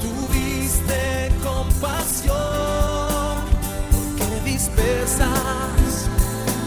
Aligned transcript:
tuviste 0.00 1.30
compasión, 1.42 2.34
porque 3.90 4.50
dispersas 4.50 6.08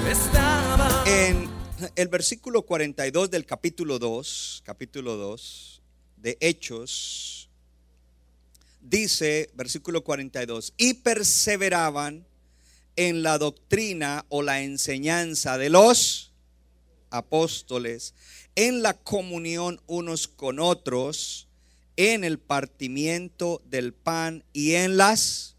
estaban. 0.09 1.07
En 1.07 1.49
el 1.95 2.07
versículo 2.07 2.63
42 2.63 3.29
del 3.29 3.45
capítulo 3.45 3.99
2, 3.99 4.63
capítulo 4.65 5.15
2 5.17 5.81
de 6.17 6.37
Hechos, 6.39 7.49
dice, 8.81 9.49
versículo 9.53 10.03
42, 10.03 10.73
y 10.77 10.95
perseveraban 10.95 12.25
en 12.95 13.23
la 13.23 13.37
doctrina 13.37 14.25
o 14.29 14.41
la 14.41 14.61
enseñanza 14.61 15.57
de 15.57 15.69
los 15.69 16.31
apóstoles, 17.09 18.13
en 18.55 18.81
la 18.81 18.93
comunión 18.93 19.81
unos 19.87 20.27
con 20.27 20.59
otros, 20.59 21.47
en 21.97 22.23
el 22.23 22.39
partimiento 22.39 23.61
del 23.65 23.93
pan 23.93 24.43
y 24.53 24.73
en 24.73 24.97
las 24.97 25.55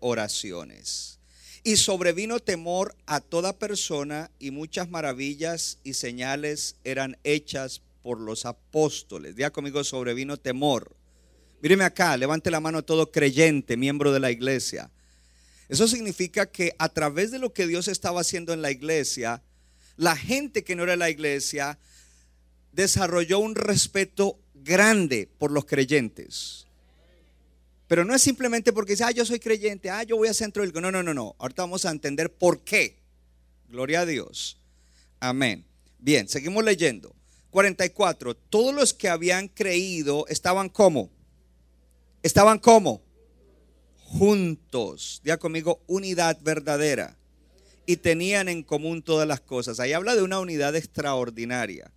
oraciones. 0.00 1.18
Y 1.62 1.76
sobrevino 1.76 2.40
temor 2.40 2.94
a 3.06 3.20
toda 3.20 3.58
persona 3.58 4.30
y 4.38 4.50
muchas 4.50 4.90
maravillas 4.90 5.78
y 5.82 5.94
señales 5.94 6.76
eran 6.84 7.16
hechas 7.24 7.80
por 8.02 8.20
los 8.20 8.44
apóstoles. 8.44 9.34
Día 9.34 9.50
conmigo, 9.50 9.82
sobrevino 9.82 10.36
temor. 10.36 10.94
Míreme 11.62 11.84
acá, 11.84 12.14
levante 12.18 12.50
la 12.50 12.60
mano 12.60 12.84
todo 12.84 13.10
creyente, 13.10 13.78
miembro 13.78 14.12
de 14.12 14.20
la 14.20 14.30
iglesia. 14.30 14.90
Eso 15.70 15.88
significa 15.88 16.44
que 16.44 16.76
a 16.78 16.90
través 16.90 17.30
de 17.30 17.38
lo 17.38 17.54
que 17.54 17.66
Dios 17.66 17.88
estaba 17.88 18.20
haciendo 18.20 18.52
en 18.52 18.60
la 18.60 18.70
iglesia, 18.70 19.42
la 19.96 20.16
gente 20.16 20.64
que 20.64 20.76
no 20.76 20.82
era 20.82 20.96
la 20.96 21.08
iglesia 21.08 21.78
desarrolló 22.72 23.38
un 23.38 23.54
respeto 23.54 24.38
grande 24.64 25.28
por 25.38 25.52
los 25.52 25.66
creyentes. 25.66 26.66
Pero 27.86 28.04
no 28.04 28.14
es 28.14 28.22
simplemente 28.22 28.72
porque 28.72 28.92
dice, 28.92 29.04
ah, 29.04 29.10
yo 29.10 29.24
soy 29.24 29.38
creyente, 29.38 29.90
ah, 29.90 30.02
yo 30.02 30.16
voy 30.16 30.28
a 30.28 30.34
centro 30.34 30.62
del... 30.62 30.72
No, 30.72 30.90
no, 30.90 31.02
no, 31.02 31.12
no. 31.12 31.36
Ahorita 31.38 31.62
vamos 31.62 31.84
a 31.84 31.90
entender 31.90 32.32
por 32.32 32.64
qué. 32.64 32.96
Gloria 33.68 34.00
a 34.00 34.06
Dios. 34.06 34.58
Amén. 35.20 35.64
Bien, 35.98 36.26
seguimos 36.28 36.64
leyendo. 36.64 37.14
44. 37.50 38.34
Todos 38.34 38.74
los 38.74 38.94
que 38.94 39.08
habían 39.08 39.48
creído 39.48 40.26
estaban 40.28 40.70
como. 40.70 41.10
Estaban 42.22 42.58
como. 42.58 43.02
Juntos. 43.98 45.20
Diga 45.22 45.36
conmigo, 45.36 45.82
unidad 45.86 46.38
verdadera. 46.42 47.16
Y 47.86 47.96
tenían 47.98 48.48
en 48.48 48.62
común 48.62 49.02
todas 49.02 49.28
las 49.28 49.40
cosas. 49.40 49.78
Ahí 49.78 49.92
habla 49.92 50.16
de 50.16 50.22
una 50.22 50.40
unidad 50.40 50.74
extraordinaria 50.74 51.92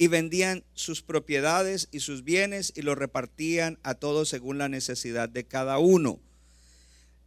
y 0.00 0.08
vendían 0.08 0.64
sus 0.72 1.02
propiedades 1.02 1.88
y 1.92 2.00
sus 2.00 2.24
bienes 2.24 2.72
y 2.74 2.80
los 2.80 2.96
repartían 2.96 3.78
a 3.82 3.92
todos 3.92 4.30
según 4.30 4.56
la 4.56 4.70
necesidad 4.70 5.28
de 5.28 5.44
cada 5.44 5.76
uno. 5.76 6.18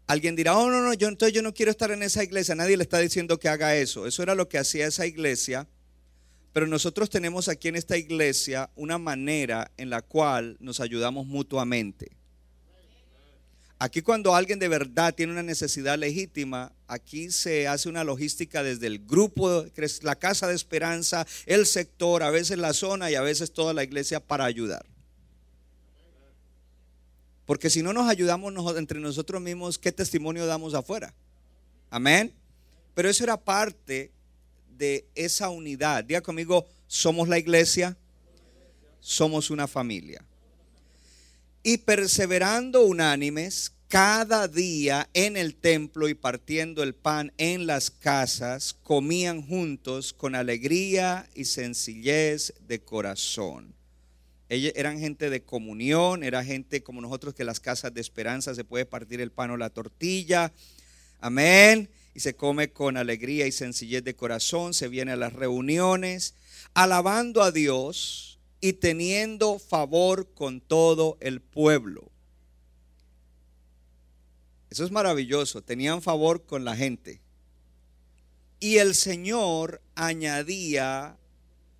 Alguien 0.07 0.35
dirá, 0.35 0.57
oh 0.57 0.71
no, 0.71 0.81
no, 0.81 0.91
yo 0.95 1.07
entonces 1.07 1.35
yo 1.35 1.43
no 1.43 1.53
quiero 1.53 1.69
estar 1.69 1.91
en 1.91 2.01
esa 2.01 2.23
iglesia. 2.23 2.55
Nadie 2.55 2.75
le 2.75 2.81
está 2.81 2.97
diciendo 2.97 3.39
que 3.39 3.47
haga 3.47 3.75
eso. 3.75 4.07
Eso 4.07 4.23
era 4.23 4.33
lo 4.33 4.49
que 4.49 4.57
hacía 4.57 4.87
esa 4.87 5.05
iglesia. 5.05 5.67
Pero 6.51 6.65
nosotros 6.65 7.11
tenemos 7.11 7.47
aquí 7.47 7.67
en 7.67 7.75
esta 7.75 7.95
iglesia 7.95 8.71
una 8.75 8.97
manera 8.97 9.69
en 9.77 9.91
la 9.91 10.01
cual 10.01 10.57
nos 10.59 10.79
ayudamos 10.79 11.27
mutuamente. 11.27 12.17
Aquí 13.83 14.01
cuando 14.01 14.33
alguien 14.33 14.59
de 14.59 14.69
verdad 14.69 15.13
tiene 15.13 15.33
una 15.33 15.43
necesidad 15.43 15.97
legítima, 15.97 16.71
aquí 16.87 17.29
se 17.31 17.67
hace 17.67 17.89
una 17.89 18.05
logística 18.05 18.63
desde 18.63 18.87
el 18.87 18.99
grupo, 18.99 19.65
la 20.03 20.15
casa 20.15 20.47
de 20.47 20.55
esperanza, 20.55 21.27
el 21.45 21.65
sector, 21.65 22.23
a 22.23 22.29
veces 22.29 22.57
la 22.57 22.71
zona 22.71 23.11
y 23.11 23.15
a 23.15 23.21
veces 23.21 23.51
toda 23.51 23.73
la 23.73 23.83
iglesia 23.83 24.21
para 24.21 24.45
ayudar. 24.45 24.85
Porque 27.45 27.69
si 27.69 27.83
no 27.83 27.91
nos 27.91 28.07
ayudamos 28.07 28.53
entre 28.77 29.01
nosotros 29.01 29.41
mismos, 29.41 29.77
¿qué 29.77 29.91
testimonio 29.91 30.45
damos 30.45 30.73
afuera? 30.75 31.13
Amén. 31.89 32.33
Pero 32.95 33.09
eso 33.09 33.25
era 33.25 33.35
parte 33.35 34.13
de 34.77 35.05
esa 35.13 35.49
unidad. 35.49 36.05
Diga 36.05 36.21
conmigo, 36.21 36.65
somos 36.87 37.27
la 37.27 37.37
iglesia, 37.37 37.97
somos 39.01 39.49
una 39.49 39.67
familia 39.67 40.23
y 41.63 41.77
perseverando 41.77 42.83
unánimes 42.83 43.72
cada 43.93 44.47
día 44.47 45.07
en 45.13 45.37
el 45.37 45.53
templo 45.53 46.09
y 46.09 46.15
partiendo 46.15 46.81
el 46.81 46.95
pan 46.95 47.31
en 47.37 47.67
las 47.67 47.91
casas, 47.91 48.73
comían 48.73 49.45
juntos 49.45 50.13
con 50.13 50.33
alegría 50.33 51.29
y 51.35 51.45
sencillez 51.45 52.55
de 52.67 52.79
corazón. 52.79 53.75
Ellos 54.49 54.73
eran 54.75 54.97
gente 54.97 55.29
de 55.29 55.43
comunión, 55.43 56.23
era 56.23 56.43
gente 56.43 56.81
como 56.81 57.01
nosotros 57.01 57.35
que 57.35 57.43
en 57.43 57.45
las 57.45 57.59
casas 57.59 57.93
de 57.93 58.01
esperanza 58.01 58.55
se 58.55 58.63
puede 58.63 58.87
partir 58.87 59.21
el 59.21 59.29
pan 59.29 59.51
o 59.51 59.57
la 59.57 59.69
tortilla. 59.69 60.51
Amén. 61.19 61.87
Y 62.15 62.21
se 62.21 62.35
come 62.35 62.71
con 62.71 62.97
alegría 62.97 63.45
y 63.45 63.51
sencillez 63.51 64.03
de 64.03 64.15
corazón, 64.15 64.73
se 64.73 64.87
viene 64.87 65.11
a 65.11 65.17
las 65.17 65.33
reuniones, 65.33 66.33
alabando 66.73 67.43
a 67.43 67.51
Dios 67.51 68.39
y 68.59 68.73
teniendo 68.73 69.59
favor 69.59 70.33
con 70.33 70.61
todo 70.61 71.15
el 71.21 71.41
pueblo. 71.41 72.12
Eso 74.73 74.85
es 74.85 74.91
maravilloso, 74.91 75.61
tenían 75.61 76.01
favor 76.01 76.47
con 76.47 76.65
la 76.65 76.75
gente. 76.75 77.21
Y 78.59 78.77
el 78.77 78.95
Señor 78.95 79.83
añadía 79.93 81.15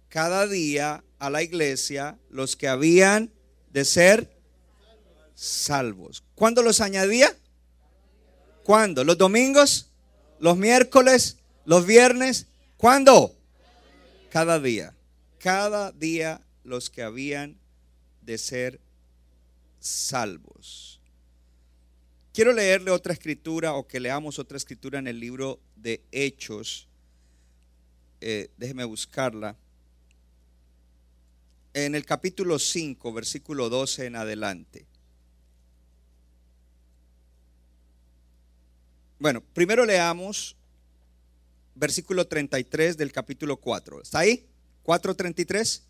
cada 0.10 0.46
día 0.46 1.04
a 1.18 1.32
la 1.32 1.42
iglesia 1.42 2.20
los 2.30 2.56
que 2.56 2.68
habían 2.68 3.34
de 3.72 3.84
ser 3.84 4.32
salvos. 5.34 6.24
¿Cuándo 6.36 6.62
los 6.62 6.82
añadía? 6.82 7.36
¿Cuándo? 8.64 9.04
¿Los 9.04 9.18
domingos? 9.18 9.90
¿Los 10.40 10.56
miércoles? 10.56 11.38
¿Los 11.66 11.88
viernes? 11.88 12.46
¿Cuándo? 12.78 13.36
Cada 14.30 14.60
día. 14.60 14.94
Cada 15.40 15.92
día 15.94 16.42
los 16.64 16.92
que 16.92 17.02
habían 17.02 17.58
de 18.22 18.38
ser 18.38 18.80
salvos. 19.80 20.93
Quiero 22.34 22.52
leerle 22.52 22.90
otra 22.90 23.14
escritura 23.14 23.76
o 23.76 23.88
que 23.88 24.00
leamos 24.00 24.40
otra 24.40 24.58
escritura 24.58 24.98
en 24.98 25.06
el 25.08 25.20
libro 25.20 25.60
de 25.76 26.02
Hechos. 26.12 26.88
Eh, 28.22 28.50
déjeme 28.58 28.84
buscarla. 28.86 29.56
En 31.76 31.94
el 31.94 32.06
capítulo 32.06 32.58
5, 32.58 33.14
versículo 33.14 33.70
12 33.70 34.08
en 34.08 34.16
adelante. 34.16 34.88
Bueno, 39.20 39.42
primero 39.54 39.86
leamos 39.86 40.56
versículo 41.76 42.26
33 42.26 42.98
del 42.98 43.12
capítulo 43.12 43.58
4. 43.58 44.02
¿Está 44.02 44.20
ahí? 44.20 44.48
4.33. 44.84 45.82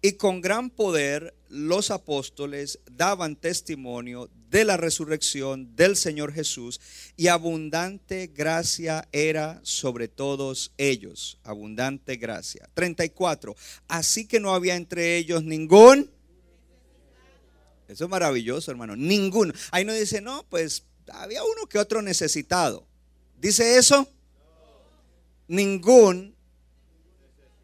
Y 0.00 0.12
con 0.12 0.40
gran 0.40 0.70
poder 0.70 1.34
los 1.48 1.90
apóstoles 1.90 2.78
daban 2.90 3.36
testimonio 3.36 4.30
de 4.50 4.64
la 4.64 4.76
resurrección 4.76 5.74
del 5.76 5.96
Señor 5.96 6.32
Jesús 6.32 6.80
y 7.16 7.28
abundante 7.28 8.30
gracia 8.34 9.08
era 9.12 9.60
sobre 9.62 10.08
todos 10.08 10.72
ellos. 10.78 11.38
Abundante 11.42 12.16
gracia. 12.16 12.68
34. 12.74 13.56
Así 13.88 14.26
que 14.26 14.40
no 14.40 14.54
había 14.54 14.76
entre 14.76 15.16
ellos 15.16 15.42
ningún... 15.42 16.10
Eso 17.88 18.04
es 18.04 18.10
maravilloso, 18.10 18.70
hermano. 18.70 18.96
Ninguno. 18.96 19.54
Ahí 19.70 19.84
no 19.84 19.94
dice, 19.94 20.20
no, 20.20 20.44
pues 20.50 20.84
había 21.10 21.42
uno 21.42 21.66
que 21.66 21.78
otro 21.78 22.02
necesitado. 22.02 22.86
¿Dice 23.40 23.78
eso? 23.78 24.06
Ningún 25.46 26.34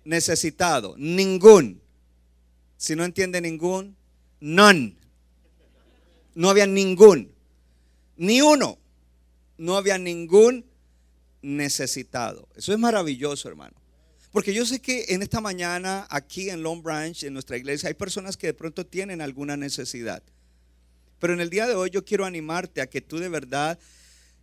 necesitado. 0.05 0.95
Ningún. 0.97 1.84
Si 2.85 2.95
no 2.95 3.07
entiende 3.07 3.41
ningún, 3.41 3.97
none. 4.41 4.95
No 6.35 6.51
había 6.51 6.67
ningún, 6.67 7.33
ni 8.19 8.43
uno. 8.43 8.77
No 9.57 9.79
había 9.79 9.97
ningún 9.97 10.67
necesitado. 11.41 12.47
Eso 12.55 12.75
es 12.75 12.79
maravilloso, 12.79 13.49
hermano. 13.49 13.75
Porque 14.33 14.53
yo 14.53 14.67
sé 14.67 14.83
que 14.83 15.07
en 15.09 15.23
esta 15.23 15.41
mañana, 15.41 16.07
aquí 16.11 16.51
en 16.51 16.63
Long 16.63 16.83
Branch, 16.83 17.23
en 17.23 17.33
nuestra 17.33 17.57
iglesia, 17.57 17.89
hay 17.89 17.95
personas 17.95 18.37
que 18.37 18.49
de 18.49 18.55
pronto 18.55 18.85
tienen 18.85 19.23
alguna 19.23 19.57
necesidad. 19.57 20.23
Pero 21.21 21.33
en 21.33 21.41
el 21.41 21.49
día 21.49 21.67
de 21.67 21.77
hoy 21.77 21.89
yo 21.89 22.05
quiero 22.05 22.27
animarte 22.27 22.83
a 22.83 22.91
que 22.91 23.01
tú 23.01 23.17
de 23.17 23.31
verdad 23.31 23.79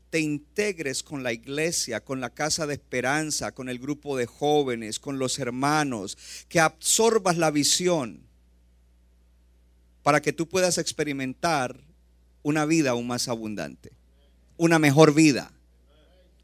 te 0.09 0.19
integres 0.19 1.03
con 1.03 1.21
la 1.21 1.31
iglesia, 1.31 2.03
con 2.03 2.19
la 2.19 2.31
casa 2.31 2.65
de 2.65 2.73
esperanza, 2.73 3.51
con 3.51 3.69
el 3.69 3.77
grupo 3.77 4.17
de 4.17 4.25
jóvenes, 4.25 4.99
con 4.99 5.19
los 5.19 5.37
hermanos, 5.37 6.17
que 6.49 6.59
absorbas 6.59 7.37
la 7.37 7.51
visión 7.51 8.30
para 10.03 10.21
que 10.21 10.33
tú 10.33 10.47
puedas 10.47 10.77
experimentar 10.77 11.79
una 12.43 12.65
vida 12.65 12.91
aún 12.91 13.07
más 13.07 13.27
abundante, 13.27 13.91
una 14.57 14.79
mejor 14.79 15.13
vida, 15.13 15.51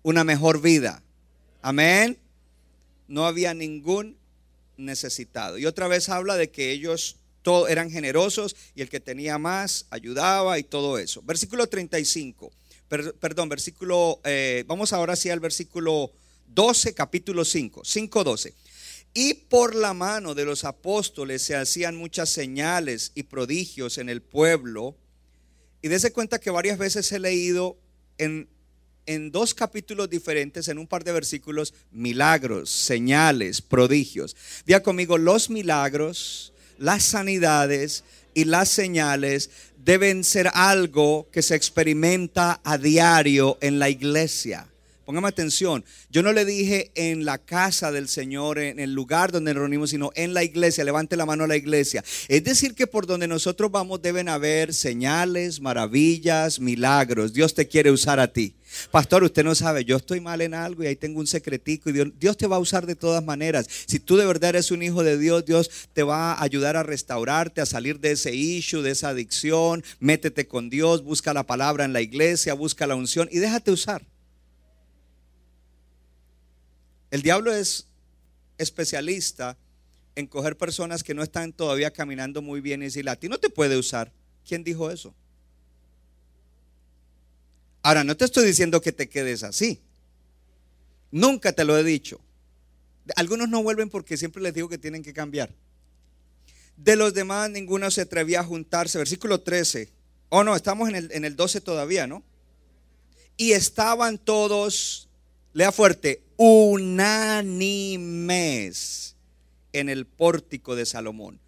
una 0.03 0.23
mejor 0.23 0.61
vida. 0.61 1.01
Amén. 1.61 2.17
No 3.07 3.25
había 3.25 3.53
ningún 3.53 4.17
necesitado. 4.77 5.57
Y 5.57 5.65
otra 5.65 5.87
vez 5.87 6.09
habla 6.09 6.35
de 6.35 6.49
que 6.49 6.71
ellos 6.71 7.17
todos 7.41 7.69
eran 7.69 7.89
generosos 7.89 8.55
y 8.75 8.81
el 8.81 8.89
que 8.89 8.99
tenía 8.99 9.37
más 9.37 9.85
ayudaba 9.89 10.59
y 10.59 10.63
todo 10.63 10.97
eso. 10.97 11.21
Versículo 11.23 11.67
35, 11.67 12.51
perdón, 13.19 13.49
versículo, 13.49 14.19
eh, 14.23 14.63
vamos 14.67 14.93
ahora 14.93 15.15
sí 15.15 15.29
al 15.29 15.39
versículo 15.39 16.11
12, 16.47 16.93
capítulo 16.93 17.45
5, 17.45 17.81
5, 17.83 18.23
12. 18.23 18.53
Y 19.13 19.33
por 19.33 19.75
la 19.75 19.93
mano 19.93 20.35
de 20.35 20.45
los 20.45 20.63
apóstoles 20.63 21.41
se 21.41 21.55
hacían 21.55 21.95
muchas 21.95 22.29
señales 22.29 23.11
y 23.15 23.23
prodigios 23.23 23.97
en 23.97 24.09
el 24.09 24.21
pueblo. 24.21 24.95
Y 25.81 25.87
dése 25.87 26.11
cuenta 26.11 26.39
que 26.39 26.51
varias 26.51 26.77
veces 26.77 27.11
he 27.11 27.19
leído 27.19 27.77
en, 28.17 28.47
en 29.07 29.31
dos 29.31 29.53
capítulos 29.53 30.09
diferentes, 30.09 30.67
en 30.67 30.77
un 30.77 30.85
par 30.87 31.03
de 31.03 31.13
versículos, 31.13 31.73
milagros, 31.91 32.69
señales, 32.69 33.61
prodigios. 33.61 34.35
Día 34.65 34.83
conmigo, 34.83 35.17
los 35.17 35.49
milagros, 35.49 36.53
las 36.77 37.03
sanidades 37.03 38.03
y 38.33 38.45
las 38.45 38.69
señales 38.69 39.49
deben 39.77 40.23
ser 40.23 40.49
algo 40.53 41.27
que 41.31 41.41
se 41.41 41.55
experimenta 41.55 42.61
a 42.63 42.77
diario 42.77 43.57
en 43.61 43.79
la 43.79 43.89
iglesia. 43.89 44.67
Póngame 45.07 45.29
atención. 45.29 45.85
Yo 46.09 46.21
no 46.21 46.33
le 46.33 46.43
dije 46.43 46.91
en 46.95 47.23
la 47.23 47.37
casa 47.37 47.93
del 47.93 48.09
Señor, 48.09 48.59
en 48.59 48.77
el 48.77 48.91
lugar 48.91 49.31
donde 49.31 49.53
nos 49.53 49.61
reunimos, 49.61 49.91
sino 49.91 50.11
en 50.15 50.33
la 50.33 50.43
iglesia. 50.43 50.83
Levante 50.83 51.15
la 51.15 51.25
mano 51.25 51.45
a 51.45 51.47
la 51.47 51.55
iglesia. 51.55 52.03
Es 52.27 52.43
decir, 52.43 52.75
que 52.75 52.87
por 52.87 53.07
donde 53.07 53.25
nosotros 53.25 53.71
vamos 53.71 54.01
deben 54.01 54.27
haber 54.27 54.73
señales, 54.73 55.61
maravillas, 55.61 56.59
milagros. 56.59 57.31
Dios 57.31 57.53
te 57.53 57.69
quiere 57.69 57.89
usar 57.89 58.19
a 58.19 58.33
ti. 58.33 58.57
Pastor, 58.91 59.23
usted 59.23 59.45
no 59.45 59.55
sabe, 59.55 59.85
yo 59.85 59.95
estoy 59.95 60.19
mal 60.19 60.41
en 60.41 60.53
algo 60.53 60.83
y 60.83 60.87
ahí 60.87 60.97
tengo 60.97 61.21
un 61.21 61.27
secretico 61.27 61.89
y 61.89 61.93
Dios, 61.93 62.09
Dios, 62.19 62.35
te 62.35 62.47
va 62.47 62.57
a 62.57 62.59
usar 62.59 62.85
de 62.85 62.97
todas 62.97 63.23
maneras. 63.23 63.65
Si 63.85 63.99
tú 63.99 64.17
de 64.17 64.25
verdad 64.25 64.49
eres 64.49 64.71
un 64.71 64.83
hijo 64.83 65.03
de 65.03 65.17
Dios, 65.17 65.45
Dios 65.45 65.71
te 65.93 66.03
va 66.03 66.33
a 66.33 66.43
ayudar 66.43 66.75
a 66.75 66.83
restaurarte, 66.83 67.61
a 67.61 67.65
salir 67.65 68.01
de 68.01 68.11
ese 68.11 68.35
issue, 68.35 68.81
de 68.81 68.91
esa 68.91 69.07
adicción. 69.07 69.85
Métete 70.01 70.49
con 70.49 70.69
Dios, 70.69 71.01
busca 71.01 71.33
la 71.33 71.45
palabra 71.45 71.85
en 71.85 71.93
la 71.93 72.01
iglesia, 72.01 72.53
busca 72.55 72.85
la 72.87 72.95
unción 72.95 73.29
y 73.31 73.39
déjate 73.39 73.71
usar. 73.71 74.05
El 77.11 77.21
diablo 77.21 77.53
es 77.53 77.87
especialista 78.57 79.57
en 80.15 80.27
coger 80.27 80.57
personas 80.57 81.03
que 81.03 81.13
no 81.13 81.23
están 81.23 81.53
todavía 81.53 81.91
caminando 81.91 82.41
muy 82.41 82.59
bien 82.59 82.81
y 82.81 82.85
decirle, 82.85 83.11
a 83.11 83.15
ti 83.15 83.29
no 83.29 83.37
te 83.37 83.49
puede 83.49 83.77
usar. 83.77 84.11
¿Quién 84.47 84.63
dijo 84.63 84.89
eso? 84.89 85.13
Ahora, 87.83 88.03
no 88.03 88.17
te 88.17 88.25
estoy 88.25 88.45
diciendo 88.45 88.81
que 88.81 88.91
te 88.91 89.07
quedes 89.07 89.43
así. 89.43 89.79
Nunca 91.11 91.53
te 91.53 91.63
lo 91.63 91.77
he 91.77 91.83
dicho. 91.83 92.19
Algunos 93.15 93.47
no 93.47 93.63
vuelven 93.63 93.89
porque 93.89 94.17
siempre 94.17 94.41
les 94.41 94.53
digo 94.53 94.67
que 94.67 94.77
tienen 94.77 95.03
que 95.03 95.13
cambiar. 95.13 95.53
De 96.75 96.95
los 96.95 97.13
demás, 97.13 97.49
ninguno 97.49 97.89
se 97.91 98.01
atrevía 98.01 98.41
a 98.41 98.43
juntarse. 98.43 98.97
Versículo 98.97 99.41
13. 99.41 99.89
Oh, 100.29 100.43
no, 100.43 100.55
estamos 100.55 100.89
en 100.89 100.95
el, 100.95 101.11
en 101.11 101.25
el 101.25 101.35
12 101.35 101.61
todavía, 101.61 102.07
¿no? 102.07 102.23
Y 103.37 103.51
estaban 103.51 104.17
todos, 104.17 105.07
lea 105.53 105.71
fuerte, 105.71 106.23
unánimes 106.37 107.97
en 109.73 109.89
el 109.89 110.05
pórtico 110.05 110.75
de 110.75 110.85
Salomón. 110.85 111.39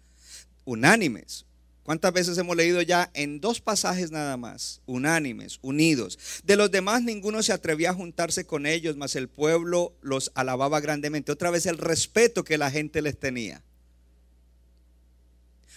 Unánimes. 0.64 1.46
¿Cuántas 1.82 2.12
veces 2.12 2.36
hemos 2.38 2.56
leído 2.56 2.82
ya 2.82 3.10
en 3.14 3.40
dos 3.40 3.60
pasajes 3.60 4.10
nada 4.10 4.36
más? 4.36 4.80
Unánimes, 4.86 5.58
unidos. 5.62 6.18
De 6.44 6.56
los 6.56 6.70
demás 6.70 7.02
ninguno 7.02 7.42
se 7.42 7.52
atrevía 7.52 7.90
a 7.90 7.94
juntarse 7.94 8.44
con 8.44 8.66
ellos, 8.66 8.96
mas 8.96 9.16
el 9.16 9.28
pueblo 9.28 9.94
los 10.02 10.30
alababa 10.34 10.80
grandemente. 10.80 11.32
Otra 11.32 11.50
vez 11.50 11.66
el 11.66 11.78
respeto 11.78 12.44
que 12.44 12.58
la 12.58 12.70
gente 12.70 13.02
les 13.02 13.18
tenía. 13.18 13.62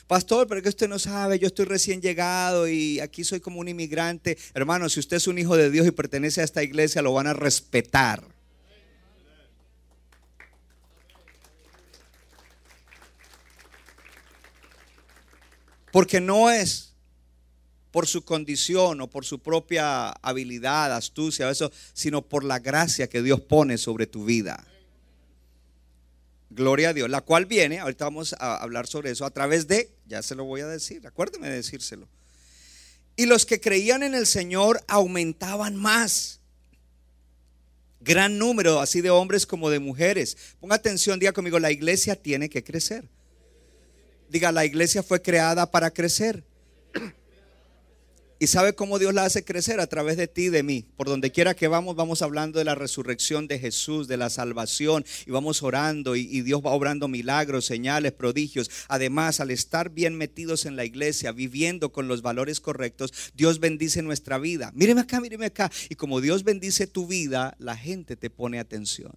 Pastor, 0.05 0.47
pero 0.47 0.61
que 0.61 0.69
usted 0.69 0.89
no 0.89 0.99
sabe, 0.99 1.39
yo 1.39 1.47
estoy 1.47 1.65
recién 1.65 2.01
llegado 2.01 2.67
y 2.67 2.99
aquí 2.99 3.23
soy 3.23 3.39
como 3.39 3.59
un 3.59 3.69
inmigrante. 3.69 4.37
Hermano, 4.53 4.89
si 4.89 4.99
usted 4.99 5.17
es 5.17 5.27
un 5.27 5.39
hijo 5.39 5.55
de 5.55 5.71
Dios 5.71 5.87
y 5.87 5.91
pertenece 5.91 6.41
a 6.41 6.43
esta 6.43 6.61
iglesia, 6.61 7.01
lo 7.01 7.13
van 7.13 7.27
a 7.27 7.33
respetar. 7.33 8.32
Porque 15.93 16.19
no 16.19 16.49
es 16.49 16.95
por 17.91 18.07
su 18.07 18.25
condición 18.25 18.99
o 18.99 19.11
por 19.11 19.25
su 19.25 19.43
propia 19.43 20.09
habilidad, 20.09 20.91
astucia, 20.91 21.51
eso, 21.51 21.71
sino 21.93 22.23
por 22.23 22.43
la 22.43 22.57
gracia 22.57 23.07
que 23.07 23.21
Dios 23.21 23.41
pone 23.41 23.77
sobre 23.77 24.07
tu 24.07 24.25
vida. 24.25 24.65
Gloria 26.49 26.89
a 26.89 26.93
Dios, 26.95 27.11
la 27.11 27.21
cual 27.21 27.45
viene, 27.45 27.77
ahorita 27.77 28.05
vamos 28.05 28.33
a 28.39 28.55
hablar 28.55 28.87
sobre 28.87 29.11
eso, 29.11 29.23
a 29.23 29.29
través 29.29 29.67
de, 29.67 29.91
ya 30.07 30.23
se 30.23 30.33
lo 30.33 30.45
voy 30.45 30.61
a 30.61 30.67
decir, 30.67 31.05
acuérdeme 31.05 31.47
de 31.47 31.57
decírselo. 31.57 32.09
Y 33.15 33.27
los 33.27 33.45
que 33.45 33.61
creían 33.61 34.01
en 34.01 34.15
el 34.15 34.25
Señor 34.25 34.83
aumentaban 34.87 35.75
más. 35.75 36.39
Gran 37.99 38.39
número, 38.39 38.79
así 38.79 39.01
de 39.01 39.11
hombres 39.11 39.45
como 39.45 39.69
de 39.69 39.77
mujeres. 39.77 40.55
Ponga 40.59 40.73
atención, 40.73 41.19
diga 41.19 41.33
conmigo, 41.33 41.59
la 41.59 41.69
iglesia 41.69 42.15
tiene 42.15 42.49
que 42.49 42.63
crecer. 42.63 43.07
Diga, 44.33 44.51
la 44.51 44.65
iglesia 44.65 45.03
fue 45.03 45.21
creada 45.21 45.69
para 45.69 45.91
crecer. 45.91 46.43
¿Y 48.39 48.47
sabe 48.47 48.73
cómo 48.73 48.97
Dios 48.97 49.13
la 49.13 49.25
hace 49.25 49.45
crecer? 49.45 49.79
A 49.79 49.85
través 49.85 50.17
de 50.17 50.27
ti 50.27 50.45
y 50.45 50.49
de 50.49 50.63
mí. 50.63 50.87
Por 50.97 51.07
donde 51.07 51.31
quiera 51.31 51.53
que 51.53 51.67
vamos, 51.67 51.95
vamos 51.95 52.23
hablando 52.23 52.57
de 52.57 52.65
la 52.65 52.73
resurrección 52.73 53.47
de 53.47 53.59
Jesús, 53.59 54.07
de 54.07 54.17
la 54.17 54.31
salvación, 54.31 55.05
y 55.27 55.29
vamos 55.29 55.61
orando, 55.61 56.15
y, 56.15 56.21
y, 56.21 56.41
Dios 56.41 56.63
va 56.65 56.71
obrando 56.71 57.07
milagros, 57.07 57.65
señales, 57.65 58.11
prodigios. 58.11 58.71
Además, 58.87 59.39
al 59.39 59.51
estar 59.51 59.91
bien 59.91 60.15
metidos 60.15 60.65
en 60.65 60.77
la 60.77 60.83
iglesia, 60.83 61.31
viviendo 61.31 61.91
con 61.91 62.07
los 62.07 62.23
valores 62.23 62.59
correctos, 62.59 63.13
Dios 63.35 63.59
bendice 63.59 64.01
nuestra 64.01 64.39
vida. 64.39 64.71
Míreme 64.73 65.01
acá, 65.01 65.21
míreme 65.21 65.45
acá. 65.45 65.71
Y 65.89 65.95
como 65.95 66.21
Dios 66.21 66.43
bendice 66.43 66.87
tu 66.87 67.05
vida, 67.05 67.55
la 67.59 67.77
gente 67.77 68.15
te 68.15 68.31
pone 68.31 68.57
atención. 68.59 69.13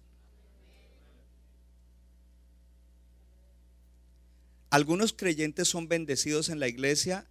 Algunos 4.69 5.13
creyentes 5.13 5.67
son 5.67 5.87
bendecidos 5.87 6.49
en 6.49 6.59
la 6.59 6.67
iglesia 6.67 7.25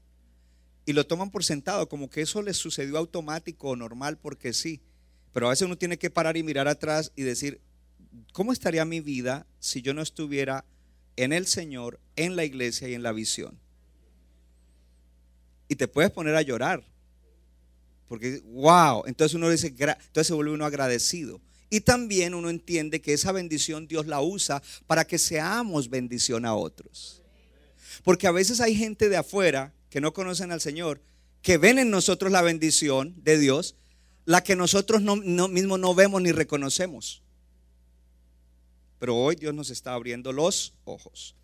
y 0.87 0.93
lo 0.93 1.07
toman 1.07 1.31
por 1.31 1.45
sentado, 1.45 1.89
como 1.89 2.09
que 2.09 2.23
eso 2.23 2.41
les 2.43 2.57
sucedió 2.57 2.97
automático 2.97 3.71
o 3.71 3.77
normal 3.77 4.19
porque 4.19 4.53
sí. 4.53 4.81
Pero 5.33 5.49
a 5.49 5.51
veces 5.51 5.67
uno 5.67 5.77
tiene 5.77 5.99
que 5.99 6.09
parar 6.09 6.37
y 6.37 6.43
mirar 6.43 6.69
atrás 6.69 7.13
y 7.15 7.23
decir, 7.23 7.61
¿cómo 8.33 8.53
estaría 8.53 8.85
mi 8.85 9.01
vida 9.01 9.47
si 9.59 9.83
yo 9.83 9.93
no 9.93 10.01
estuviera 10.01 10.65
en 11.17 11.33
el 11.33 11.47
Señor, 11.47 12.01
en 12.15 12.37
la 12.37 12.45
iglesia 12.45 12.89
y 12.89 12.95
en 12.95 13.03
la 13.03 13.13
visión? 13.13 13.59
Y 15.69 15.75
te 15.75 15.89
puedes 15.89 16.11
poner 16.11 16.37
a 16.37 16.43
llorar. 16.43 16.85
Porque, 18.09 18.41
wow, 18.47 19.03
entonces 19.07 19.35
uno 19.35 19.51
dice, 19.51 19.67
entonces 19.67 20.27
se 20.27 20.33
vuelve 20.33 20.53
uno 20.53 20.65
agradecido. 20.65 21.41
Y 21.69 21.81
también 21.81 22.33
uno 22.35 22.49
entiende 22.49 23.01
que 23.01 23.13
esa 23.13 23.33
bendición 23.33 23.89
Dios 23.89 24.07
la 24.07 24.21
usa 24.23 24.63
para 24.87 25.05
que 25.05 25.19
seamos 25.19 25.91
bendición 25.91 26.47
a 26.47 26.55
otros. 26.55 27.26
Porque 28.03 28.27
a 28.27 28.33
veces 28.33 28.61
hay 28.61 28.77
gente 28.77 29.09
de 29.09 29.17
afuera 29.17 29.73
que 29.91 30.01
no 30.01 30.13
conocen 30.13 30.53
al 30.53 30.61
Señor, 30.61 31.03
que 31.43 31.59
ven 31.59 31.79
en 31.79 31.91
nosotros 31.91 32.33
la 32.33 32.43
bendición 32.43 33.15
de 33.23 33.39
Dios, 33.39 33.77
la 34.25 34.43
que 34.43 34.57
nosotros 34.57 35.03
no, 35.03 35.17
mismos 35.17 35.79
no 35.79 35.95
vemos 35.95 36.21
ni 36.21 36.33
reconocemos. 36.33 37.23
Pero 38.99 39.17
hoy 39.17 39.37
Dios 39.37 39.55
nos 39.55 39.71
está 39.71 39.95
abriendo 39.95 40.33
los 40.33 40.75
ojos. 40.85 41.37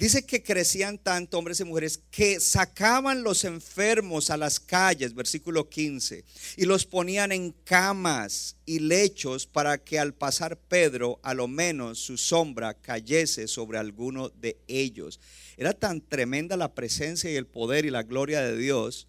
Dice 0.00 0.24
que 0.24 0.42
crecían 0.42 0.96
tanto 0.96 1.36
hombres 1.36 1.60
y 1.60 1.64
mujeres 1.64 2.00
que 2.10 2.40
sacaban 2.40 3.22
los 3.22 3.44
enfermos 3.44 4.30
a 4.30 4.38
las 4.38 4.58
calles, 4.58 5.14
versículo 5.14 5.68
15, 5.68 6.24
y 6.56 6.64
los 6.64 6.86
ponían 6.86 7.32
en 7.32 7.52
camas 7.52 8.56
y 8.64 8.78
lechos 8.78 9.46
para 9.46 9.76
que 9.76 9.98
al 9.98 10.14
pasar 10.14 10.56
Pedro, 10.56 11.20
a 11.22 11.34
lo 11.34 11.48
menos 11.48 11.98
su 11.98 12.16
sombra 12.16 12.72
cayese 12.72 13.46
sobre 13.46 13.76
alguno 13.76 14.30
de 14.30 14.56
ellos. 14.68 15.20
Era 15.58 15.74
tan 15.74 16.00
tremenda 16.00 16.56
la 16.56 16.74
presencia 16.74 17.30
y 17.30 17.36
el 17.36 17.46
poder 17.46 17.84
y 17.84 17.90
la 17.90 18.02
gloria 18.02 18.40
de 18.40 18.56
Dios 18.56 19.06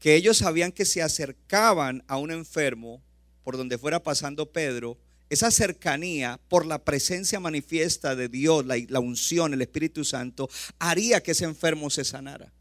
que 0.00 0.16
ellos 0.16 0.36
sabían 0.36 0.72
que 0.72 0.84
si 0.84 1.00
acercaban 1.00 2.04
a 2.08 2.18
un 2.18 2.30
enfermo 2.30 3.02
por 3.42 3.56
donde 3.56 3.78
fuera 3.78 4.02
pasando 4.02 4.52
Pedro, 4.52 4.98
esa 5.30 5.50
cercanía 5.50 6.40
por 6.48 6.66
la 6.66 6.84
presencia 6.84 7.40
manifiesta 7.40 8.14
de 8.14 8.28
Dios, 8.28 8.64
la, 8.66 8.76
la 8.88 9.00
unción, 9.00 9.54
el 9.54 9.62
Espíritu 9.62 10.04
Santo, 10.04 10.48
haría 10.78 11.22
que 11.22 11.32
ese 11.32 11.44
enfermo 11.44 11.90
se 11.90 12.04
sanara. 12.04 12.52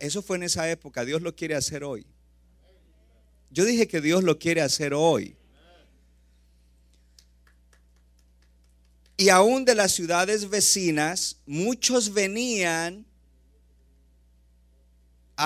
Eso 0.00 0.22
fue 0.22 0.36
en 0.36 0.44
esa 0.44 0.70
época, 0.70 1.04
Dios 1.04 1.22
lo 1.22 1.34
quiere 1.34 1.54
hacer 1.54 1.82
hoy. 1.82 2.06
Yo 3.50 3.64
dije 3.64 3.88
que 3.88 4.00
Dios 4.00 4.22
lo 4.22 4.38
quiere 4.38 4.60
hacer 4.60 4.94
hoy. 4.94 5.36
Y 9.16 9.28
aún 9.28 9.64
de 9.64 9.74
las 9.74 9.92
ciudades 9.92 10.48
vecinas, 10.48 11.38
muchos 11.46 12.12
venían 12.12 13.06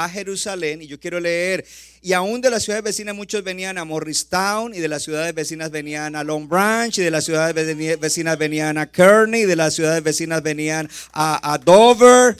a 0.04 0.08
Jerusalén, 0.08 0.82
y 0.82 0.86
yo 0.86 0.98
quiero 0.98 1.20
leer, 1.20 1.64
y 2.00 2.12
aún 2.12 2.40
de 2.40 2.50
las 2.50 2.62
ciudades 2.62 2.84
vecinas 2.84 3.14
muchos 3.14 3.42
venían 3.42 3.78
a 3.78 3.84
Morristown, 3.84 4.74
y 4.74 4.78
de 4.78 4.88
las 4.88 5.02
ciudades 5.02 5.34
vecinas 5.34 5.70
venían 5.70 6.16
a 6.16 6.24
Long 6.24 6.48
Branch, 6.48 6.96
y 6.96 7.02
de 7.02 7.10
las 7.10 7.24
ciudades 7.24 7.54
vecinas 7.98 8.38
venían 8.38 8.78
a 8.78 8.90
Kearney, 8.90 9.42
y 9.42 9.46
de 9.46 9.56
las 9.56 9.74
ciudades 9.74 10.02
vecinas 10.02 10.42
venían 10.42 10.88
a, 11.12 11.52
a 11.52 11.58
Dover, 11.58 12.36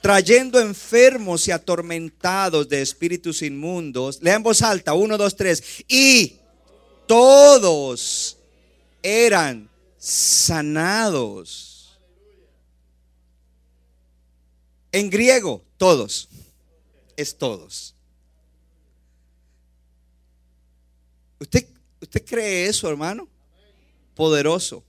trayendo 0.00 0.60
enfermos 0.60 1.48
y 1.48 1.50
atormentados 1.50 2.68
de 2.68 2.80
espíritus 2.80 3.42
inmundos. 3.42 4.22
Lean 4.22 4.42
voz 4.42 4.62
alta, 4.62 4.94
uno, 4.94 5.18
dos, 5.18 5.34
tres, 5.34 5.62
y 5.88 6.36
todos 7.06 8.38
eran 9.02 9.68
sanados. 9.98 11.98
En 14.92 15.10
griego, 15.10 15.62
todos. 15.76 16.28
Es 17.16 17.38
todos. 17.38 17.94
¿Usted, 21.38 21.66
¿Usted 22.00 22.24
cree 22.24 22.66
eso, 22.66 22.88
hermano? 22.88 23.28
Poderoso. 24.14 24.84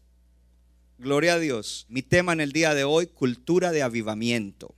Gloria 0.98 1.36
a 1.36 1.40
Dios. 1.40 1.86
Mi 1.90 2.02
tema 2.02 2.34
en 2.34 2.42
el 2.42 2.52
día 2.52 2.74
de 2.74 2.84
hoy, 2.84 3.08
cultura 3.08 3.72
de 3.72 3.84
avivamiento. 3.84 4.76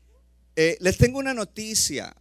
Eh, 0.55 0.77
les 0.79 0.97
tengo 0.97 1.19
una 1.19 1.33
noticia. 1.33 2.15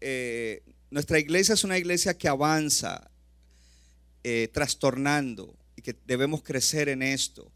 Eh, 0.00 0.62
nuestra 0.90 1.18
iglesia 1.18 1.54
es 1.54 1.64
una 1.64 1.76
iglesia 1.76 2.16
que 2.16 2.28
avanza, 2.28 3.10
eh, 4.22 4.48
trastornando 4.52 5.56
y 5.76 5.82
que 5.82 5.96
debemos 6.06 6.42
crecer 6.42 6.88
en 6.88 7.02
esto. 7.02 7.50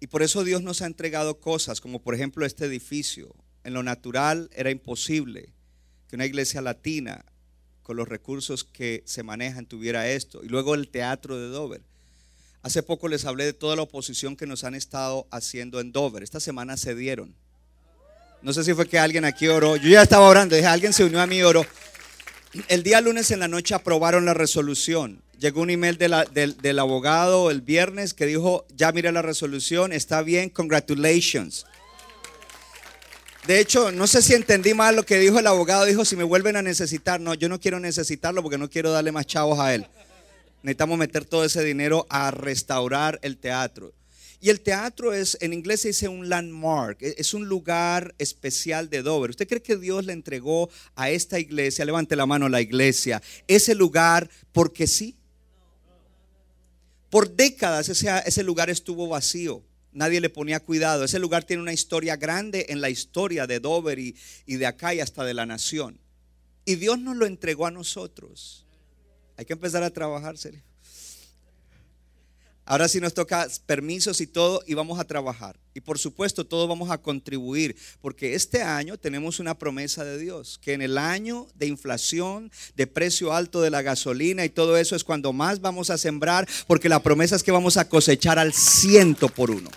Y 0.00 0.06
por 0.06 0.22
eso 0.22 0.44
Dios 0.44 0.62
nos 0.62 0.82
ha 0.82 0.86
entregado 0.86 1.40
cosas, 1.40 1.80
como 1.80 2.00
por 2.00 2.14
ejemplo 2.14 2.46
este 2.46 2.64
edificio. 2.64 3.34
En 3.64 3.74
lo 3.74 3.82
natural 3.82 4.48
era 4.54 4.70
imposible 4.70 5.55
que 6.08 6.16
una 6.16 6.26
iglesia 6.26 6.60
latina 6.60 7.24
con 7.82 7.96
los 7.96 8.08
recursos 8.08 8.64
que 8.64 9.02
se 9.06 9.22
manejan 9.22 9.66
tuviera 9.66 10.08
esto. 10.08 10.42
Y 10.44 10.48
luego 10.48 10.74
el 10.74 10.88
teatro 10.88 11.38
de 11.38 11.48
Dover. 11.48 11.82
Hace 12.62 12.82
poco 12.82 13.08
les 13.08 13.24
hablé 13.24 13.44
de 13.44 13.52
toda 13.52 13.76
la 13.76 13.82
oposición 13.82 14.36
que 14.36 14.46
nos 14.46 14.64
han 14.64 14.74
estado 14.74 15.26
haciendo 15.30 15.80
en 15.80 15.92
Dover. 15.92 16.22
Esta 16.22 16.40
semana 16.40 16.76
se 16.76 16.94
dieron. 16.94 17.34
No 18.42 18.52
sé 18.52 18.64
si 18.64 18.74
fue 18.74 18.88
que 18.88 18.98
alguien 18.98 19.24
aquí 19.24 19.48
oró. 19.48 19.76
Yo 19.76 19.88
ya 19.88 20.02
estaba 20.02 20.28
orando, 20.28 20.56
dije, 20.56 20.66
alguien 20.66 20.92
se 20.92 21.04
unió 21.04 21.20
a 21.20 21.26
mí 21.26 21.36
y 21.36 21.42
oró. 21.42 21.64
El 22.68 22.82
día 22.82 23.00
lunes 23.00 23.30
en 23.30 23.40
la 23.40 23.48
noche 23.48 23.74
aprobaron 23.74 24.24
la 24.24 24.34
resolución 24.34 25.22
llegó 25.38 25.60
un 25.60 25.70
email 25.70 25.98
del, 25.98 26.78
abogado 26.78 27.50
el 27.50 27.60
viernes 27.60 28.14
que 28.14 28.26
dijo, 28.26 28.66
ya 28.74 28.92
mira 28.92 29.12
la 29.12 29.22
resolución, 29.22 29.92
está 29.92 30.22
bien, 30.22 30.48
congratulations. 30.50 31.66
De 33.46 33.60
hecho, 33.60 33.92
no 33.92 34.08
sé 34.08 34.22
si 34.22 34.34
entendí 34.34 34.74
mal 34.74 34.96
lo 34.96 35.06
que 35.06 35.18
dijo 35.20 35.38
el 35.38 35.46
abogado. 35.46 35.84
Dijo, 35.84 36.04
si 36.04 36.16
me 36.16 36.24
vuelven 36.24 36.56
a 36.56 36.62
necesitar, 36.62 37.20
no, 37.20 37.34
yo 37.34 37.48
no 37.48 37.60
quiero 37.60 37.78
necesitarlo 37.78 38.42
porque 38.42 38.58
no 38.58 38.68
quiero 38.68 38.90
darle 38.90 39.12
más 39.12 39.26
chavos 39.26 39.60
a 39.60 39.72
él. 39.72 39.86
Necesitamos 40.62 40.98
meter 40.98 41.24
todo 41.24 41.44
ese 41.44 41.62
dinero 41.62 42.06
a 42.10 42.32
restaurar 42.32 43.20
el 43.22 43.36
teatro. 43.38 43.92
Y 44.40 44.50
el 44.50 44.60
teatro 44.60 45.14
es, 45.14 45.38
en 45.40 45.52
inglés 45.52 45.82
se 45.82 45.88
dice 45.88 46.08
un 46.08 46.28
landmark, 46.28 47.00
e, 47.02 47.14
es 47.18 47.34
un 47.34 47.48
lugar 47.48 48.14
especial 48.18 48.90
de 48.90 49.02
Dover. 49.02 49.30
¿Usted 49.30 49.46
cree 49.46 49.62
que 49.62 49.76
Dios 49.76 50.04
le 50.04 50.12
entregó 50.12 50.68
a 50.96 51.10
esta 51.10 51.38
iglesia, 51.38 51.84
levante 51.84 52.16
la 52.16 52.26
mano 52.26 52.48
la 52.48 52.60
iglesia, 52.60 53.22
ese 53.46 53.76
lugar 53.76 54.28
porque 54.52 54.88
sí? 54.88 55.16
Por 57.10 57.30
décadas 57.30 57.88
ese, 57.88 58.10
ese 58.26 58.42
lugar 58.42 58.68
estuvo 58.68 59.08
vacío. 59.08 59.62
Nadie 59.96 60.20
le 60.20 60.28
ponía 60.28 60.60
cuidado. 60.60 61.04
Ese 61.04 61.18
lugar 61.18 61.44
tiene 61.44 61.62
una 61.62 61.72
historia 61.72 62.16
grande 62.16 62.66
en 62.68 62.82
la 62.82 62.90
historia 62.90 63.46
de 63.46 63.60
Dover 63.60 63.98
y, 63.98 64.14
de 64.44 64.66
acá 64.66 64.92
y 64.92 65.00
hasta 65.00 65.24
de 65.24 65.32
la 65.32 65.46
nación. 65.46 65.98
Y 66.66 66.74
Dios 66.74 66.98
nos 66.98 67.16
lo 67.16 67.24
entregó 67.24 67.64
a 67.64 67.70
nosotros. 67.70 68.66
Hay 69.38 69.46
que 69.46 69.54
empezar 69.54 69.82
a 69.82 69.88
trabajar. 69.88 70.36
Ahora 72.68 72.88
sí 72.88 73.00
nos 73.00 73.14
toca 73.14 73.46
permisos 73.64 74.20
y 74.20 74.26
todo 74.26 74.60
y 74.66 74.74
vamos 74.74 74.98
a 74.98 75.04
trabajar. 75.04 75.56
Y 75.72 75.80
por 75.80 76.00
supuesto 76.00 76.44
todos 76.44 76.68
vamos 76.68 76.90
a 76.90 76.98
contribuir 76.98 77.76
porque 78.00 78.34
este 78.34 78.60
año 78.60 78.98
tenemos 78.98 79.38
una 79.38 79.56
promesa 79.56 80.04
de 80.04 80.18
Dios, 80.18 80.58
que 80.60 80.72
en 80.72 80.82
el 80.82 80.98
año 80.98 81.46
de 81.54 81.68
inflación, 81.68 82.50
de 82.74 82.88
precio 82.88 83.32
alto 83.32 83.62
de 83.62 83.70
la 83.70 83.82
gasolina 83.82 84.44
y 84.44 84.48
todo 84.48 84.76
eso 84.76 84.96
es 84.96 85.04
cuando 85.04 85.32
más 85.32 85.60
vamos 85.60 85.90
a 85.90 85.98
sembrar 85.98 86.48
porque 86.66 86.88
la 86.88 87.04
promesa 87.04 87.36
es 87.36 87.44
que 87.44 87.52
vamos 87.52 87.76
a 87.76 87.88
cosechar 87.88 88.36
al 88.36 88.52
ciento 88.52 89.28
por 89.28 89.52
uno. 89.52 89.70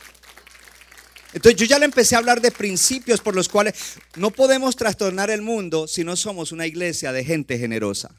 Entonces 1.34 1.62
yo 1.62 1.67
ya 1.67 1.77
le 1.77 1.86
empecé 1.86 2.15
a 2.15 2.17
hablar 2.17 2.41
de 2.41 2.50
principios 2.50 3.22
por 3.22 3.36
los 3.36 3.50
cuales 3.50 3.75
no 4.15 4.31
podemos 4.31 4.75
trastornar 4.75 5.29
el 5.29 5.43
mundo 5.43 5.88
si 5.88 6.03
no 6.03 6.15
somos 6.15 6.51
una 6.51 6.65
iglesia 6.65 7.12
de 7.12 7.24
gente 7.24 7.60
generosa. 7.60 8.15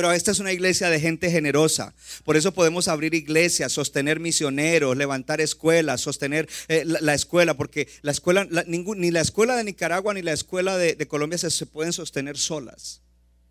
Pero 0.00 0.12
esta 0.12 0.30
es 0.30 0.38
una 0.38 0.50
iglesia 0.50 0.88
de 0.88 0.98
gente 0.98 1.30
generosa. 1.30 1.94
Por 2.24 2.38
eso 2.38 2.54
podemos 2.54 2.88
abrir 2.88 3.12
iglesias, 3.12 3.72
sostener 3.72 4.18
misioneros, 4.18 4.96
levantar 4.96 5.42
escuelas, 5.42 6.00
sostener 6.00 6.48
eh, 6.68 6.84
la, 6.86 7.12
escuela, 7.12 7.52
porque 7.52 7.86
la 8.00 8.10
escuela, 8.10 8.48
ni 8.66 9.10
la 9.10 9.20
escuela 9.20 9.56
de 9.56 9.64
Nicaragua 9.64 10.14
ni 10.14 10.22
la 10.22 10.32
escuela 10.32 10.78
de, 10.78 11.06
Colombia 11.06 11.36
se, 11.36 11.66
pueden 11.66 11.92
sostener 11.92 12.38
solas. 12.38 13.02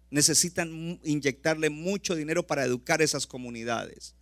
Necesitan 0.10 1.00
inyectarle 1.04 1.70
mucho 1.70 2.16
dinero 2.16 2.48
para 2.48 2.66
educar 2.66 3.04
esas 3.04 3.28
comunidades. 3.28 4.16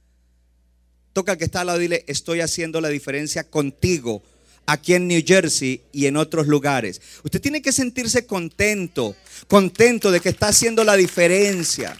Toca 1.13 1.31
al 1.31 1.38
que 1.38 1.46
está 1.46 1.62
al 1.62 1.67
lado 1.67 1.79
y 1.79 1.84
dile, 1.84 2.03
estoy 2.07 2.41
haciendo 2.41 2.81
la 2.81 2.89
diferencia 2.89 3.50
contigo 3.50 4.22
aquí 4.65 4.96
en 4.96 5.07
New 5.07 5.24
Jersey 5.25 5.81
y 5.93 6.07
en 6.07 6.17
otros 6.17 6.48
lugares. 6.48 7.00
Usted 7.24 7.39
tiene 7.39 7.62
que 7.62 7.72
sentirse 7.72 8.25
contento, 8.25 9.15
contento 9.48 10.12
de 10.12 10.19
que 10.19 10.27
está 10.27 10.50
haciendo 10.50 10.84
la 10.84 10.98
diferencia. 10.98 11.96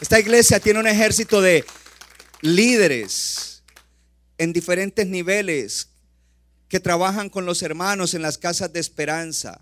Esta 0.00 0.20
iglesia 0.20 0.60
tiene 0.60 0.78
un 0.78 0.86
ejército 0.86 1.40
de 1.40 1.64
líderes 2.40 3.64
en 4.38 4.52
diferentes 4.52 5.06
niveles 5.08 5.88
que 6.68 6.78
trabajan 6.78 7.28
con 7.28 7.44
los 7.44 7.62
hermanos 7.62 8.14
en 8.14 8.22
las 8.22 8.38
casas 8.38 8.72
de 8.72 8.78
esperanza. 8.78 9.60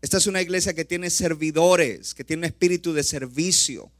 Esta 0.00 0.18
es 0.18 0.26
una 0.26 0.42
iglesia 0.42 0.74
que 0.74 0.84
tiene 0.84 1.08
servidores, 1.08 2.14
que 2.14 2.24
tiene 2.24 2.40
un 2.40 2.44
espíritu 2.46 2.92
de 2.92 3.04
servicio. 3.04 3.92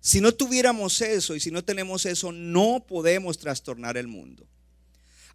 Si 0.00 0.20
no 0.20 0.32
tuviéramos 0.32 1.00
eso 1.00 1.34
y 1.34 1.40
si 1.40 1.50
no 1.50 1.64
tenemos 1.64 2.04
eso, 2.04 2.30
no 2.30 2.84
podemos 2.86 3.38
trastornar 3.38 3.96
el 3.96 4.06
mundo. 4.06 4.46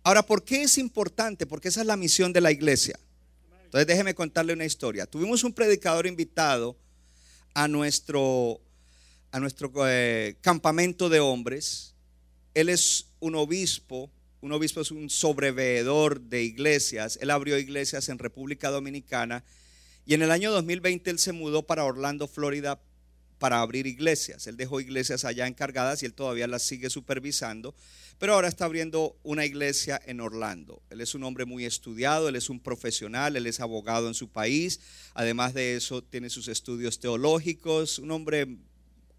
Ahora, 0.03 0.23
¿por 0.23 0.43
qué 0.43 0.61
es 0.61 0.77
importante? 0.77 1.47
Porque 1.47 1.69
esa 1.69 1.81
es 1.81 1.87
la 1.87 1.97
misión 1.97 2.31
de 2.33 2.41
la 2.41 2.51
iglesia. 2.51 2.99
Entonces 3.63 3.87
déjeme 3.87 4.13
contarle 4.13 4.53
una 4.53 4.65
historia. 4.65 5.07
Tuvimos 5.07 5.43
un 5.43 5.53
predicador 5.53 6.05
invitado 6.05 6.77
a 7.55 7.67
nuestro 7.67 8.61
a 9.35 9.39
nuestro 9.41 9.69
eh, 9.85 10.37
campamento 10.39 11.09
de 11.09 11.19
hombres. 11.19 11.93
Él 12.53 12.69
es 12.69 13.07
un 13.19 13.35
obispo, 13.35 14.09
un 14.39 14.53
obispo 14.53 14.79
es 14.79 14.91
un 14.91 15.09
sobreveedor 15.09 16.21
de 16.21 16.43
iglesias. 16.43 17.19
Él 17.21 17.29
abrió 17.29 17.59
iglesias 17.59 18.07
en 18.07 18.17
República 18.17 18.69
Dominicana 18.69 19.43
y 20.05 20.13
en 20.13 20.21
el 20.21 20.31
año 20.31 20.53
2020 20.53 21.09
él 21.09 21.19
se 21.19 21.33
mudó 21.33 21.63
para 21.63 21.83
Orlando, 21.83 22.29
Florida, 22.29 22.79
para 23.37 23.59
abrir 23.59 23.87
iglesias. 23.87 24.47
Él 24.47 24.55
dejó 24.55 24.79
iglesias 24.79 25.25
allá 25.25 25.47
encargadas 25.47 26.01
y 26.01 26.05
él 26.05 26.13
todavía 26.13 26.47
las 26.47 26.61
sigue 26.61 26.89
supervisando, 26.89 27.75
pero 28.17 28.35
ahora 28.35 28.47
está 28.47 28.63
abriendo 28.63 29.17
una 29.21 29.43
iglesia 29.43 30.01
en 30.05 30.21
Orlando. 30.21 30.81
Él 30.89 31.01
es 31.01 31.13
un 31.13 31.25
hombre 31.25 31.43
muy 31.43 31.65
estudiado, 31.65 32.29
él 32.29 32.37
es 32.37 32.49
un 32.49 32.61
profesional, 32.61 33.35
él 33.35 33.47
es 33.47 33.59
abogado 33.59 34.07
en 34.07 34.13
su 34.13 34.29
país, 34.29 34.79
además 35.13 35.53
de 35.53 35.75
eso 35.75 36.01
tiene 36.01 36.29
sus 36.29 36.47
estudios 36.47 37.01
teológicos, 37.01 37.99
un 37.99 38.11
hombre 38.11 38.59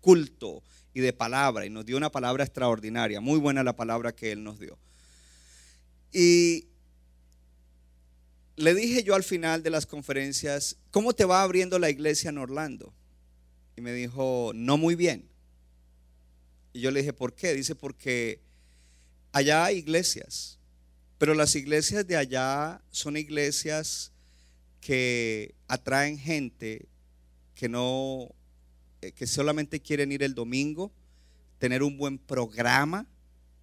culto 0.06 0.62
y 0.94 1.00
de 1.00 1.12
palabra 1.12 1.66
y 1.66 1.70
nos 1.70 1.84
dio 1.84 1.96
una 1.96 2.12
palabra 2.12 2.44
extraordinaria, 2.44 3.20
muy 3.20 3.40
buena 3.40 3.64
la 3.64 3.74
palabra 3.74 4.14
que 4.14 4.30
él 4.30 4.44
nos 4.44 4.60
dio. 4.60 4.78
Y 6.12 6.68
le 8.54 8.72
dije 8.72 9.02
yo 9.02 9.16
al 9.16 9.24
final 9.24 9.64
de 9.64 9.70
las 9.70 9.84
conferencias, 9.84 10.76
¿cómo 10.92 11.12
te 11.12 11.24
va 11.24 11.42
abriendo 11.42 11.80
la 11.80 11.90
iglesia 11.90 12.30
en 12.30 12.38
Orlando? 12.38 12.94
Y 13.76 13.80
me 13.80 13.92
dijo, 13.92 14.52
no 14.54 14.76
muy 14.76 14.94
bien. 14.94 15.28
Y 16.72 16.82
yo 16.82 16.92
le 16.92 17.00
dije, 17.00 17.12
¿por 17.12 17.34
qué? 17.34 17.52
Dice, 17.54 17.74
porque 17.74 18.40
allá 19.32 19.64
hay 19.64 19.78
iglesias, 19.78 20.60
pero 21.18 21.34
las 21.34 21.56
iglesias 21.56 22.06
de 22.06 22.16
allá 22.16 22.80
son 22.92 23.16
iglesias 23.16 24.12
que 24.80 25.56
atraen 25.66 26.16
gente 26.16 26.86
que 27.56 27.68
no 27.68 28.35
eh, 29.06 29.12
que 29.12 29.26
solamente 29.26 29.80
quieren 29.80 30.12
ir 30.12 30.22
el 30.22 30.34
domingo, 30.34 30.92
tener 31.58 31.82
un 31.82 31.96
buen 31.96 32.18
programa 32.18 33.06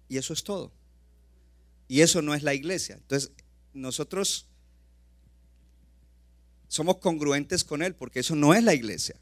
y 0.08 0.16
eso 0.16 0.32
es 0.32 0.42
todo. 0.42 0.72
Y 1.88 2.00
eso 2.00 2.22
no 2.22 2.34
es 2.34 2.42
la 2.42 2.54
iglesia. 2.54 2.96
Entonces, 2.96 3.30
nosotros 3.72 4.48
somos 6.68 6.98
congruentes 6.98 7.62
con 7.62 7.82
él 7.82 7.94
porque 7.94 8.20
eso 8.20 8.34
no 8.34 8.54
es 8.54 8.62
la 8.62 8.74
iglesia. 8.74 9.16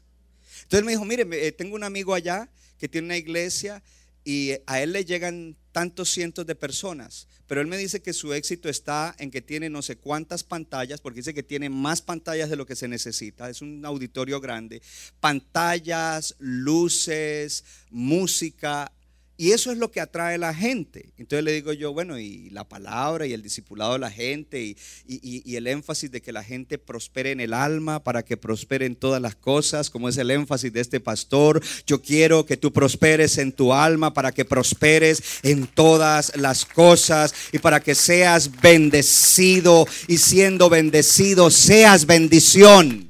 Entonces 0.63 0.85
me 0.85 0.91
dijo, 0.93 1.05
mire, 1.05 1.27
eh, 1.31 1.51
tengo 1.51 1.75
un 1.75 1.83
amigo 1.83 2.13
allá 2.13 2.49
que 2.77 2.87
tiene 2.87 3.05
una 3.05 3.17
iglesia 3.17 3.83
y 4.23 4.51
eh, 4.51 4.63
a 4.65 4.81
él 4.81 4.93
le 4.93 5.05
llegan 5.05 5.57
tantos 5.73 6.09
cientos 6.09 6.45
de 6.45 6.55
personas, 6.55 7.27
pero 7.47 7.59
él 7.59 7.67
me 7.67 7.77
dice 7.77 8.01
que 8.01 8.13
su 8.13 8.33
éxito 8.33 8.69
está 8.69 9.13
en 9.19 9.29
que 9.29 9.41
tiene 9.41 9.69
no 9.69 9.81
sé 9.81 9.97
cuántas 9.97 10.43
pantallas, 10.43 11.01
porque 11.01 11.19
dice 11.19 11.33
que 11.33 11.43
tiene 11.43 11.69
más 11.69 12.01
pantallas 12.01 12.49
de 12.49 12.55
lo 12.55 12.65
que 12.65 12.77
se 12.77 12.87
necesita, 12.87 13.49
es 13.49 13.61
un 13.61 13.85
auditorio 13.85 14.39
grande, 14.39 14.81
pantallas, 15.19 16.35
luces, 16.39 17.65
música, 17.89 18.93
y 19.35 19.51
eso 19.51 19.71
es 19.71 19.79
lo 19.79 19.89
que 19.91 19.99
atrae 19.99 20.35
a 20.35 20.37
la 20.37 20.53
gente. 20.53 21.11
Entonces 21.17 21.43
le 21.43 21.53
digo 21.53 21.73
yo, 21.73 21.91
bueno, 21.91 22.19
y 22.19 22.51
la 22.51 22.69
palabra 22.69 23.25
y 23.25 23.33
el 23.33 23.41
discipulado 23.41 23.93
de 23.93 23.99
la 23.99 24.11
gente 24.11 24.61
y, 24.61 24.77
y- 25.07 25.55
el 25.55 25.65
énfasis 25.65 26.11
de 26.11 26.21
que 26.21 26.31
la 26.31 26.43
gente 26.43 26.77
prospere 26.77 27.31
en 27.31 27.39
el 27.39 27.53
alma 27.53 28.03
para 28.03 28.23
que 28.23 28.37
prospere 28.37 28.85
en 28.85 28.95
todas 28.95 29.19
las 29.21 29.35
cosas, 29.35 29.89
como 29.89 30.07
es 30.07 30.17
el 30.17 30.29
énfasis 30.29 30.71
de 30.71 30.81
este 30.81 30.99
pastor. 30.99 31.63
Yo 31.87 31.99
quiero 32.01 32.45
que 32.45 32.57
tú 32.57 32.71
prosperes 32.71 33.39
en 33.39 33.51
tu 33.53 33.73
alma 33.73 34.13
para 34.13 34.31
que 34.31 34.45
prosperes 34.45 35.23
en 35.41 35.65
todas 35.65 36.35
las 36.37 36.63
cosas 36.65 37.33
y 37.51 37.57
para 37.57 37.79
que 37.79 37.95
seas 37.95 38.61
bendecido 38.61 39.87
y 40.07 40.19
siendo 40.19 40.69
bendecido 40.69 41.49
seas 41.49 42.05
bendición. 42.05 43.09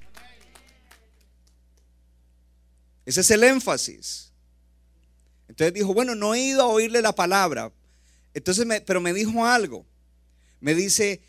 Ese 3.06 3.20
es 3.22 3.32
el 3.32 3.44
énfasis. 3.44 4.23
Entonces 5.53 5.75
dijo, 5.75 5.93
bueno, 5.93 6.15
no 6.15 6.33
he 6.33 6.39
ido 6.41 6.63
a 6.63 6.67
oírle 6.67 7.00
la 7.00 7.13
palabra. 7.13 7.72
Entonces, 8.33 8.65
me- 8.65 8.81
pero 8.81 9.00
me 9.00 9.13
dijo 9.13 9.45
algo. 9.45 9.86
Me 10.62 10.74
dice, 10.74 11.22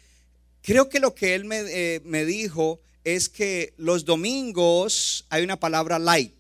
creo 0.62 0.88
que 0.88 0.98
lo 0.98 1.14
que 1.14 1.34
él 1.34 1.44
me, 1.44 1.58
eh, 1.66 2.00
me 2.06 2.24
dijo 2.24 2.80
es 3.04 3.28
que 3.28 3.74
los 3.76 4.06
domingos 4.06 5.26
hay 5.28 5.44
una 5.44 5.60
palabra 5.60 5.98
light. 5.98 6.32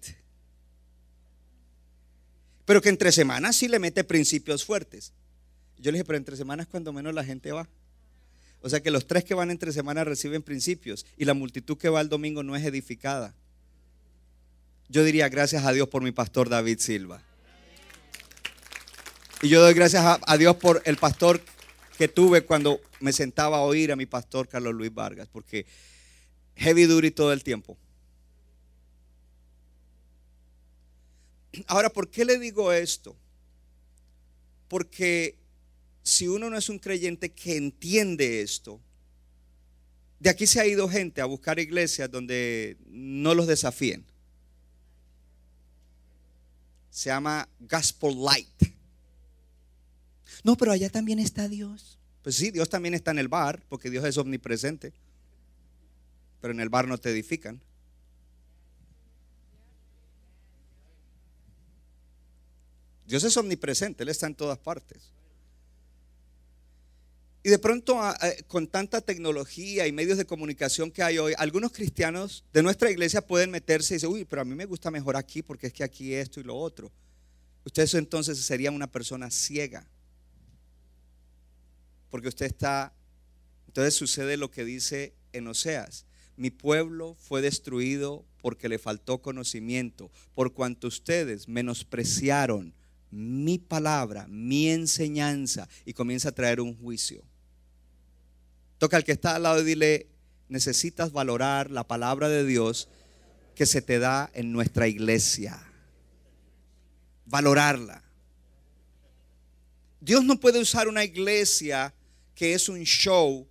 Pero 2.64 2.80
que 2.80 2.88
entre 2.88 3.12
semanas 3.12 3.56
sí 3.56 3.68
le 3.68 3.78
mete 3.78 4.02
principios 4.02 4.64
fuertes. 4.64 5.12
Yo 5.76 5.92
le 5.92 5.98
dije, 5.98 6.06
pero 6.06 6.16
entre 6.16 6.38
semanas 6.38 6.66
cuando 6.66 6.90
menos 6.90 7.12
la 7.12 7.22
gente 7.22 7.52
va. 7.52 7.68
O 8.62 8.70
sea 8.70 8.80
que 8.82 8.90
los 8.90 9.06
tres 9.06 9.24
que 9.24 9.34
van 9.34 9.50
entre 9.50 9.72
semanas 9.74 10.06
reciben 10.06 10.42
principios 10.42 11.04
y 11.18 11.26
la 11.26 11.34
multitud 11.34 11.76
que 11.76 11.90
va 11.90 12.00
el 12.00 12.08
domingo 12.08 12.42
no 12.42 12.56
es 12.56 12.64
edificada. 12.64 13.34
Yo 14.88 15.04
diría 15.04 15.28
gracias 15.28 15.66
a 15.66 15.72
Dios 15.74 15.88
por 15.88 16.02
mi 16.02 16.12
pastor 16.12 16.48
David 16.48 16.78
Silva. 16.78 17.22
Y 19.42 19.48
yo 19.48 19.60
doy 19.60 19.74
gracias 19.74 20.02
a, 20.04 20.36
Dios 20.38 20.56
por 20.56 20.82
el 20.84 20.96
pastor 20.96 21.40
que 21.98 22.08
tuve 22.08 22.44
cuando 22.44 22.80
me 23.00 23.12
sentaba 23.12 23.58
a 23.58 23.62
oír 23.62 23.92
a 23.92 23.96
mi 23.96 24.06
pastor 24.06 24.48
Carlos 24.48 24.74
Luis 24.74 24.92
Vargas, 24.92 25.28
porque 25.30 25.66
heavy 26.56 26.84
duty 26.84 27.10
todo 27.10 27.32
el 27.32 27.42
tiempo. 27.42 27.76
Ahora, 31.66 31.90
¿por 31.90 32.08
qué 32.10 32.24
le 32.24 32.38
digo 32.38 32.72
esto? 32.72 33.16
Porque 34.68 35.36
si 36.02 36.26
uno 36.26 36.50
no 36.50 36.56
es 36.56 36.68
un 36.68 36.78
creyente 36.78 37.30
que 37.30 37.56
entiende 37.56 38.40
esto, 38.40 38.80
de 40.18 40.30
aquí 40.30 40.46
se 40.46 40.60
ha 40.60 40.66
ido 40.66 40.88
gente 40.88 41.20
a 41.20 41.26
buscar 41.26 41.58
iglesias 41.58 42.10
donde 42.10 42.78
no 42.86 43.34
los 43.34 43.46
desafíen. 43.46 44.04
Se 46.90 47.10
llama 47.10 47.48
Gospel 47.60 48.16
Light. 48.22 48.74
No, 50.44 50.56
pero 50.56 50.70
allá 50.70 50.90
también 50.90 51.18
está 51.18 51.48
Dios. 51.48 51.98
Pues 52.22 52.36
sí, 52.36 52.50
Dios 52.50 52.68
también 52.68 52.94
está 52.94 53.10
en 53.10 53.18
el 53.18 53.28
bar, 53.28 53.64
porque 53.68 53.90
Dios 53.90 54.04
es 54.04 54.16
omnipresente. 54.18 54.92
Pero 56.40 56.52
en 56.52 56.60
el 56.60 56.68
bar 56.68 56.86
no 56.86 56.98
te 56.98 57.10
edifican. 57.10 57.60
Dios 63.06 63.24
es 63.24 63.36
omnipresente, 63.36 64.02
Él 64.02 64.10
está 64.10 64.26
en 64.26 64.34
todas 64.34 64.58
partes. 64.58 65.10
Y 67.42 67.50
de 67.50 67.58
pronto, 67.58 68.00
con 68.48 68.66
tanta 68.66 69.02
tecnología 69.02 69.86
y 69.86 69.92
medios 69.92 70.16
de 70.16 70.24
comunicación 70.24 70.90
que 70.90 71.02
hay 71.02 71.18
hoy, 71.18 71.34
algunos 71.36 71.72
cristianos 71.72 72.42
de 72.54 72.62
nuestra 72.62 72.90
iglesia 72.90 73.26
pueden 73.26 73.50
meterse 73.50 73.92
y 73.92 73.96
decir, 73.96 74.08
uy, 74.08 74.24
pero 74.24 74.40
a 74.40 74.44
mí 74.46 74.54
me 74.54 74.64
gusta 74.64 74.90
mejor 74.90 75.16
aquí 75.16 75.42
porque 75.42 75.66
es 75.66 75.72
que 75.72 75.84
aquí 75.84 76.14
esto 76.14 76.40
y 76.40 76.44
lo 76.44 76.56
otro. 76.56 76.90
Usted 77.66 77.86
entonces 77.94 78.38
sería 78.38 78.70
una 78.70 78.90
persona 78.90 79.30
ciega. 79.30 79.86
Porque 82.14 82.28
usted 82.28 82.46
está, 82.46 82.94
entonces 83.66 83.92
sucede 83.92 84.36
lo 84.36 84.48
que 84.48 84.64
dice 84.64 85.16
en 85.32 85.48
Oseas. 85.48 86.06
Mi 86.36 86.50
pueblo 86.50 87.16
fue 87.18 87.42
destruido 87.42 88.24
porque 88.40 88.68
le 88.68 88.78
faltó 88.78 89.20
conocimiento, 89.20 90.12
por 90.32 90.54
cuanto 90.54 90.86
ustedes 90.86 91.48
menospreciaron 91.48 92.72
mi 93.10 93.58
palabra, 93.58 94.28
mi 94.28 94.68
enseñanza, 94.68 95.68
y 95.84 95.92
comienza 95.92 96.28
a 96.28 96.32
traer 96.36 96.60
un 96.60 96.78
juicio. 96.78 97.24
Toca 98.78 98.96
al 98.96 99.02
que 99.02 99.10
está 99.10 99.34
al 99.34 99.42
lado 99.42 99.62
y 99.62 99.64
dile, 99.64 100.06
necesitas 100.48 101.10
valorar 101.10 101.68
la 101.72 101.82
palabra 101.82 102.28
de 102.28 102.46
Dios 102.46 102.88
que 103.56 103.66
se 103.66 103.82
te 103.82 103.98
da 103.98 104.30
en 104.34 104.52
nuestra 104.52 104.86
iglesia. 104.86 105.60
Valorarla. 107.26 108.04
Dios 110.00 110.24
no 110.24 110.38
puede 110.38 110.60
usar 110.60 110.86
una 110.86 111.02
iglesia 111.02 111.92
que 112.34 112.54
es 112.54 112.68
un 112.68 112.82
show. 112.82 113.46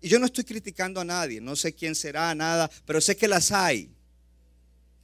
Y 0.00 0.08
yo 0.08 0.18
no 0.18 0.26
estoy 0.26 0.44
criticando 0.44 1.00
a 1.00 1.04
nadie, 1.04 1.40
no 1.40 1.56
sé 1.56 1.72
quién 1.72 1.94
será, 1.94 2.34
nada, 2.34 2.70
pero 2.84 3.00
sé 3.00 3.16
que 3.16 3.28
las 3.28 3.52
hay. 3.52 3.90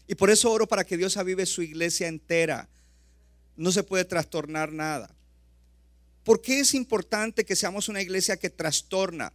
Y 0.07 0.15
por 0.15 0.31
eso 0.31 0.51
oro 0.51 0.67
para 0.67 0.85
que 0.85 0.97
Dios 0.97 1.17
avive 1.17 1.47
su 1.47 1.63
iglesia 1.63 2.09
entera. 2.09 2.69
No 3.57 3.73
se 3.73 3.83
puede 3.83 4.05
trastornar 4.05 4.73
nada. 4.73 5.15
¿Por 6.25 6.41
qué 6.41 6.61
es 6.61 6.75
importante 6.75 7.45
que 7.45 7.57
seamos 7.57 7.89
una 7.89 8.03
iglesia 8.03 8.37
que 8.37 8.51
trastorna? 8.51 9.33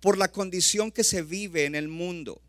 Por 0.00 0.18
la 0.18 0.30
condición 0.30 0.90
que 0.92 1.04
se 1.04 1.22
vive 1.22 1.64
en 1.64 1.74
el 1.74 1.88
mundo. 1.88 2.40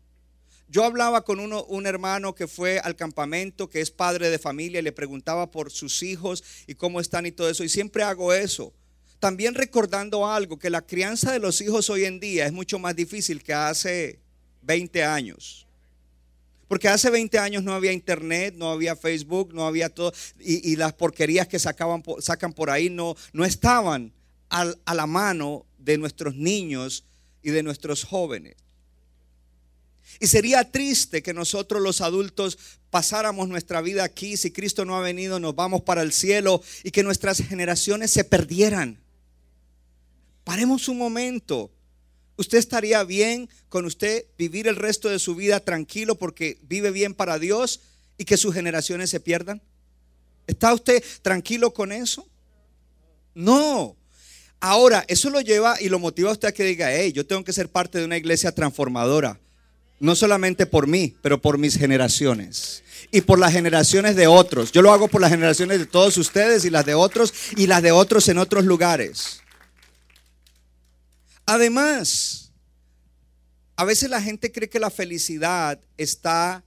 Yo 0.68 0.84
hablaba 0.84 1.22
con 1.22 1.38
uno, 1.38 1.64
un 1.64 1.86
hermano 1.86 2.34
que 2.34 2.48
fue 2.48 2.80
al 2.80 2.96
campamento, 2.96 3.70
que 3.70 3.80
es 3.80 3.90
padre 3.90 4.30
de 4.30 4.38
familia, 4.38 4.80
y 4.80 4.82
le 4.82 4.92
preguntaba 4.92 5.50
por 5.50 5.70
sus 5.70 6.02
hijos 6.02 6.42
y 6.66 6.74
cómo 6.74 7.00
están 7.00 7.24
y 7.24 7.32
todo 7.32 7.48
eso. 7.48 7.62
Y 7.62 7.68
siempre 7.68 8.02
hago 8.02 8.32
eso. 8.32 8.74
También 9.18 9.54
recordando 9.54 10.26
algo, 10.26 10.58
que 10.58 10.70
la 10.70 10.82
crianza 10.82 11.32
de 11.32 11.38
los 11.38 11.60
hijos 11.60 11.88
hoy 11.90 12.04
en 12.04 12.20
día 12.20 12.46
es 12.46 12.52
mucho 12.52 12.78
más 12.78 12.94
difícil 12.94 13.42
que 13.42 13.54
hace 13.54 14.20
20 14.62 15.04
años. 15.04 15.66
Porque 16.68 16.88
hace 16.88 17.10
20 17.10 17.38
años 17.38 17.62
no 17.62 17.72
había 17.72 17.92
internet, 17.92 18.54
no 18.56 18.70
había 18.70 18.96
Facebook, 18.96 19.54
no 19.54 19.66
había 19.66 19.88
todo, 19.88 20.12
y, 20.40 20.74
las 20.76 20.92
porquerías 20.92 21.46
que 21.46 21.58
sacaban, 21.58 22.02
sacan 22.18 22.52
por 22.52 22.70
ahí 22.70 22.90
no, 22.90 23.14
no 23.32 23.44
estaban 23.44 24.12
a 24.48 24.94
la 24.94 25.06
mano 25.06 25.64
de 25.78 25.98
nuestros 25.98 26.34
niños 26.34 27.04
y 27.42 27.50
de 27.50 27.62
nuestros 27.62 28.04
jóvenes. 28.04 28.56
Y 30.20 30.26
sería 30.26 30.70
triste 30.70 31.22
que 31.22 31.34
nosotros 31.34 31.82
los 31.82 32.00
adultos 32.00 32.58
pasáramos 32.90 33.48
nuestra 33.48 33.80
vida 33.80 34.04
aquí, 34.04 34.36
si 34.36 34.50
Cristo 34.50 34.84
no 34.84 34.96
ha 34.96 35.00
venido, 35.00 35.38
nos 35.38 35.54
vamos 35.54 35.82
para 35.82 36.02
el 36.02 36.12
cielo 36.12 36.62
y 36.82 36.90
que 36.90 37.02
nuestras 37.02 37.38
generaciones 37.38 38.10
se 38.10 38.24
perdieran. 38.24 38.98
Paremos 40.46 40.86
un 40.86 40.96
momento. 40.96 41.72
¿Usted 42.36 42.58
estaría 42.58 43.02
bien 43.02 43.48
con 43.68 43.84
usted 43.84 44.26
vivir 44.38 44.68
el 44.68 44.76
resto 44.76 45.08
de 45.08 45.18
su 45.18 45.34
vida 45.34 45.58
tranquilo 45.58 46.14
porque 46.14 46.56
vive 46.62 46.92
bien 46.92 47.14
para 47.14 47.40
Dios 47.40 47.80
y 48.16 48.26
que 48.26 48.36
sus 48.36 48.54
generaciones 48.54 49.10
se 49.10 49.18
pierdan? 49.18 49.60
¿Está 50.46 50.72
usted 50.72 51.02
tranquilo 51.22 51.72
con 51.72 51.90
eso? 51.90 52.28
No. 53.34 53.96
Ahora, 54.60 55.04
eso 55.08 55.30
lo 55.30 55.40
lleva 55.40 55.80
y 55.80 55.88
lo 55.88 55.98
motiva 55.98 56.30
a 56.30 56.34
usted 56.34 56.46
a 56.46 56.52
que 56.52 56.62
diga, 56.62 56.94
hey, 56.94 57.10
yo 57.10 57.26
tengo 57.26 57.42
que 57.42 57.52
ser 57.52 57.68
parte 57.68 57.98
de 57.98 58.04
una 58.04 58.16
iglesia 58.16 58.52
transformadora. 58.52 59.40
No 59.98 60.14
solamente 60.14 60.64
por 60.64 60.86
mí, 60.86 61.16
pero 61.22 61.42
por 61.42 61.58
mis 61.58 61.76
generaciones. 61.76 62.84
Y 63.10 63.22
por 63.22 63.40
las 63.40 63.52
generaciones 63.52 64.14
de 64.14 64.28
otros. 64.28 64.70
Yo 64.70 64.80
lo 64.80 64.92
hago 64.92 65.08
por 65.08 65.20
las 65.20 65.32
generaciones 65.32 65.80
de 65.80 65.86
todos 65.86 66.16
ustedes 66.18 66.64
y 66.64 66.70
las 66.70 66.86
de 66.86 66.94
otros 66.94 67.34
y 67.56 67.66
las 67.66 67.82
de 67.82 67.90
otros 67.90 68.28
en 68.28 68.38
otros 68.38 68.64
lugares. 68.64 69.42
Además, 71.46 72.52
a 73.76 73.84
veces 73.84 74.10
la 74.10 74.20
gente 74.20 74.50
cree 74.50 74.68
que 74.68 74.80
la 74.80 74.90
felicidad 74.90 75.80
está, 75.96 76.64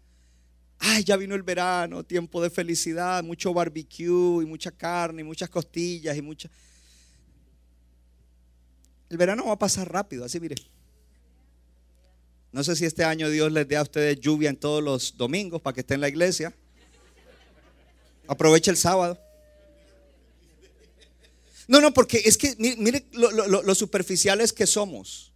ay, 0.80 1.04
ya 1.04 1.18
vino 1.18 1.36
el 1.36 1.44
verano, 1.44 2.06
tiempo 2.06 2.42
de 2.42 2.50
felicidad, 2.50 3.22
mucho 3.24 3.54
barbecue 3.54 4.42
y 4.42 4.46
mucha 4.46 4.72
carne 4.72 5.22
y 5.22 5.26
muchas 5.26 5.50
costillas 5.50 6.16
y 6.16 6.22
mucha... 6.22 6.50
El 9.10 9.18
verano 9.18 9.46
va 9.48 9.54
a 9.54 9.60
pasar 9.60 9.92
rápido, 9.92 10.24
así 10.24 10.40
mire. 10.40 10.56
No 12.52 12.64
sé 12.64 12.76
si 12.76 12.86
este 12.86 13.04
año 13.04 13.30
Dios 13.30 13.52
les 13.52 13.68
dé 13.68 13.76
a 13.76 13.82
ustedes 13.82 14.20
lluvia 14.20 14.50
en 14.50 14.58
todos 14.58 14.82
los 14.82 15.18
domingos 15.18 15.62
para 15.62 15.74
que 15.74 15.82
estén 15.82 15.96
en 15.96 16.02
la 16.02 16.10
iglesia. 16.10 16.56
Aprovecha 18.28 18.72
el 18.72 18.78
sábado. 18.78 19.20
No, 21.70 21.80
no, 21.80 21.94
porque 21.94 22.20
es 22.26 22.36
que 22.36 22.56
mire 22.58 23.06
lo, 23.12 23.30
lo 23.62 23.76
superficiales 23.76 24.52
que 24.52 24.66
somos. 24.66 25.32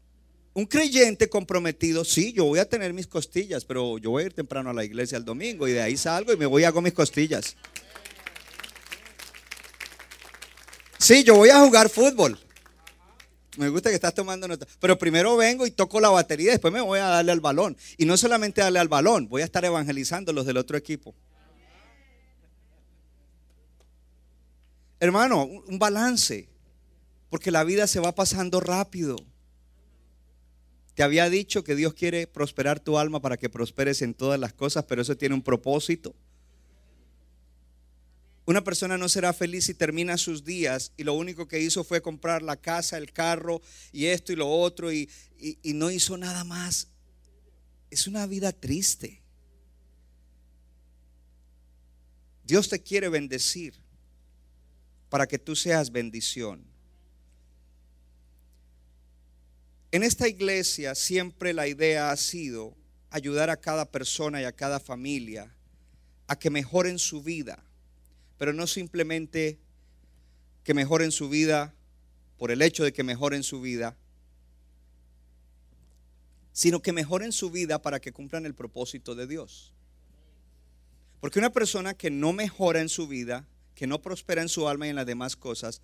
Un 0.56 0.66
creyente 0.66 1.30
comprometido, 1.30 2.04
sí, 2.04 2.34
yo 2.34 2.46
voy 2.46 2.58
a 2.58 2.68
tener 2.68 2.92
mis 2.92 3.06
costillas, 3.06 3.64
pero 3.66 4.00
yo 4.00 4.10
voy 4.10 4.24
a 4.24 4.26
ir 4.26 4.34
temprano 4.34 4.72
a 4.72 4.74
la 4.74 4.84
iglesia 4.84 5.20
el 5.20 5.26
domingo 5.26 5.68
y 5.68 5.74
de 5.74 5.84
ahí 5.84 5.96
salgo 5.96 6.34
y 6.34 6.38
me 6.38 6.48
voy 6.48 6.64
a 6.64 6.70
hago 6.70 6.82
mis 6.82 6.94
costillas. 6.94 7.56
Sí, 10.98 11.24
yo 11.24 11.36
voy 11.36 11.50
a 11.50 11.60
jugar 11.60 11.88
fútbol. 11.88 12.40
Me 13.58 13.70
gusta 13.70 13.90
que 13.90 13.96
estás 13.96 14.16
tomando 14.16 14.48
nota. 14.48 14.66
Pero 14.80 14.98
primero 14.98 15.38
vengo 15.38 15.68
y 15.68 15.72
toco 15.72 16.02
la 16.02 16.10
batería, 16.10 16.50
después 16.50 16.74
me 16.74 16.82
voy 16.82 16.98
a 16.98 17.10
darle 17.10 17.32
al 17.32 17.42
balón. 17.42 17.78
Y 17.98 18.06
no 18.06 18.18
solamente 18.18 18.62
darle 18.62 18.80
al 18.80 18.88
balón, 18.88 19.30
voy 19.30 19.44
a 19.44 19.46
estar 19.46 19.64
evangelizando 19.64 20.34
los 20.34 20.48
del 20.48 20.58
otro 20.58 20.78
equipo. 20.78 21.14
Hermano, 25.04 25.44
un 25.44 25.80
balance, 25.80 26.48
porque 27.30 27.52
la 27.52 27.66
vida 27.66 27.88
se 27.88 28.00
va 28.00 28.16
pasando 28.16 28.62
rápido. 28.62 29.18
Te 30.96 31.04
había 31.04 31.30
dicho 31.30 31.66
que 31.66 31.76
Dios 31.76 31.94
quiere 31.94 32.26
prosperar 32.26 32.80
tu 32.80 32.98
alma 32.98 33.22
para 33.22 33.36
que 33.36 33.50
prosperes 33.50 34.02
en 34.02 34.14
todas 34.14 34.40
las 34.40 34.54
cosas, 34.54 34.86
pero 34.86 35.02
eso 35.02 35.18
tiene 35.18 35.36
un 35.36 35.42
propósito. 35.42 36.16
Una 38.46 38.64
persona 38.64 38.98
no 38.98 39.10
será 39.10 39.34
feliz 39.34 39.66
si 39.66 39.74
termina 39.74 40.18
sus 40.18 40.46
días 40.46 40.94
y 40.96 41.04
lo 41.04 41.16
único 41.16 41.50
que 41.50 41.60
hizo 41.60 41.84
fue 41.84 42.02
comprar 42.02 42.42
la 42.42 42.56
casa, 42.56 42.98
el 42.98 43.12
carro 43.12 43.62
y 43.92 44.06
esto 44.06 44.32
y 44.32 44.38
lo 44.38 44.50
otro 44.50 44.90
y, 44.94 45.10
y 45.38 45.74
no 45.74 45.92
hizo 45.92 46.16
nada 46.16 46.46
más. 46.46 46.88
Es 47.90 48.08
una 48.08 48.26
vida 48.26 48.54
triste. 48.54 49.22
Dios 52.46 52.70
te 52.70 52.82
quiere 52.82 53.10
bendecir 53.10 53.83
para 55.14 55.28
que 55.28 55.38
tú 55.38 55.56
seas 55.56 55.92
bendición. 55.92 56.66
En 59.92 60.02
esta 60.02 60.28
iglesia 60.28 60.96
siempre 60.96 61.54
la 61.54 61.68
idea 61.68 62.10
ha 62.10 62.18
sido 62.18 62.76
ayudar 63.12 63.52
a 63.52 63.58
cada 63.58 63.86
persona 63.86 64.42
y 64.42 64.46
a 64.46 64.52
cada 64.54 64.80
familia 64.80 65.56
a 66.26 66.36
que 66.36 66.50
mejoren 66.50 66.98
su 66.98 67.22
vida, 67.22 67.64
pero 68.40 68.54
no 68.54 68.66
simplemente 68.66 69.60
que 70.64 70.74
mejoren 70.74 71.12
su 71.12 71.30
vida 71.30 71.76
por 72.40 72.50
el 72.50 72.64
hecho 72.64 72.84
de 72.84 72.92
que 72.92 73.04
mejoren 73.04 73.44
su 73.44 73.62
vida, 73.62 73.96
sino 76.54 76.82
que 76.82 76.92
mejoren 76.92 77.32
su 77.32 77.52
vida 77.52 77.80
para 77.84 78.00
que 78.00 78.14
cumplan 78.14 78.48
el 78.48 78.56
propósito 78.56 79.14
de 79.14 79.28
Dios. 79.28 79.76
Porque 81.20 81.38
una 81.38 81.52
persona 81.52 81.94
que 81.94 82.10
no 82.10 82.34
mejora 82.34 82.82
en 82.82 82.90
su 82.90 83.08
vida, 83.08 83.48
que 83.76 83.88
no 83.88 84.02
prospera 84.02 84.42
en 84.42 84.50
su 84.50 84.68
alma 84.68 84.88
y 84.88 84.90
en 84.90 84.96
las 84.96 85.06
demás 85.06 85.36
cosas, 85.36 85.82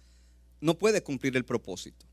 no 0.62 0.78
puede 0.78 1.02
cumplir 1.02 1.36
el 1.38 1.46
propósito 1.46 2.06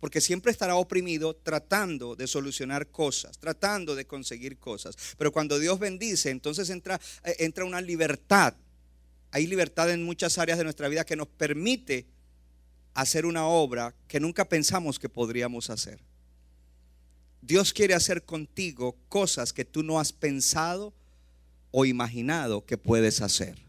porque 0.00 0.20
siempre 0.20 0.52
estará 0.52 0.76
oprimido 0.76 1.34
tratando 1.34 2.14
de 2.14 2.26
solucionar 2.26 2.88
cosas, 2.88 3.38
tratando 3.38 3.94
de 3.94 4.06
conseguir 4.06 4.58
cosas. 4.58 4.96
Pero 5.16 5.32
cuando 5.32 5.58
Dios 5.58 5.78
bendice, 5.78 6.30
entonces 6.30 6.70
entra, 6.70 7.00
eh, 7.24 7.36
entra 7.40 7.64
una 7.64 7.80
libertad. 7.80 8.54
Hay 9.30 9.46
libertad 9.46 9.90
en 9.90 10.04
muchas 10.04 10.38
áreas 10.38 10.58
de 10.58 10.64
nuestra 10.64 10.88
vida 10.88 11.04
que 11.04 11.16
nos 11.16 11.28
permite 11.28 12.06
hacer 12.94 13.26
una 13.26 13.46
obra 13.46 13.94
que 14.06 14.20
nunca 14.20 14.48
pensamos 14.48 14.98
que 14.98 15.08
podríamos 15.08 15.68
hacer. 15.70 16.00
Dios 17.42 17.72
quiere 17.72 17.94
hacer 17.94 18.24
contigo 18.24 18.96
cosas 19.08 19.52
que 19.52 19.64
tú 19.64 19.82
no 19.82 20.00
has 20.00 20.12
pensado 20.12 20.92
o 21.70 21.84
imaginado 21.84 22.64
que 22.64 22.78
puedes 22.78 23.20
hacer. 23.20 23.67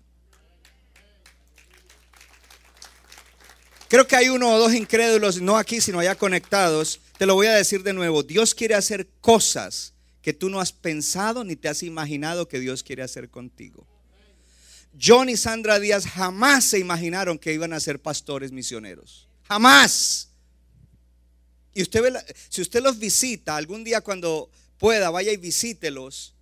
Creo 3.90 4.08
que 4.08 4.16
hay 4.16 4.30
uno 4.30 4.54
o 4.54 4.60
dos 4.60 4.74
incrédulos, 4.76 5.42
no 5.42 5.58
aquí, 5.58 5.82
sino 5.82 6.00
allá 6.00 6.16
conectados. 6.16 7.02
Te 7.18 7.26
lo 7.26 7.34
voy 7.34 7.48
a 7.48 7.56
decir 7.56 7.82
de 7.82 7.92
nuevo. 7.92 8.22
Dios 8.22 8.54
quiere 8.54 8.76
hacer 8.76 9.08
cosas 9.20 9.94
que 10.22 10.32
tú 10.32 10.50
no 10.50 10.60
has 10.60 10.72
pensado 10.72 11.44
ni 11.44 11.56
te 11.56 11.70
has 11.70 11.82
imaginado 11.82 12.48
que 12.48 12.60
Dios 12.60 12.84
quiere 12.84 13.02
hacer 13.02 13.30
contigo. 13.30 13.88
John 15.02 15.28
y 15.28 15.38
Sandra 15.38 15.80
Díaz 15.80 16.06
jamás 16.06 16.66
se 16.66 16.78
imaginaron 16.78 17.40
que 17.40 17.52
iban 17.52 17.74
a 17.74 17.80
ser 17.80 18.00
pastores 18.00 18.52
misioneros. 18.52 19.28
Jamás. 19.48 20.30
Y 21.74 21.82
usted 21.82 22.04
ve, 22.04 22.14
si 22.50 22.62
usted 22.62 22.84
los 22.84 23.00
visita 23.00 23.56
algún 23.56 23.84
día 23.84 24.02
cuando 24.02 24.52
pueda, 24.78 25.10
vaya 25.10 25.32
y 25.32 25.38
visítelos. 25.38 26.36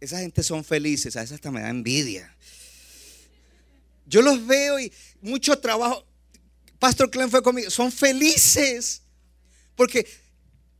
Esa 0.00 0.18
gente 0.18 0.44
son 0.44 0.64
felices, 0.64 1.16
a 1.16 1.22
esa 1.22 1.34
hasta 1.34 1.50
me 1.50 1.60
da 1.60 1.70
envidia. 1.70 2.36
Yo 4.06 4.22
los 4.22 4.46
veo 4.46 4.78
y 4.78 4.92
mucho 5.20 5.58
trabajo. 5.58 6.04
Pastor 6.82 7.08
Clem 7.08 7.30
fue 7.30 7.40
conmigo. 7.44 7.70
Son 7.70 7.92
felices. 7.92 9.02
Porque 9.76 10.04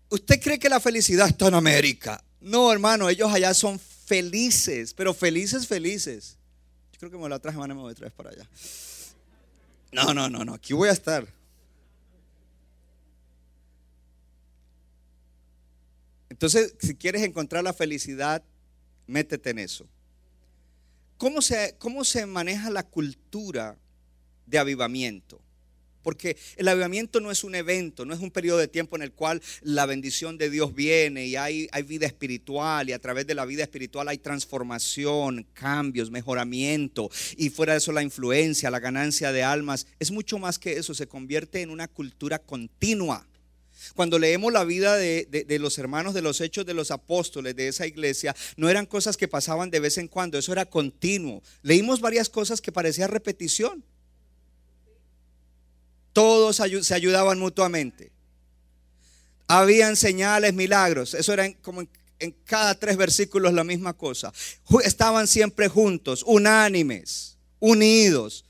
usted 0.09 0.43
cree 0.43 0.59
que 0.59 0.69
la 0.69 0.81
felicidad 0.81 1.29
está 1.29 1.47
en 1.47 1.55
América. 1.55 2.25
No, 2.41 2.73
hermano, 2.73 3.09
ellos 3.09 3.33
allá 3.33 3.55
son 3.55 3.79
felices, 3.79 4.95
pero 4.95 5.15
felices, 5.15 5.65
felices. 5.65 6.39
Yo 6.93 6.99
creo 6.99 7.13
que 7.13 7.19
me 7.19 7.29
la 7.29 7.39
traje, 7.39 7.57
me 7.57 7.75
voy 7.75 7.93
a 7.93 7.95
traer 7.95 8.13
para 8.13 8.31
allá. 8.31 8.49
No, 9.93 10.13
no, 10.13 10.29
no, 10.29 10.45
no, 10.45 10.55
aquí 10.55 10.73
voy 10.73 10.89
a 10.89 10.93
estar. 10.93 11.25
Entonces, 16.29 16.75
si 16.81 16.97
quieres 16.97 17.23
encontrar 17.23 17.63
la 17.63 17.73
felicidad, 17.73 18.43
métete 19.07 19.51
en 19.51 19.61
eso. 19.61 19.87
¿Cómo 21.17 21.41
se, 21.41 21.77
cómo 21.79 22.03
se 22.03 22.27
maneja 22.27 22.71
la 22.71 22.83
cultura 22.83 23.77
de 24.47 24.59
avivamiento? 24.59 25.41
Porque 26.03 26.37
el 26.57 26.69
avivamiento 26.69 27.21
no 27.21 27.31
es 27.31 27.45
un 27.45 27.55
evento, 27.55 28.05
no 28.05 28.15
es 28.15 28.21
un 28.21 28.31
periodo 28.31 28.59
de 28.59 28.69
tiempo 28.69 28.97
en 28.97 29.03
el 29.03 29.13
cual 29.13 29.43
la 29.63 29.87
bendición 29.87 30.39
de 30.39 30.51
Dios 30.51 30.75
viene 30.75 31.27
y 31.27 31.37
hay, 31.37 31.69
vida 31.87 32.07
espiritual 32.07 32.89
y 32.89 32.93
a 32.93 32.99
través 32.99 33.27
de 33.27 33.35
la 33.35 33.45
vida 33.45 33.63
espiritual 33.63 34.09
hay 34.09 34.19
transformación, 34.19 35.47
cambios, 35.53 36.11
mejoramiento 36.11 37.11
y 37.37 37.51
fuera 37.51 37.73
de 37.73 37.79
eso 37.79 37.93
la 37.93 38.03
influencia, 38.03 38.71
la 38.71 38.81
ganancia 38.81 39.33
de 39.33 39.43
almas. 39.43 39.87
Es 39.99 40.11
mucho 40.11 40.39
más 40.39 40.59
que 40.59 40.73
eso, 40.73 40.95
se 40.95 41.07
convierte 41.07 41.61
en 41.61 41.71
una 41.71 41.89
cultura 41.89 42.39
continua. 42.39 43.27
Cuando 43.95 44.19
leemos 44.19 44.53
la 44.53 44.65
vida 44.65 44.97
de, 44.97 45.27
de, 45.27 45.59
los 45.59 45.79
hermanos 45.79 46.15
de 46.15 46.23
los 46.23 46.41
hechos 46.41 46.65
de 46.65 46.75
los 46.75 46.91
apóstoles 46.91 47.57
de 47.57 47.69
esa 47.69 47.87
iglesia, 47.87 48.35
no 48.57 48.69
eran 48.69 48.87
cosas 48.87 49.17
que 49.17 49.29
pasaban 49.29 49.71
de 49.71 49.81
vez 49.81 49.99
en 49.99 50.09
cuando, 50.09 50.39
eso 50.39 50.53
era 50.53 50.67
continuo. 50.67 51.43
Leímos 51.63 52.01
varias 52.01 52.29
cosas 52.29 52.61
que 52.61 52.73
parecían 52.73 53.11
repetición. 53.11 53.85
Todos 56.13 56.57
se 56.57 56.95
ayudaban 56.95 57.39
mutuamente. 57.39 58.13
Habían 59.47 59.97
señales, 59.97 60.55
milagros. 60.55 61.15
Eso 61.15 61.33
era 61.33 61.53
como 61.61 61.83
en, 62.19 62.35
cada 62.45 62.75
tres 62.75 62.97
versículos 62.97 63.53
la 63.53 63.65
misma 63.65 63.93
cosa. 63.93 64.33
Estaban 64.85 65.27
siempre 65.27 65.69
juntos, 65.69 66.23
unánimes, 66.27 67.37
unidos. 67.59 68.45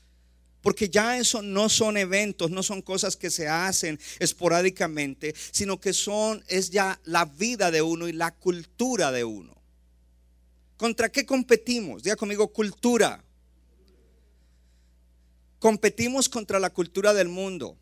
Porque 0.61 0.87
ya 0.87 1.17
eso 1.17 1.41
no 1.41 1.67
son 1.67 1.97
eventos, 1.97 2.49
no 2.49 2.63
son 2.63 2.81
cosas 2.81 3.17
que 3.17 3.29
se 3.29 3.49
hacen 3.49 3.99
esporádicamente, 4.19 5.35
sino 5.51 5.77
que 5.77 5.91
son, 5.91 6.41
es 6.47 6.69
ya 6.69 7.01
la 7.03 7.25
vida 7.25 7.69
de 7.69 7.81
uno 7.81 8.07
y 8.07 8.13
la 8.13 8.33
cultura 8.33 9.11
de 9.11 9.25
uno. 9.25 9.53
¿Contra 10.77 11.09
qué 11.09 11.25
competimos? 11.25 12.03
Diga 12.03 12.15
conmigo, 12.15 12.47
cultura. 12.47 13.21
Competimos 15.63 16.27
contra 16.27 16.59
la 16.59 16.71
cultura 16.71 17.13
del 17.13 17.29
mundo. 17.29 17.77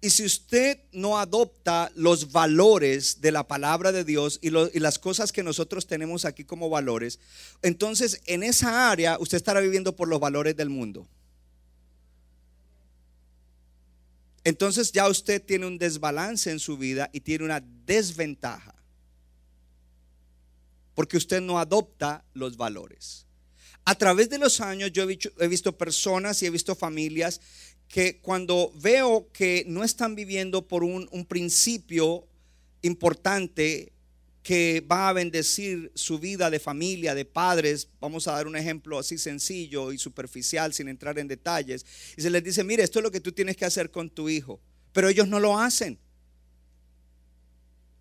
Y 0.00 0.08
si 0.08 0.24
usted 0.24 0.78
no 0.90 1.18
adopta 1.18 1.92
los 1.94 2.32
valores 2.32 3.20
de 3.20 3.30
la 3.30 3.46
palabra 3.46 3.92
de 3.92 4.04
Dios 4.04 4.38
y, 4.40 4.48
las 4.48 4.98
cosas 4.98 5.32
que 5.32 5.42
nosotros 5.42 5.86
tenemos 5.86 6.24
aquí 6.24 6.44
como 6.44 6.70
valores, 6.70 7.18
entonces 7.60 8.22
en 8.24 8.42
esa 8.42 8.90
área 8.90 9.18
usted 9.20 9.36
estará 9.36 9.60
viviendo 9.60 9.94
por 9.94 10.08
los 10.08 10.18
valores 10.18 10.56
del 10.56 10.70
mundo. 10.70 11.06
Entonces 14.42 14.92
ya 14.92 15.10
usted 15.10 15.44
tiene 15.44 15.66
un 15.66 15.76
desbalance 15.76 16.50
en 16.50 16.58
su 16.58 16.78
vida 16.78 17.10
y 17.12 17.20
tiene 17.20 17.44
una 17.44 17.62
desventaja. 17.84 18.74
Porque 20.94 21.18
usted 21.18 21.42
no 21.42 21.58
adopta 21.58 22.24
los 22.32 22.56
valores 22.56 23.25
a 23.86 23.94
través 23.94 24.28
de 24.28 24.38
los 24.38 24.60
años 24.60 24.90
yo 24.92 25.04
he 25.04 25.48
visto, 25.48 25.78
personas 25.78 26.42
y 26.42 26.46
he 26.46 26.50
visto 26.50 26.74
familias 26.74 27.40
que 27.86 28.20
cuando 28.20 28.72
veo 28.82 29.30
que 29.32 29.64
no 29.68 29.84
están 29.84 30.16
viviendo 30.16 30.66
por 30.66 30.82
un, 30.82 31.06
principio 31.28 32.26
importante 32.82 33.92
que 34.42 34.80
va 34.80 35.08
a 35.08 35.12
bendecir 35.12 35.92
su 35.94 36.18
vida 36.18 36.50
de 36.50 36.58
familia, 36.58 37.14
de 37.14 37.24
padres. 37.24 37.88
Vamos 38.00 38.26
a 38.26 38.32
dar 38.32 38.48
un 38.48 38.56
ejemplo 38.56 38.98
así 38.98 39.18
sencillo 39.18 39.92
y 39.92 39.98
superficial 39.98 40.74
sin 40.74 40.88
entrar 40.88 41.16
en 41.20 41.28
detalles. 41.28 41.86
Y 42.16 42.22
se 42.22 42.30
les 42.30 42.42
dice, 42.42 42.64
mire, 42.64 42.82
esto 42.82 42.98
es 42.98 43.04
lo 43.04 43.12
que 43.12 43.20
tú 43.20 43.30
tienes 43.30 43.56
que 43.56 43.64
hacer 43.66 43.92
con 43.92 44.10
tu 44.10 44.28
hijo. 44.28 44.60
Pero 44.92 45.08
ellos 45.08 45.28
no 45.28 45.38
lo 45.38 45.60
hacen. 45.60 45.96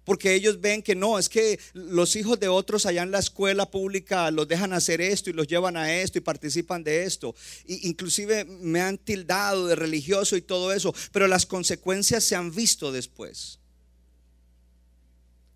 Porque 0.05 0.35
ellos 0.35 0.61
ven 0.61 0.83
que 0.83 0.93
no, 0.93 1.17
es 1.17 1.27
que 1.27 1.59
los 1.73 2.15
hijos 2.15 2.39
de 2.39 2.47
otros 2.47 2.85
allá 2.85 3.01
en 3.01 3.09
la 3.09 3.19
escuela 3.19 3.69
pública 3.69 4.29
los 4.29 4.47
dejan 4.47 4.71
hacer 4.71 5.01
esto 5.01 5.31
y 5.31 5.33
los 5.33 5.47
llevan 5.47 5.75
a 5.75 5.93
esto 5.93 6.19
y 6.19 6.21
participan 6.21 6.83
de 6.83 7.03
esto. 7.03 7.35
Y 7.65 7.87
inclusive 7.87 8.45
me 8.45 8.81
han 8.81 8.99
tildado 8.99 9.65
de 9.65 9.75
religioso 9.75 10.37
y 10.37 10.43
todo 10.43 10.71
eso, 10.71 10.93
pero 11.11 11.27
las 11.27 11.47
consecuencias 11.47 12.23
se 12.23 12.35
han 12.35 12.53
visto 12.53 12.91
después. 12.91 13.59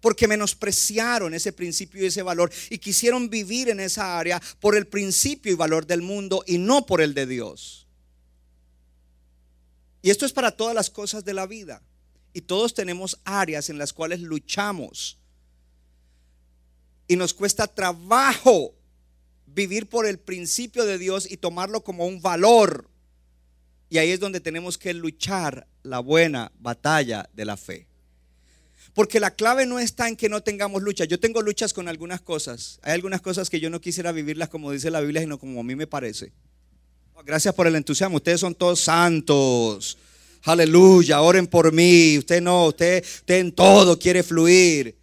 Porque 0.02 0.28
menospreciaron 0.28 1.36
ese 1.36 1.54
principio 1.54 2.02
y 2.02 2.08
ese 2.08 2.24
valor 2.24 2.52
y 2.72 2.80
quisieron 2.80 3.30
vivir 3.30 3.70
en 3.70 3.80
esa 3.80 4.18
área 4.18 4.42
por 4.60 4.76
el 4.76 4.88
principio 4.88 5.52
y 5.52 5.56
valor 5.56 5.86
del 5.86 6.02
mundo 6.02 6.44
y 6.48 6.58
no 6.58 6.88
por 6.88 7.02
el 7.02 7.14
de 7.14 7.28
Dios. 7.28 7.86
Y 10.02 10.10
esto 10.10 10.26
es 10.26 10.34
para 10.34 10.52
todas 10.52 10.74
las 10.74 10.90
cosas 10.90 11.24
de 11.24 11.34
la 11.34 11.46
vida. 11.46 11.84
Y 12.34 12.42
todos 12.42 12.74
tenemos 12.74 13.20
áreas 13.24 13.70
en 13.70 13.78
las 13.78 13.94
cuales 13.94 14.22
luchamos. 14.22 15.18
Y 17.08 17.16
nos 17.16 17.34
cuesta 17.34 17.68
trabajo 17.68 18.74
vivir 19.48 19.90
por 19.90 20.06
el 20.06 20.20
principio 20.20 20.86
de 20.86 20.98
Dios 20.98 21.30
y 21.30 21.38
tomarlo 21.38 21.84
como 21.84 22.06
un 22.06 22.22
valor. 22.22 22.88
Y 23.90 23.98
ahí 23.98 24.12
es 24.12 24.20
donde 24.20 24.40
tenemos 24.40 24.78
que 24.78 24.94
luchar 24.94 25.68
la 25.82 26.00
buena 26.00 26.52
batalla 26.60 27.28
de 27.34 27.46
la 27.46 27.58
fe. 27.58 27.88
Porque 28.94 29.20
la 29.20 29.32
clave 29.32 29.66
no 29.66 29.80
está 29.80 30.08
en 30.08 30.16
que 30.16 30.30
no 30.30 30.42
tengamos 30.42 30.82
lucha. 30.84 31.06
Yo 31.06 31.20
tengo 31.20 31.42
luchas 31.42 31.74
con 31.74 31.88
algunas 31.88 32.22
cosas. 32.22 32.80
Hay 32.84 32.94
algunas 32.94 33.22
cosas 33.22 33.50
que 33.50 33.60
yo 33.60 33.70
no 33.70 33.82
quisiera 33.82 34.12
vivirlas 34.12 34.50
como 34.50 34.72
dice 34.72 34.92
la 34.92 35.02
Biblia, 35.02 35.22
sino 35.22 35.40
como 35.40 35.60
a 35.60 35.64
mí 35.64 35.76
me 35.76 35.88
parece. 35.88 36.32
Gracias 37.26 37.54
por 37.54 37.68
el 37.68 37.76
entusiasmo. 37.76 38.18
Ustedes 38.18 38.40
son 38.40 38.56
todos 38.56 38.80
santos. 38.82 39.98
Aleluya, 40.44 41.22
oren 41.22 41.48
por 41.48 41.72
mí. 41.72 42.18
Usted 42.18 42.42
no, 42.42 42.68
usted, 42.68 43.04
usted 43.04 43.40
en 43.40 43.52
todo 43.52 44.00
quiere 44.00 44.24
fluir. 44.24 44.98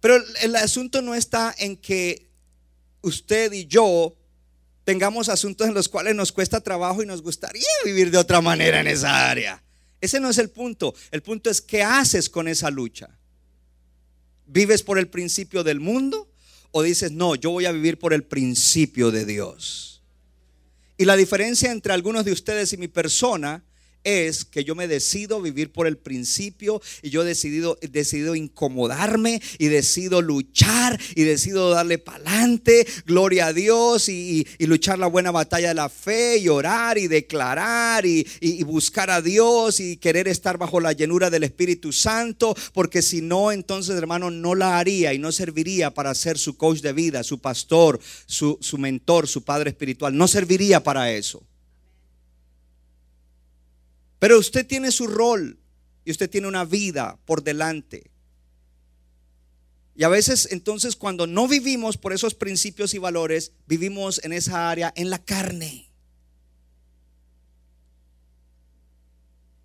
Pero 0.00 0.16
el 0.40 0.56
asunto 0.56 1.00
no 1.02 1.14
está 1.14 1.54
en 1.58 1.76
que 1.76 2.28
usted 3.02 3.52
y 3.52 3.66
yo 3.66 4.16
tengamos 4.84 5.28
asuntos 5.28 5.68
en 5.68 5.74
los 5.74 5.88
cuales 5.88 6.14
nos 6.14 6.32
cuesta 6.32 6.60
trabajo 6.60 7.02
y 7.02 7.06
nos 7.06 7.22
gustaría 7.22 7.66
vivir 7.84 8.10
de 8.10 8.18
otra 8.18 8.40
manera 8.40 8.80
en 8.80 8.88
esa 8.88 9.30
área. 9.30 9.62
Ese 10.00 10.18
no 10.18 10.28
es 10.28 10.38
el 10.38 10.50
punto. 10.50 10.94
El 11.12 11.22
punto 11.22 11.50
es 11.50 11.60
qué 11.60 11.82
haces 11.82 12.28
con 12.28 12.48
esa 12.48 12.70
lucha. 12.70 13.08
¿Vives 14.46 14.82
por 14.82 14.98
el 14.98 15.08
principio 15.08 15.62
del 15.62 15.78
mundo 15.78 16.28
o 16.72 16.82
dices, 16.82 17.12
no, 17.12 17.36
yo 17.36 17.50
voy 17.50 17.66
a 17.66 17.72
vivir 17.72 17.98
por 17.98 18.12
el 18.12 18.24
principio 18.24 19.12
de 19.12 19.24
Dios? 19.24 20.02
Y 20.98 21.04
la 21.04 21.16
diferencia 21.16 21.70
entre 21.70 21.92
algunos 21.92 22.24
de 22.24 22.32
ustedes 22.32 22.72
y 22.72 22.76
mi 22.76 22.88
persona 22.88 23.64
es 24.04 24.44
que 24.44 24.64
yo 24.64 24.74
me 24.74 24.88
decido 24.88 25.40
vivir 25.40 25.72
por 25.72 25.86
el 25.86 25.96
principio 25.96 26.80
y 27.02 27.10
yo 27.10 27.22
he 27.22 27.26
decidido, 27.26 27.78
decidido 27.80 28.34
incomodarme 28.34 29.40
y 29.58 29.68
decido 29.68 30.22
luchar 30.22 31.00
y 31.14 31.22
decido 31.22 31.70
darle 31.70 31.98
pa'lante, 31.98 32.86
gloria 33.06 33.46
a 33.46 33.52
Dios 33.52 34.08
y, 34.08 34.46
luchar 34.72 34.98
la 34.98 35.06
buena 35.06 35.30
batalla 35.30 35.68
de 35.68 35.74
la 35.74 35.90
fe 35.90 36.38
y 36.38 36.48
orar 36.48 36.96
y 36.96 37.06
declarar 37.06 38.06
y, 38.06 38.24
buscar 38.64 39.10
a 39.10 39.20
Dios 39.20 39.80
y 39.80 39.98
querer 39.98 40.28
estar 40.28 40.56
bajo 40.56 40.80
la 40.80 40.92
llenura 40.92 41.28
del 41.28 41.44
Espíritu 41.44 41.92
Santo, 41.92 42.56
porque 42.72 43.02
si 43.02 43.20
no, 43.20 43.52
entonces 43.52 43.96
hermano, 43.96 44.30
no 44.30 44.54
la 44.54 44.78
haría 44.78 45.12
y 45.12 45.18
no 45.18 45.30
serviría 45.30 45.92
para 45.92 46.14
ser 46.14 46.38
su 46.38 46.56
coach 46.56 46.80
de 46.80 46.94
vida, 46.94 47.22
su 47.22 47.38
pastor, 47.38 48.00
su 48.26 48.78
mentor, 48.78 49.28
su 49.28 49.44
padre 49.44 49.70
espiritual, 49.70 50.16
no 50.16 50.26
serviría 50.26 50.82
para 50.82 51.12
eso. 51.12 51.42
Pero 54.22 54.38
usted 54.38 54.64
tiene 54.64 54.92
su 54.92 55.08
rol 55.08 55.58
y 56.04 56.12
usted 56.12 56.30
tiene 56.30 56.46
una 56.46 56.64
vida 56.64 57.18
por 57.24 57.42
delante. 57.42 58.12
Y 59.96 60.04
a 60.04 60.08
veces 60.08 60.46
entonces 60.52 60.94
cuando 60.94 61.26
no 61.26 61.48
vivimos 61.48 61.98
por 61.98 62.12
esos 62.12 62.32
principios 62.32 62.94
y 62.94 62.98
valores, 62.98 63.50
vivimos 63.66 64.20
en 64.22 64.32
esa 64.32 64.70
área, 64.70 64.92
en 64.94 65.10
la 65.10 65.18
carne. 65.18 65.90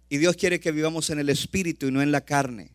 Y 0.09 0.17
Dios 0.17 0.35
quiere 0.35 0.59
que 0.59 0.71
vivamos 0.71 1.11
en 1.11 1.19
el 1.19 1.29
espíritu 1.29 1.85
y 1.85 1.91
no 1.91 2.01
en 2.01 2.11
la 2.11 2.25
carne. 2.25 2.73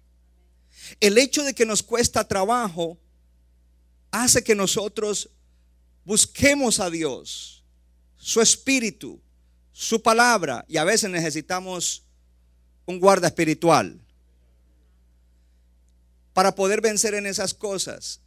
El 1.01 1.19
hecho 1.19 1.43
de 1.43 1.53
que 1.53 1.67
nos 1.67 1.83
cuesta 1.83 2.29
trabajo 2.29 3.01
hace 4.13 4.45
que 4.45 4.55
nosotros 4.55 5.31
busquemos 6.05 6.79
a 6.79 6.91
Dios, 6.91 7.65
su 8.19 8.41
espíritu, 8.41 9.21
su 9.73 10.03
palabra 10.03 10.65
y 10.69 10.77
a 10.77 10.85
veces 10.85 11.11
necesitamos 11.11 12.05
un 12.87 13.01
guarda 13.01 13.29
espiritual 13.29 13.99
para 16.35 16.55
poder 16.55 16.81
vencer 16.81 17.15
en 17.15 17.27
esas 17.27 17.55
cosas. 17.55 18.21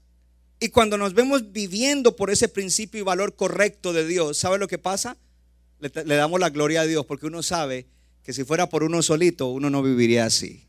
Y 0.60 0.70
cuando 0.70 0.98
nos 0.98 1.14
vemos 1.14 1.52
viviendo 1.52 2.16
por 2.16 2.32
ese 2.32 2.48
principio 2.48 3.00
y 3.00 3.04
valor 3.04 3.36
correcto 3.36 3.94
de 3.94 4.08
Dios, 4.08 4.38
¿sabe 4.38 4.58
lo 4.58 4.68
que 4.68 4.78
pasa? 4.78 5.18
Le, 5.80 5.90
damos 5.90 6.40
la 6.40 6.50
gloria 6.50 6.82
a 6.82 6.86
Dios 6.86 7.06
porque 7.06 7.26
uno 7.28 7.44
sabe 7.44 7.88
que 8.24 8.34
si 8.34 8.44
fuera 8.44 8.70
por 8.70 8.84
uno 8.84 9.04
solito, 9.04 9.48
uno 9.48 9.70
no 9.70 9.84
viviría 9.84 10.26
así. 10.26 10.64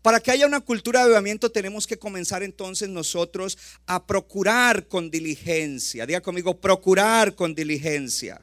Para 0.00 0.20
que 0.20 0.30
haya 0.30 0.46
una 0.46 0.60
cultura 0.60 1.00
de 1.00 1.06
avivamiento 1.06 1.50
tenemos 1.50 1.86
que 1.86 1.98
comenzar 1.98 2.42
entonces 2.42 2.88
nosotros 2.88 3.58
a 3.86 4.06
procurar 4.06 4.86
con 4.86 5.10
diligencia. 5.10 6.06
Diga 6.06 6.20
conmigo, 6.20 6.60
procurar 6.60 7.34
con 7.34 7.54
diligencia 7.54 8.40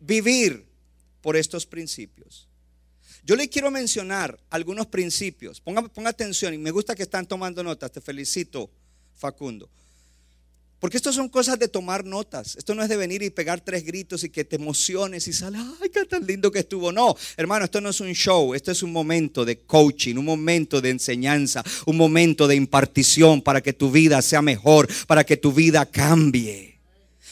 vivir 0.00 0.66
por 1.20 1.36
estos 1.36 1.66
principios. 1.66 2.48
Yo 3.24 3.36
le 3.36 3.48
quiero 3.48 3.70
mencionar 3.70 4.38
algunos 4.48 4.86
principios. 4.86 5.60
Ponga, 5.60 5.82
ponga 5.82 6.10
atención 6.10 6.54
y 6.54 6.58
me 6.58 6.70
gusta 6.70 6.94
que 6.94 7.02
están 7.02 7.26
tomando 7.26 7.62
notas. 7.62 7.92
Te 7.92 8.00
felicito, 8.00 8.70
Facundo. 9.14 9.68
Porque 10.80 10.96
esto 10.96 11.12
son 11.12 11.28
cosas 11.28 11.58
de 11.58 11.66
tomar 11.66 12.04
notas. 12.04 12.54
Esto 12.56 12.74
no 12.74 12.82
es 12.82 12.88
de 12.88 12.96
venir 12.96 13.22
y 13.22 13.30
pegar 13.30 13.60
tres 13.60 13.84
gritos 13.84 14.22
y 14.22 14.30
que 14.30 14.44
te 14.44 14.56
emociones 14.56 15.26
y 15.26 15.32
sale, 15.32 15.58
ay, 15.58 15.90
qué 15.90 16.04
tan 16.04 16.24
lindo 16.24 16.52
que 16.52 16.60
estuvo. 16.60 16.92
No, 16.92 17.16
hermano, 17.36 17.64
esto 17.64 17.80
no 17.80 17.90
es 17.90 18.00
un 18.00 18.12
show. 18.12 18.54
Esto 18.54 18.70
es 18.70 18.82
un 18.84 18.92
momento 18.92 19.44
de 19.44 19.58
coaching, 19.58 20.16
un 20.16 20.24
momento 20.24 20.80
de 20.80 20.90
enseñanza, 20.90 21.64
un 21.84 21.96
momento 21.96 22.46
de 22.46 22.54
impartición 22.54 23.42
para 23.42 23.60
que 23.60 23.72
tu 23.72 23.90
vida 23.90 24.22
sea 24.22 24.40
mejor, 24.40 24.88
para 25.08 25.24
que 25.24 25.36
tu 25.36 25.52
vida 25.52 25.84
cambie 25.84 26.77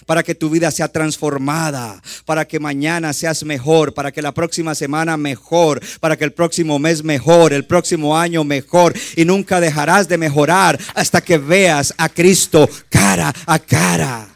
para 0.04 0.22
que 0.22 0.35
tu 0.35 0.50
vida 0.50 0.70
sea 0.70 0.88
transformada, 0.88 2.02
para 2.24 2.46
que 2.46 2.61
mañana 2.61 3.12
seas 3.12 3.44
mejor, 3.44 3.94
para 3.94 4.12
que 4.12 4.22
la 4.22 4.32
próxima 4.32 4.74
semana 4.74 5.16
mejor, 5.16 5.80
para 6.00 6.16
que 6.16 6.24
el 6.24 6.32
próximo 6.32 6.78
mes 6.78 7.02
mejor, 7.02 7.52
el 7.52 7.64
próximo 7.64 8.18
año 8.18 8.44
mejor. 8.44 8.94
Y 9.16 9.24
nunca 9.24 9.61
dejarás 9.61 10.09
de 10.09 10.18
mejorar 10.18 10.78
hasta 10.94 11.20
que 11.20 11.38
veas 11.38 11.94
a 11.96 12.09
Cristo 12.09 12.68
cara 12.90 13.32
a 13.46 13.59
cara. 13.59 14.28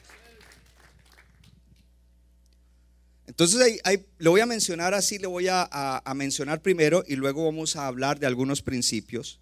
Entonces 3.27 3.81
ahí, 3.85 4.05
le 4.19 4.29
voy 4.29 4.41
a 4.41 4.47
mencionar 4.47 4.93
así, 4.93 5.19
le 5.19 5.27
voy 5.27 5.49
a 5.49 6.03
mencionar 6.15 6.61
primero 6.61 7.05
y 7.07 7.17
luego 7.17 7.45
vamos 7.45 7.75
a 7.77 7.87
hablar 7.87 8.19
de 8.19 8.27
algunos 8.27 8.63
principios. 8.63 9.40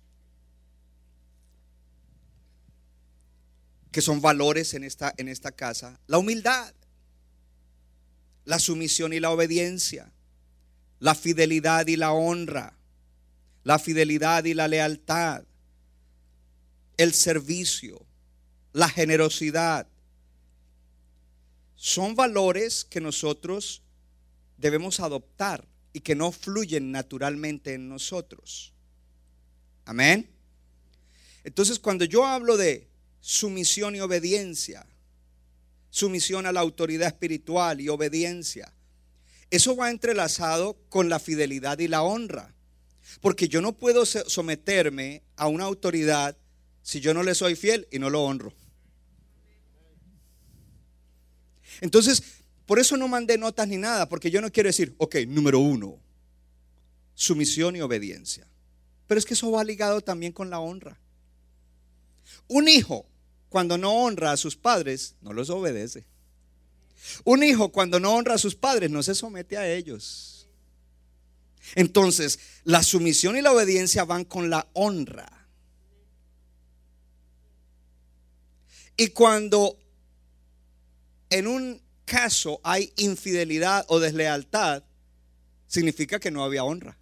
Que 3.90 4.02
son 4.02 4.20
valores 4.20 4.74
en 4.74 4.84
esta, 4.84 5.14
en 5.16 5.28
esta 5.28 5.52
casa. 5.52 5.98
La 6.06 6.18
humildad, 6.18 6.74
la 8.44 8.58
sumisión 8.58 9.12
y 9.12 9.20
la 9.20 9.30
obediencia, 9.30 10.12
la 11.00 11.14
fidelidad 11.14 11.86
y 11.86 11.96
la 11.96 12.12
honra, 12.12 12.76
la 13.64 13.78
fidelidad 13.78 14.44
y 14.44 14.54
la 14.54 14.68
lealtad, 14.68 15.44
el 16.96 17.14
servicio, 17.14 18.04
la 18.72 18.88
generosidad. 18.88 19.86
Son 21.74 22.14
valores 22.14 22.84
que 22.84 23.00
nosotros 23.00 23.82
debemos 24.56 25.00
adoptar 25.00 25.66
y 25.92 26.00
que 26.00 26.14
no 26.14 26.32
fluyen 26.32 26.90
naturalmente 26.90 27.74
en 27.74 27.88
nosotros. 27.88 28.72
Amén. 29.84 30.28
Entonces, 31.44 31.78
cuando 31.78 32.04
yo 32.04 32.26
hablo 32.26 32.56
de 32.56 32.87
sumisión 33.20 33.96
y 33.96 34.00
obediencia. 34.00 34.86
Sumisión 35.90 36.46
a 36.46 36.52
la 36.52 36.60
autoridad 36.60 37.08
espiritual 37.08 37.80
y 37.80 37.88
obediencia. 37.88 38.72
Eso 39.50 39.76
va 39.76 39.90
entrelazado 39.90 40.76
con 40.88 41.08
la 41.08 41.18
fidelidad 41.18 41.78
y 41.78 41.88
la 41.88 42.02
honra. 42.02 42.54
Porque 43.20 43.48
yo 43.48 43.62
no 43.62 43.72
puedo 43.72 44.04
someterme 44.04 45.22
a 45.36 45.48
una 45.48 45.64
autoridad 45.64 46.36
si 46.82 47.00
yo 47.00 47.14
no 47.14 47.22
le 47.22 47.34
soy 47.34 47.56
fiel 47.56 47.88
y 47.90 47.98
no 47.98 48.10
lo 48.10 48.22
honro. 48.22 48.52
Entonces, 51.80 52.22
por 52.66 52.78
eso 52.78 52.96
no 52.96 53.08
mandé 53.08 53.38
notas 53.38 53.66
ni 53.68 53.76
nada, 53.76 54.08
porque 54.08 54.30
yo 54.30 54.40
no 54.40 54.50
quiero 54.50 54.68
decir, 54.68 54.94
ok, 54.98 55.16
número 55.26 55.58
uno, 55.58 55.98
sumisión 57.14 57.76
y 57.76 57.80
obediencia. 57.80 58.46
Pero 59.06 59.18
es 59.18 59.24
que 59.24 59.34
eso 59.34 59.50
va 59.50 59.64
ligado 59.64 60.02
también 60.02 60.32
con 60.32 60.50
la 60.50 60.60
honra. 60.60 61.00
Un 62.46 62.68
hijo, 62.68 63.06
cuando 63.48 63.78
no 63.78 63.92
honra 63.92 64.32
a 64.32 64.36
sus 64.36 64.56
padres, 64.56 65.14
no 65.20 65.32
los 65.32 65.50
obedece. 65.50 66.04
Un 67.24 67.42
hijo, 67.42 67.70
cuando 67.70 68.00
no 68.00 68.14
honra 68.14 68.34
a 68.34 68.38
sus 68.38 68.54
padres, 68.54 68.90
no 68.90 69.02
se 69.02 69.14
somete 69.14 69.56
a 69.56 69.70
ellos. 69.70 70.48
Entonces, 71.74 72.38
la 72.64 72.82
sumisión 72.82 73.36
y 73.36 73.42
la 73.42 73.52
obediencia 73.52 74.04
van 74.04 74.24
con 74.24 74.50
la 74.50 74.68
honra. 74.72 75.28
Y 78.96 79.08
cuando 79.08 79.78
en 81.30 81.46
un 81.46 81.80
caso 82.04 82.60
hay 82.64 82.92
infidelidad 82.96 83.84
o 83.88 84.00
deslealtad, 84.00 84.82
significa 85.66 86.18
que 86.18 86.30
no 86.30 86.42
había 86.42 86.64
honra. 86.64 86.98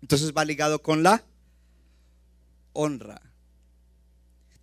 Entonces 0.00 0.32
va 0.32 0.44
ligado 0.44 0.82
con 0.82 1.02
la 1.02 1.24
honra. 2.72 3.20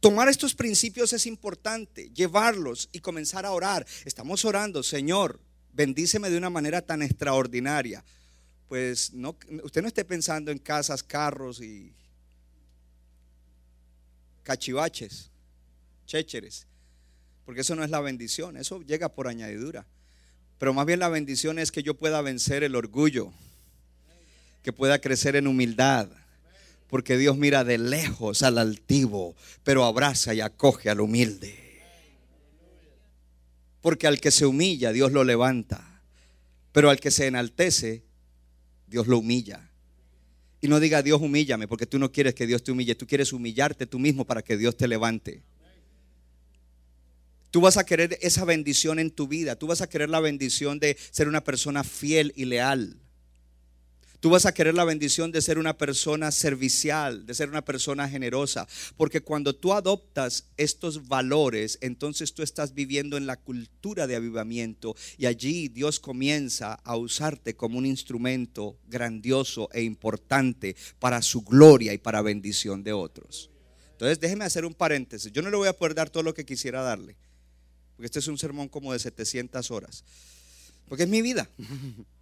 Tomar 0.05 0.29
estos 0.29 0.53
principios 0.53 1.13
es 1.13 1.25
importante, 1.25 2.11
llevarlos 2.13 2.89
y 2.91 2.99
comenzar 2.99 3.43
a 3.43 3.51
orar. 3.51 3.87
Estamos 4.05 4.45
orando, 4.45 4.83
Señor, 4.83 5.39
bendíceme 5.73 6.29
de 6.29 6.37
una 6.37 6.51
manera 6.51 6.83
tan 6.83 7.01
extraordinaria. 7.01 8.03
Pues 8.67 9.13
no, 9.13 9.35
usted 9.63 9.81
no 9.81 9.87
esté 9.87 10.05
pensando 10.05 10.51
en 10.51 10.59
casas, 10.59 11.01
carros 11.01 11.59
y 11.59 11.91
cachivaches, 14.43 15.31
chécheres, 16.05 16.67
porque 17.43 17.61
eso 17.61 17.73
no 17.73 17.83
es 17.83 17.89
la 17.89 17.99
bendición, 17.99 18.57
eso 18.57 18.83
llega 18.83 19.09
por 19.09 19.27
añadidura. 19.27 19.87
Pero 20.59 20.71
más 20.71 20.85
bien 20.85 20.99
la 20.99 21.09
bendición 21.09 21.57
es 21.57 21.71
que 21.71 21.81
yo 21.81 21.95
pueda 21.95 22.21
vencer 22.21 22.61
el 22.61 22.75
orgullo, 22.75 23.33
que 24.61 24.71
pueda 24.71 25.01
crecer 25.01 25.35
en 25.35 25.47
humildad, 25.47 26.09
porque 26.95 27.17
Dios 27.17 27.35
mira 27.35 27.65
de 27.65 27.77
lejos 27.77 28.41
al 28.41 28.57
altivo, 28.57 29.35
pero 29.65 29.83
abraza 29.83 30.33
y 30.33 30.39
acoge 30.39 30.89
al 30.89 31.01
humilde. 31.01 31.53
Porque 33.81 34.07
al 34.07 34.21
que 34.21 34.31
se 34.31 34.45
humilla, 34.45 34.93
Dios 34.93 35.11
lo 35.11 35.25
levanta. 35.25 36.01
Pero 36.71 36.89
al 36.89 37.01
que 37.01 37.11
se 37.11 37.27
enaltece, 37.27 38.05
Dios 38.87 39.07
lo 39.07 39.17
humilla. 39.17 39.69
Y 40.61 40.69
no 40.69 40.79
diga 40.79 41.03
Dios 41.03 41.21
humíllame, 41.21 41.67
porque 41.67 41.85
tú 41.85 41.99
no 41.99 42.13
quieres 42.13 42.33
que 42.33 42.47
Dios 42.47 42.63
te 42.63 42.71
humille, 42.71 42.95
tú 42.95 43.05
quieres 43.05 43.33
humillarte 43.33 43.85
tú 43.85 43.99
mismo 43.99 44.23
para 44.23 44.41
que 44.41 44.55
Dios 44.55 44.77
te 44.77 44.87
levante. 44.87 45.43
Tú 47.51 47.59
vas 47.59 47.75
a 47.75 47.85
querer 47.85 48.17
esa 48.21 48.45
bendición 48.45 48.99
en 48.99 49.11
tu 49.11 49.27
vida, 49.27 49.57
tú 49.57 49.67
vas 49.67 49.81
a 49.81 49.89
querer 49.89 50.09
la 50.09 50.21
bendición 50.21 50.79
de 50.79 50.95
ser 51.11 51.27
una 51.27 51.43
persona 51.43 51.83
fiel 51.83 52.31
y 52.37 52.45
leal. 52.45 53.01
Tú 54.19 54.29
vas 54.29 54.45
a 54.45 54.53
querer 54.53 54.73
la 54.73 54.85
bendición 54.85 55.31
de 55.31 55.41
ser 55.41 55.57
una 55.57 55.77
persona 55.77 56.31
servicial, 56.31 57.25
de 57.25 57.33
ser 57.33 57.49
una 57.49 57.63
persona 57.63 58.09
generosa. 58.09 58.67
Porque 58.97 59.21
cuando 59.21 59.55
tú 59.55 59.73
adoptas 59.73 60.45
estos 60.57 61.07
valores, 61.07 61.77
entonces 61.81 62.33
tú 62.33 62.43
estás 62.43 62.73
viviendo 62.73 63.17
en 63.17 63.27
la 63.27 63.37
cultura 63.37 64.07
de 64.07 64.15
avivamiento 64.15 64.95
y 65.17 65.25
allí 65.25 65.67
Dios 65.67 65.99
comienza 65.99 66.73
a 66.73 66.95
usarte 66.97 67.55
como 67.55 67.77
un 67.77 67.85
instrumento 67.85 68.77
grandioso 68.87 69.69
e 69.73 69.81
importante 69.83 70.75
para 70.99 71.21
su 71.21 71.41
gloria 71.41 71.93
y 71.93 71.97
para 71.97 72.21
bendición 72.21 72.83
de 72.83 72.93
otros. 72.93 73.49
Entonces 73.91 74.19
déjeme 74.19 74.45
hacer 74.45 74.65
un 74.65 74.73
paréntesis. 74.73 75.31
Yo 75.31 75.41
no 75.41 75.49
le 75.49 75.57
voy 75.57 75.67
a 75.67 75.73
poder 75.73 75.95
dar 75.95 76.09
todo 76.09 76.23
lo 76.23 76.33
que 76.33 76.45
quisiera 76.45 76.81
darle. 76.81 77.15
Porque 77.95 78.07
este 78.07 78.19
es 78.19 78.27
un 78.27 78.37
sermón 78.37 78.67
como 78.67 78.91
de 78.91 78.99
700 78.99 79.71
horas. 79.71 80.03
Porque 80.87 81.03
es 81.03 81.09
mi 81.09 81.21
vida. 81.21 81.47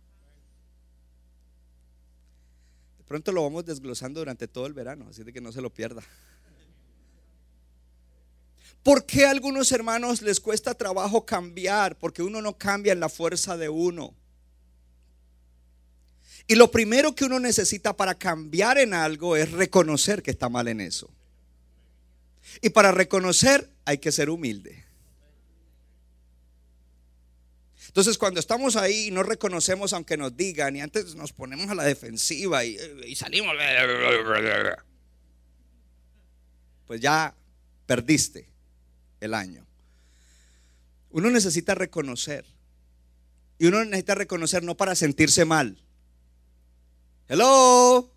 pronto 3.07 3.31
lo 3.31 3.43
vamos 3.43 3.65
desglosando 3.65 4.19
durante 4.19 4.47
todo 4.47 4.65
el 4.65 4.73
verano, 4.73 5.07
así 5.09 5.23
de 5.23 5.33
que 5.33 5.41
no 5.41 5.51
se 5.51 5.61
lo 5.61 5.69
pierda. 5.69 6.03
¿Por 8.83 9.05
qué 9.05 9.25
a 9.25 9.31
algunos 9.31 9.71
hermanos 9.71 10.21
les 10.21 10.41
cuesta 10.41 10.73
trabajo 10.73 11.25
cambiar? 11.25 11.97
Porque 11.97 12.21
uno 12.21 12.41
no 12.41 12.57
cambia 12.57 12.91
en 12.91 12.99
la 12.99 13.07
fuerza 13.07 13.55
de 13.55 13.69
uno. 13.69 14.13
Y 16.47 16.55
lo 16.55 16.69
primero 16.69 17.15
que 17.15 17.23
uno 17.23 17.39
necesita 17.39 17.95
para 17.95 18.15
cambiar 18.15 18.77
en 18.77 18.93
algo 18.93 19.37
es 19.37 19.51
reconocer 19.51 20.21
que 20.21 20.31
está 20.31 20.49
mal 20.49 20.67
en 20.67 20.81
eso. 20.81 21.09
Y 22.61 22.69
para 22.69 22.91
reconocer 22.91 23.69
hay 23.85 23.99
que 23.99 24.11
ser 24.11 24.29
humilde. 24.29 24.82
Entonces 27.87 28.17
cuando 28.17 28.39
estamos 28.39 28.75
ahí 28.75 29.07
y 29.07 29.11
no 29.11 29.23
reconocemos 29.23 29.93
aunque 29.93 30.17
nos 30.17 30.35
digan 30.35 30.75
y 30.75 30.81
antes 30.81 31.15
nos 31.15 31.33
ponemos 31.33 31.69
a 31.69 31.75
la 31.75 31.83
defensiva 31.83 32.63
y, 32.63 32.77
y 33.05 33.15
salimos, 33.15 33.55
pues 36.85 37.01
ya 37.01 37.35
perdiste 37.85 38.49
el 39.19 39.33
año. 39.33 39.65
Uno 41.09 41.29
necesita 41.29 41.75
reconocer. 41.75 42.45
Y 43.59 43.67
uno 43.67 43.85
necesita 43.85 44.15
reconocer 44.15 44.63
no 44.63 44.75
para 44.75 44.95
sentirse 44.95 45.45
mal. 45.45 45.77
Hello. 47.27 48.12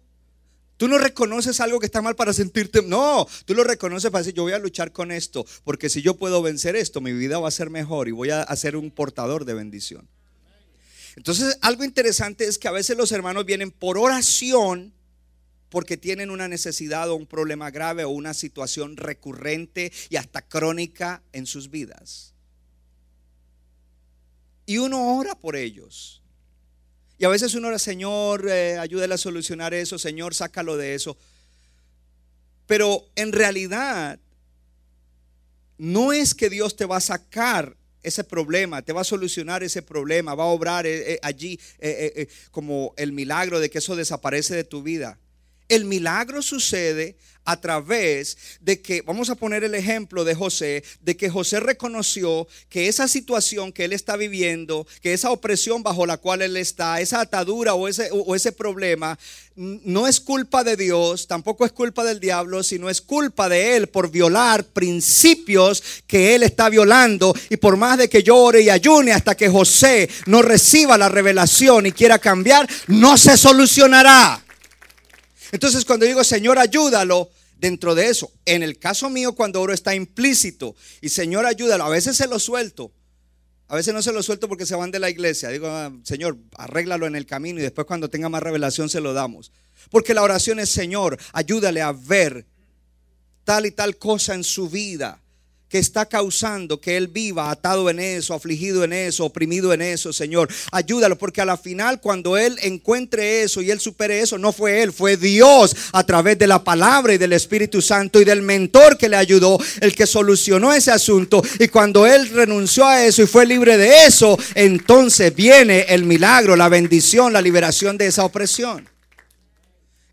Tú 0.76 0.88
no 0.88 0.98
reconoces 0.98 1.60
algo 1.60 1.80
que 1.80 1.86
está 1.86 2.02
mal 2.02 2.16
para 2.16 2.32
sentirte. 2.32 2.82
No, 2.82 3.26
tú 3.44 3.54
lo 3.54 3.64
reconoces 3.64 4.10
para 4.10 4.22
decir, 4.22 4.34
yo 4.34 4.42
voy 4.42 4.52
a 4.52 4.58
luchar 4.58 4.92
con 4.92 5.10
esto, 5.10 5.46
porque 5.64 5.88
si 5.88 6.02
yo 6.02 6.16
puedo 6.16 6.42
vencer 6.42 6.76
esto, 6.76 7.00
mi 7.00 7.12
vida 7.12 7.38
va 7.38 7.48
a 7.48 7.52
ser 7.52 7.70
mejor 7.70 8.08
y 8.08 8.12
voy 8.12 8.30
a 8.30 8.56
ser 8.56 8.76
un 8.76 8.90
portador 8.90 9.44
de 9.44 9.54
bendición. 9.54 10.08
Entonces, 11.16 11.58
algo 11.62 11.82
interesante 11.82 12.46
es 12.46 12.58
que 12.58 12.68
a 12.68 12.72
veces 12.72 12.96
los 12.96 13.10
hermanos 13.10 13.46
vienen 13.46 13.70
por 13.70 13.96
oración 13.96 14.92
porque 15.70 15.96
tienen 15.96 16.30
una 16.30 16.46
necesidad 16.46 17.10
o 17.10 17.16
un 17.16 17.26
problema 17.26 17.70
grave 17.70 18.04
o 18.04 18.10
una 18.10 18.34
situación 18.34 18.96
recurrente 18.96 19.92
y 20.10 20.16
hasta 20.16 20.42
crónica 20.42 21.22
en 21.32 21.46
sus 21.46 21.70
vidas. 21.70 22.34
Y 24.66 24.78
uno 24.78 25.16
ora 25.16 25.34
por 25.34 25.56
ellos. 25.56 26.22
Y 27.18 27.24
a 27.24 27.28
veces 27.28 27.54
uno 27.54 27.68
ora, 27.68 27.78
Señor, 27.78 28.48
eh, 28.48 28.78
ayúdale 28.78 29.14
a 29.14 29.18
solucionar 29.18 29.72
eso, 29.72 29.98
Señor, 29.98 30.34
sácalo 30.34 30.76
de 30.76 30.94
eso. 30.94 31.16
Pero 32.66 33.06
en 33.14 33.32
realidad, 33.32 34.18
no 35.78 36.12
es 36.12 36.34
que 36.34 36.50
Dios 36.50 36.76
te 36.76 36.84
va 36.84 36.98
a 36.98 37.00
sacar 37.00 37.76
ese 38.02 38.22
problema, 38.22 38.82
te 38.82 38.92
va 38.92 39.00
a 39.00 39.04
solucionar 39.04 39.62
ese 39.62 39.82
problema, 39.82 40.34
va 40.34 40.44
a 40.44 40.48
obrar 40.48 40.86
eh, 40.86 41.14
eh, 41.14 41.18
allí 41.22 41.58
como 42.50 42.92
el 42.96 43.12
milagro 43.12 43.60
de 43.60 43.70
que 43.70 43.78
eso 43.78 43.96
desaparece 43.96 44.54
de 44.54 44.64
tu 44.64 44.82
vida. 44.82 45.18
El 45.68 45.84
milagro 45.86 46.42
sucede 46.42 47.16
a 47.46 47.60
través 47.60 48.36
de 48.60 48.82
que, 48.82 49.00
vamos 49.02 49.30
a 49.30 49.34
poner 49.36 49.64
el 49.64 49.74
ejemplo 49.74 50.24
de 50.24 50.34
José, 50.34 50.84
de 51.00 51.16
que 51.16 51.30
José 51.30 51.60
reconoció 51.60 52.46
que 52.68 52.88
esa 52.88 53.08
situación 53.08 53.72
que 53.72 53.84
él 53.84 53.92
está 53.92 54.16
viviendo, 54.16 54.86
que 55.00 55.14
esa 55.14 55.30
opresión 55.30 55.82
bajo 55.82 56.04
la 56.04 56.18
cual 56.18 56.42
él 56.42 56.56
está, 56.56 57.00
esa 57.00 57.20
atadura 57.20 57.74
o 57.74 57.88
ese, 57.88 58.10
o 58.12 58.34
ese 58.34 58.52
problema, 58.52 59.18
no 59.56 60.06
es 60.06 60.20
culpa 60.20 60.64
de 60.64 60.76
Dios, 60.76 61.26
tampoco 61.26 61.64
es 61.64 61.72
culpa 61.72 62.04
del 62.04 62.20
diablo, 62.20 62.62
sino 62.62 62.90
es 62.90 63.00
culpa 63.00 63.48
de 63.48 63.76
él 63.76 63.86
por 63.86 64.10
violar 64.10 64.64
principios 64.64 65.82
que 66.06 66.34
él 66.34 66.42
está 66.42 66.68
violando. 66.68 67.34
Y 67.48 67.56
por 67.56 67.78
más 67.78 67.96
de 67.96 68.10
que 68.10 68.22
llore 68.22 68.60
y 68.60 68.68
ayune 68.68 69.12
hasta 69.12 69.34
que 69.34 69.48
José 69.48 70.10
no 70.26 70.42
reciba 70.42 70.98
la 70.98 71.08
revelación 71.08 71.86
y 71.86 71.92
quiera 71.92 72.18
cambiar, 72.18 72.68
no 72.88 73.16
se 73.16 73.38
solucionará. 73.38 74.42
Entonces 75.52 75.84
cuando 75.86 76.04
digo, 76.04 76.22
Señor, 76.22 76.58
ayúdalo, 76.58 77.30
dentro 77.58 77.94
de 77.94 78.08
eso, 78.08 78.32
en 78.44 78.62
el 78.62 78.78
caso 78.78 79.10
mío 79.10 79.34
cuando 79.34 79.60
oro 79.60 79.72
está 79.72 79.94
implícito 79.94 80.74
y 81.00 81.08
Señor, 81.08 81.46
ayúdalo, 81.46 81.84
a 81.84 81.88
veces 81.88 82.16
se 82.16 82.26
lo 82.26 82.38
suelto. 82.38 82.92
A 83.68 83.74
veces 83.74 83.92
no 83.92 84.00
se 84.00 84.12
lo 84.12 84.22
suelto 84.22 84.48
porque 84.48 84.64
se 84.64 84.76
van 84.76 84.92
de 84.92 85.00
la 85.00 85.10
iglesia. 85.10 85.48
Digo, 85.48 85.66
ah, 85.66 85.92
Señor, 86.04 86.38
arréglalo 86.56 87.06
en 87.06 87.16
el 87.16 87.26
camino 87.26 87.58
y 87.58 87.62
después 87.62 87.86
cuando 87.86 88.08
tenga 88.08 88.28
más 88.28 88.42
revelación 88.42 88.88
se 88.88 89.00
lo 89.00 89.12
damos. 89.12 89.50
Porque 89.90 90.14
la 90.14 90.22
oración 90.22 90.60
es, 90.60 90.68
Señor, 90.68 91.18
ayúdale 91.32 91.82
a 91.82 91.90
ver 91.90 92.46
tal 93.42 93.66
y 93.66 93.72
tal 93.72 93.96
cosa 93.96 94.34
en 94.34 94.44
su 94.44 94.68
vida 94.68 95.20
está 95.78 96.06
causando 96.06 96.80
que 96.80 96.96
él 96.96 97.08
viva 97.08 97.50
atado 97.50 97.90
en 97.90 98.00
eso, 98.00 98.34
afligido 98.34 98.84
en 98.84 98.92
eso, 98.92 99.24
oprimido 99.24 99.72
en 99.72 99.82
eso, 99.82 100.12
Señor. 100.12 100.48
Ayúdalo, 100.72 101.16
porque 101.16 101.40
a 101.40 101.44
la 101.44 101.56
final 101.56 102.00
cuando 102.00 102.36
él 102.36 102.58
encuentre 102.62 103.42
eso 103.42 103.62
y 103.62 103.70
él 103.70 103.80
supere 103.80 104.20
eso, 104.20 104.38
no 104.38 104.52
fue 104.52 104.82
él, 104.82 104.92
fue 104.92 105.16
Dios 105.16 105.74
a 105.92 106.04
través 106.04 106.38
de 106.38 106.46
la 106.46 106.62
palabra 106.62 107.14
y 107.14 107.18
del 107.18 107.32
Espíritu 107.32 107.82
Santo 107.82 108.20
y 108.20 108.24
del 108.24 108.42
mentor 108.42 108.98
que 108.98 109.08
le 109.08 109.16
ayudó, 109.16 109.58
el 109.80 109.94
que 109.94 110.06
solucionó 110.06 110.72
ese 110.72 110.90
asunto. 110.90 111.42
Y 111.58 111.68
cuando 111.68 112.06
él 112.06 112.28
renunció 112.30 112.86
a 112.86 113.04
eso 113.04 113.22
y 113.22 113.26
fue 113.26 113.46
libre 113.46 113.76
de 113.76 114.06
eso, 114.06 114.38
entonces 114.54 115.34
viene 115.34 115.86
el 115.88 116.04
milagro, 116.04 116.56
la 116.56 116.68
bendición, 116.68 117.32
la 117.32 117.42
liberación 117.42 117.98
de 117.98 118.06
esa 118.06 118.24
opresión. 118.24 118.88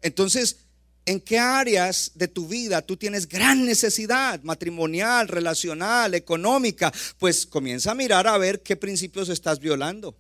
Entonces, 0.02 0.58
¿En 1.06 1.20
qué 1.20 1.38
áreas 1.38 2.12
de 2.16 2.28
tu 2.30 2.48
vida 2.48 2.82
tú 2.82 2.96
tienes 2.96 3.28
gran 3.28 3.66
necesidad 3.66 4.42
matrimonial, 4.44 5.28
relacional, 5.28 6.14
económica? 6.14 6.94
Pues 7.20 7.46
comienza 7.46 7.92
a 7.92 7.96
mirar 7.96 8.28
a 8.28 8.38
ver 8.38 8.62
qué 8.62 8.76
principios 8.76 9.28
estás 9.30 9.60
violando. 9.60 10.16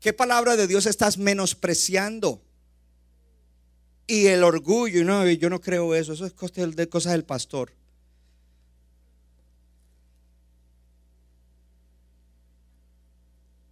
¿Qué 0.00 0.12
palabra 0.12 0.56
de 0.56 0.66
Dios 0.66 0.86
estás 0.86 1.18
menospreciando? 1.18 2.42
Y 4.06 4.26
el 4.26 4.42
orgullo, 4.42 5.04
no, 5.04 5.28
yo 5.28 5.50
no 5.50 5.60
creo 5.60 5.94
eso, 5.94 6.12
eso 6.14 6.26
es 6.26 6.76
de 6.76 6.88
cosas 6.88 7.12
del 7.12 7.24
pastor. 7.24 7.72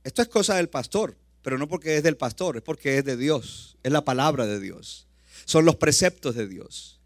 Esto 0.04 0.22
es 0.22 0.28
cosa 0.28 0.54
del 0.54 0.68
pastor, 0.68 1.16
pero 1.42 1.58
no 1.58 1.66
porque 1.68 1.96
es 1.96 2.02
del 2.02 2.16
pastor, 2.16 2.58
es 2.58 2.62
porque 2.62 2.98
es 2.98 3.04
de 3.04 3.16
Dios, 3.16 3.76
es 3.82 3.90
la 3.90 4.04
palabra 4.04 4.46
de 4.46 4.60
Dios, 4.60 5.05
son 5.46 5.64
los 5.64 5.76
preceptos 5.76 6.34
de 6.34 6.46
Dios. 6.46 7.00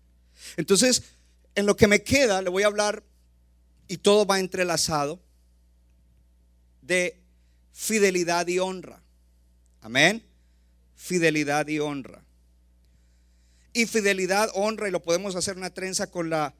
Entonces, 0.56 1.04
en 1.54 1.66
lo 1.66 1.76
que 1.76 1.86
me 1.86 2.02
queda, 2.02 2.42
le 2.42 2.50
voy 2.50 2.64
a 2.64 2.66
hablar, 2.66 3.04
y 3.86 3.98
todo 3.98 4.26
va 4.26 4.40
entrelazado, 4.40 5.20
de 6.80 7.20
fidelidad 7.72 8.48
y 8.48 8.58
honra. 8.58 9.02
Amén. 9.82 10.24
Fidelidad 10.96 11.68
y 11.68 11.78
honra. 11.78 12.24
Y 13.72 13.86
fidelidad, 13.86 14.50
honra, 14.54 14.88
y 14.88 14.90
lo 14.90 15.02
podemos 15.02 15.36
hacer 15.36 15.56
una 15.56 15.70
trenza 15.70 16.10
con 16.10 16.30
la 16.30 16.54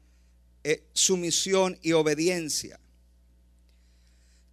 eh, 0.63 0.87
sumisión 0.93 1.79
y 1.81 1.93
obediencia. 1.93 2.79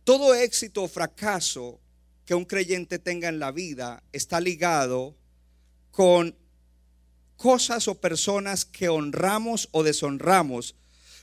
Todo 0.02 0.34
éxito 0.34 0.84
o 0.84 0.88
fracaso 0.88 1.78
que 2.24 2.34
un 2.34 2.46
creyente 2.46 2.98
tenga 2.98 3.28
en 3.28 3.38
la 3.38 3.52
vida 3.52 4.02
está 4.12 4.40
ligado 4.40 5.14
con 5.90 6.34
cosas 7.38 7.88
o 7.88 7.94
personas 7.94 8.66
que 8.66 8.90
honramos 8.90 9.68
o 9.70 9.82
deshonramos 9.82 10.74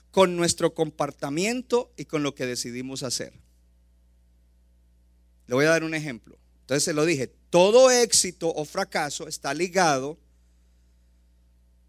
con 0.10 0.38
nuestro 0.38 0.74
comportamiento 0.74 1.92
y 1.98 2.06
con 2.06 2.24
lo 2.24 2.34
que 2.34 2.48
decidimos 2.48 3.04
hacer. 3.04 3.34
Le 5.46 5.56
voy 5.56 5.66
a 5.66 5.72
dar 5.72 5.84
un 5.84 5.94
ejemplo. 5.94 6.40
Entonces 6.62 6.86
se 6.86 6.94
lo 6.94 7.06
dije, 7.06 7.28
todo 7.50 7.92
éxito 7.92 8.52
o 8.56 8.66
fracaso 8.66 9.28
está 9.28 9.54
ligado 9.54 10.18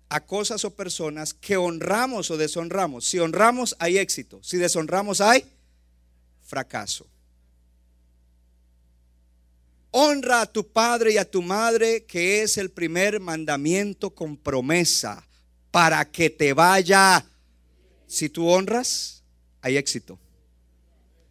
a 0.08 0.26
cosas 0.26 0.64
o 0.64 0.74
personas 0.74 1.32
que 1.32 1.56
honramos 1.56 2.30
o 2.30 2.36
deshonramos. 2.36 3.06
Si 3.06 3.20
honramos 3.20 3.76
hay 3.78 3.96
éxito, 3.96 4.40
si 4.42 4.58
deshonramos 4.58 5.20
hay 5.20 5.46
fracaso. 6.42 7.06
Honra 9.98 10.42
a 10.42 10.52
tu 10.52 10.70
padre 10.70 11.14
y 11.14 11.16
a 11.16 11.24
tu 11.24 11.40
madre, 11.40 12.04
que 12.04 12.42
es 12.42 12.58
el 12.58 12.70
primer 12.70 13.18
mandamiento 13.18 14.14
con 14.14 14.36
promesa, 14.36 15.26
para 15.70 16.04
que 16.04 16.28
te 16.28 16.52
vaya. 16.52 17.24
Si 18.06 18.28
tú 18.28 18.46
honras, 18.46 19.24
hay 19.62 19.78
éxito. 19.78 20.18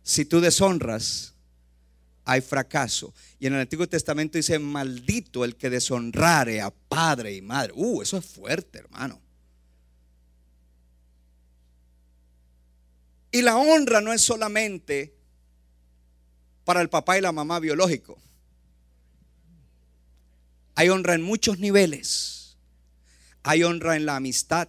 Si 0.01 0.26
tú 0.26 0.41
deshonras, 0.41 1.36
hay 2.24 2.41
fracaso. 2.41 3.13
Y 3.38 3.45
en 3.45 3.53
el 3.53 3.59
Antiguo 3.59 3.88
Testamento 3.88 4.39
dice, 4.39 4.57
maldito 4.57 5.45
el 5.45 5.55
que 5.57 5.70
deshonrare 5.70 6.59
a 6.59 6.72
padre 6.72 7.36
y 7.36 7.43
madre. 7.43 7.72
Uh, 7.76 8.01
eso 8.01 8.18
es 8.18 8.26
fuerte, 8.26 8.80
hermano. 8.80 9.22
Y 13.32 13.43
la 13.43 13.57
honra 13.57 14.01
no 14.01 14.11
es 14.11 14.22
solamente 14.22 15.13
para 16.63 16.82
el 16.82 16.89
papá 16.89 17.20
y 17.20 17.22
la 17.22 17.32
mamá 17.32 17.59
biológico. 17.59 18.24
Hay 20.76 20.89
honra 20.89 21.15
en 21.15 21.21
muchos 21.21 21.59
niveles. 21.59 22.57
Hay 23.43 23.63
honra 23.63 23.95
en 23.95 24.05
la 24.05 24.15
amistad, 24.17 24.67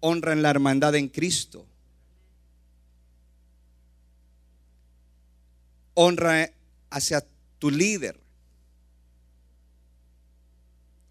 honra 0.00 0.32
en 0.32 0.42
la 0.42 0.50
hermandad 0.50 0.94
en 0.94 1.08
Cristo, 1.08 1.66
honra 5.94 6.52
hacia 6.90 7.26
tu 7.58 7.70
líder. 7.70 8.20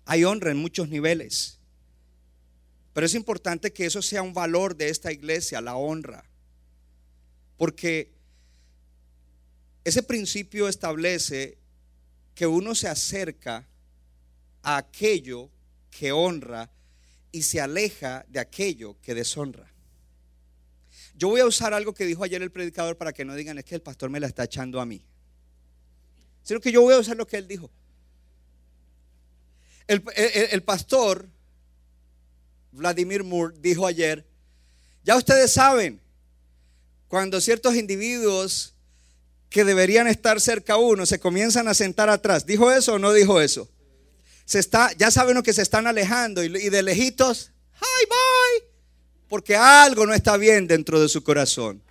Hay 0.05 0.23
honra 0.23 0.51
en 0.51 0.57
muchos 0.57 0.87
niveles. 0.87 1.59
Pero 2.93 3.05
es 3.05 3.15
importante 3.15 3.73
que 3.73 3.85
eso 3.85 4.01
sea 4.01 4.21
un 4.21 4.33
valor 4.33 4.77
de 4.77 4.89
esta 4.89 5.11
iglesia, 5.11 5.59
la 5.59 5.75
honra. 5.75 6.23
Porque 7.57 8.13
ese 9.83 10.01
principio 10.01 10.69
establece 10.69 11.57
que 12.35 12.47
uno 12.47 12.73
se 12.73 12.87
acerca 12.87 13.67
a 14.63 14.77
aquello 14.77 15.49
que 15.91 16.11
honra 16.11 16.71
y 17.31 17.43
se 17.43 17.61
aleja 17.61 18.25
de 18.29 18.39
aquello 18.39 18.97
que 19.01 19.13
deshonra. 19.13 19.71
Yo 21.15 21.29
voy 21.29 21.41
a 21.41 21.45
usar 21.45 21.73
algo 21.73 21.93
que 21.93 22.05
dijo 22.05 22.23
ayer 22.23 22.41
el 22.41 22.51
predicador 22.51 22.97
para 22.97 23.13
que 23.13 23.23
no 23.23 23.35
digan 23.35 23.57
es 23.59 23.65
que 23.65 23.75
el 23.75 23.81
pastor 23.81 24.09
me 24.09 24.19
la 24.19 24.27
está 24.27 24.45
echando 24.45 24.81
a 24.81 24.85
mí. 24.85 25.03
Sino 26.43 26.59
que 26.59 26.71
yo 26.71 26.81
voy 26.81 26.95
a 26.95 26.99
usar 26.99 27.15
lo 27.15 27.27
que 27.27 27.37
él 27.37 27.47
dijo. 27.47 27.69
El, 29.87 30.03
el 30.15 30.63
pastor 30.63 31.27
Vladimir 32.71 33.23
Moore 33.23 33.55
dijo 33.59 33.85
ayer, 33.85 34.25
ya 35.03 35.15
ustedes 35.15 35.51
saben, 35.51 36.01
cuando 37.07 37.39
ciertos 37.41 37.75
individuos 37.75 38.73
que 39.49 39.63
deberían 39.63 40.07
estar 40.07 40.41
cerca 40.41 40.73
a 40.73 40.77
uno 40.77 41.05
se 41.05 41.19
comienzan 41.19 41.67
a 41.67 41.75
sentar 41.75 42.09
atrás. 42.09 42.45
¿Dijo 42.45 42.71
eso 42.71 42.95
o 42.95 42.99
no 42.99 43.13
dijo 43.13 43.39
eso? 43.39 43.69
Se 44.45 44.59
está, 44.59 44.91
ya 44.97 45.11
saben 45.11 45.41
que 45.41 45.53
se 45.53 45.61
están 45.61 45.87
alejando 45.87 46.43
y, 46.43 46.49
de 46.49 46.83
lejitos, 46.83 47.51
hi, 47.75 48.05
bye, 48.07 48.67
porque 49.27 49.55
algo 49.55 50.05
no 50.05 50.13
está 50.13 50.37
bien 50.37 50.67
dentro 50.67 50.99
de 50.99 51.09
su 51.09 51.23
corazón. 51.23 51.81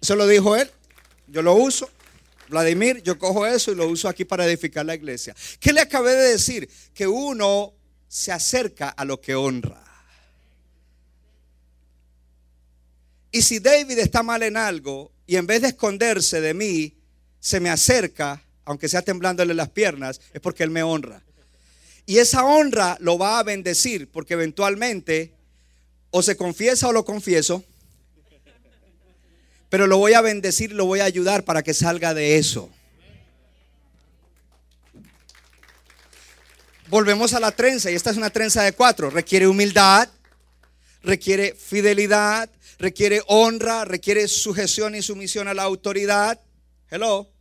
Eso 0.00 0.16
lo 0.16 0.26
dijo 0.26 0.56
él, 0.56 0.70
yo 1.28 1.42
lo 1.42 1.54
uso. 1.54 1.88
Vladimir, 2.48 3.02
yo 3.02 3.18
cojo 3.18 3.46
eso 3.46 3.72
y 3.72 3.74
lo 3.74 3.88
uso 3.88 4.08
aquí 4.08 4.24
para 4.24 4.44
edificar 4.44 4.84
la 4.84 4.94
iglesia. 4.94 5.34
¿Qué 5.58 5.72
le 5.72 5.80
acabé 5.80 6.14
de 6.14 6.32
decir? 6.32 6.68
Que 6.92 7.06
uno 7.06 7.72
se 8.06 8.30
acerca 8.30 8.90
a 8.90 9.04
lo 9.04 9.20
que 9.20 9.34
honra. 9.34 9.82
Y 13.32 13.42
si 13.42 13.58
David 13.58 13.98
está 13.98 14.22
mal 14.22 14.42
en 14.44 14.56
algo 14.56 15.10
y 15.26 15.36
en 15.36 15.46
vez 15.46 15.62
de 15.62 15.68
esconderse 15.68 16.40
de 16.40 16.54
mí, 16.54 16.96
se 17.40 17.58
me 17.58 17.68
acerca, 17.68 18.40
aunque 18.64 18.88
sea 18.88 19.02
temblándole 19.02 19.54
las 19.54 19.70
piernas, 19.70 20.20
es 20.32 20.40
porque 20.40 20.62
Él 20.62 20.70
me 20.70 20.82
honra. 20.82 21.22
Y 22.06 22.18
esa 22.18 22.44
honra 22.44 22.96
lo 23.00 23.18
va 23.18 23.38
a 23.38 23.42
bendecir, 23.42 24.10
porque 24.10 24.34
eventualmente 24.34 25.32
o 26.10 26.22
se 26.22 26.36
confiesa 26.36 26.88
o 26.88 26.92
lo 26.92 27.04
confieso, 27.04 27.64
pero 29.68 29.86
lo 29.86 29.98
voy 29.98 30.12
a 30.12 30.20
bendecir, 30.20 30.72
lo 30.72 30.86
voy 30.86 31.00
a 31.00 31.04
ayudar 31.04 31.44
para 31.44 31.62
que 31.62 31.74
salga 31.74 32.14
de 32.14 32.38
eso. 32.38 32.70
Volvemos 36.88 37.34
a 37.34 37.40
la 37.40 37.50
trenza, 37.50 37.90
y 37.90 37.94
esta 37.94 38.10
es 38.10 38.16
una 38.16 38.30
trenza 38.30 38.62
de 38.62 38.72
cuatro. 38.72 39.10
Requiere 39.10 39.48
humildad, 39.48 40.08
requiere 41.02 41.54
fidelidad, 41.54 42.48
requiere 42.78 43.22
honra, 43.26 43.84
requiere 43.84 44.28
sujeción 44.28 44.94
y 44.94 45.02
sumisión 45.02 45.48
a 45.48 45.54
la 45.54 45.64
autoridad. 45.64 46.40
Hello. 46.90 47.33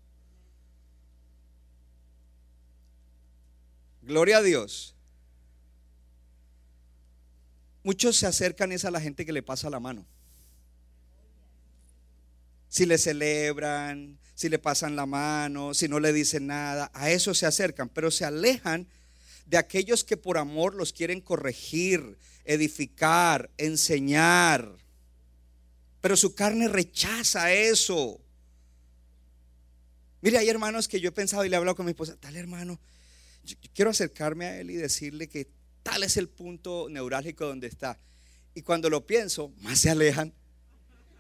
Gloria 4.04 4.38
a 4.38 4.42
Dios. 4.42 4.96
Muchos 7.84 8.18
se 8.18 8.28
acercan 8.28 8.72
es 8.72 8.86
a 8.86 8.92
la 8.92 9.02
gente 9.02 9.26
que 9.26 9.34
le 9.34 9.44
pasa 9.44 9.70
la 9.70 9.80
mano. 9.80 10.06
Si 12.70 12.86
le 12.86 12.98
celebran, 12.98 14.18
si 14.36 14.50
le 14.50 14.60
pasan 14.60 14.96
la 14.96 15.06
mano, 15.06 15.74
si 15.74 15.88
no 15.88 16.00
le 16.00 16.12
dicen 16.12 16.48
nada, 16.48 16.92
a 16.94 17.12
eso 17.12 17.34
se 17.34 17.46
acercan, 17.46 17.90
pero 17.90 18.10
se 18.10 18.26
alejan 18.26 18.88
de 19.46 19.58
aquellos 19.58 20.04
que 20.04 20.18
por 20.18 20.38
amor 20.38 20.76
los 20.76 20.92
quieren 20.92 21.22
corregir, 21.22 22.18
edificar, 22.46 23.52
enseñar. 23.58 24.76
Pero 26.02 26.18
su 26.18 26.36
carne 26.36 26.68
rechaza 26.68 27.54
eso. 27.54 28.20
Mire, 30.22 30.38
hay 30.38 30.50
hermanos 30.50 30.88
que 30.88 31.00
yo 31.00 31.10
he 31.10 31.14
pensado 31.14 31.46
y 31.46 31.50
le 31.50 31.56
he 31.56 31.58
hablado 31.58 31.76
con 31.76 31.86
mi 31.86 31.92
esposa, 31.92 32.16
tal 32.16 32.36
hermano, 32.36 32.80
quiero 33.74 33.92
acercarme 33.92 34.46
a 34.46 34.60
él 34.60 34.72
y 34.72 34.76
decirle 34.76 35.28
que 35.28 35.50
tal 35.84 36.04
es 36.04 36.18
el 36.18 36.30
punto 36.30 36.88
neurálgico 36.90 37.46
donde 37.46 37.68
está. 37.68 38.00
Y 38.56 38.62
cuando 38.62 38.90
lo 38.90 39.06
pienso, 39.06 39.52
más 39.62 39.80
se 39.80 39.90
alejan. 39.90 40.34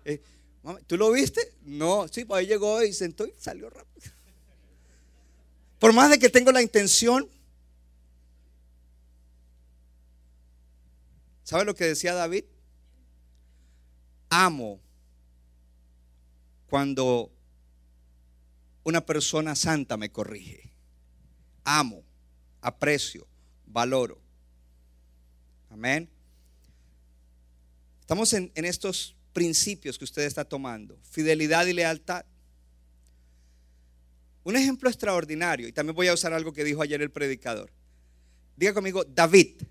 Eh, 0.05 0.21
¿Tú 0.87 0.97
lo 0.97 1.11
viste? 1.11 1.53
No, 1.63 2.07
sí, 2.07 2.25
pues 2.25 2.39
ahí 2.39 2.47
llegó 2.47 2.81
y 2.83 2.93
sentó 2.93 3.25
y 3.25 3.33
salió 3.37 3.69
rápido. 3.69 4.11
Por 5.79 5.93
más 5.93 6.09
de 6.09 6.19
que 6.19 6.29
tengo 6.29 6.51
la 6.51 6.61
intención. 6.61 7.29
¿Sabe 11.43 11.65
lo 11.65 11.75
que 11.75 11.85
decía 11.85 12.13
David? 12.13 12.45
Amo 14.29 14.79
cuando 16.67 17.31
una 18.83 19.05
persona 19.05 19.55
santa 19.55 19.97
me 19.97 20.11
corrige. 20.11 20.73
Amo 21.65 22.03
aprecio, 22.63 23.27
valoro. 23.65 24.19
Amén. 25.69 26.09
Estamos 27.99 28.33
en, 28.33 28.51
estos 28.55 29.15
principios 29.33 29.97
que 29.97 30.05
usted 30.05 30.23
está 30.23 30.45
tomando. 30.45 30.97
Fidelidad 31.09 31.65
y 31.65 31.73
lealtad. 31.73 32.25
Un 34.43 34.55
ejemplo 34.55 34.89
extraordinario, 34.89 35.67
y 35.67 35.71
también 35.71 35.95
voy 35.95 36.07
a 36.07 36.13
usar 36.13 36.33
algo 36.33 36.53
que 36.53 36.63
dijo 36.63 36.81
ayer 36.81 37.01
el 37.01 37.11
predicador. 37.11 37.71
Diga 38.55 38.73
conmigo, 38.73 39.03
David. 39.03 39.61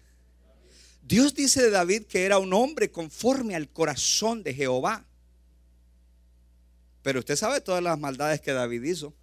Dios 1.02 1.34
dice 1.34 1.62
de 1.62 1.70
David 1.70 2.04
que 2.04 2.24
era 2.24 2.38
un 2.38 2.52
hombre 2.52 2.90
conforme 2.90 3.54
al 3.54 3.68
corazón 3.68 4.42
de 4.42 4.54
Jehová. 4.54 5.04
Pero 7.02 7.18
usted 7.18 7.36
sabe 7.36 7.60
todas 7.60 7.82
las 7.82 7.98
maldades 7.98 8.40
que 8.40 8.52
David 8.52 8.82
hizo. 8.84 9.14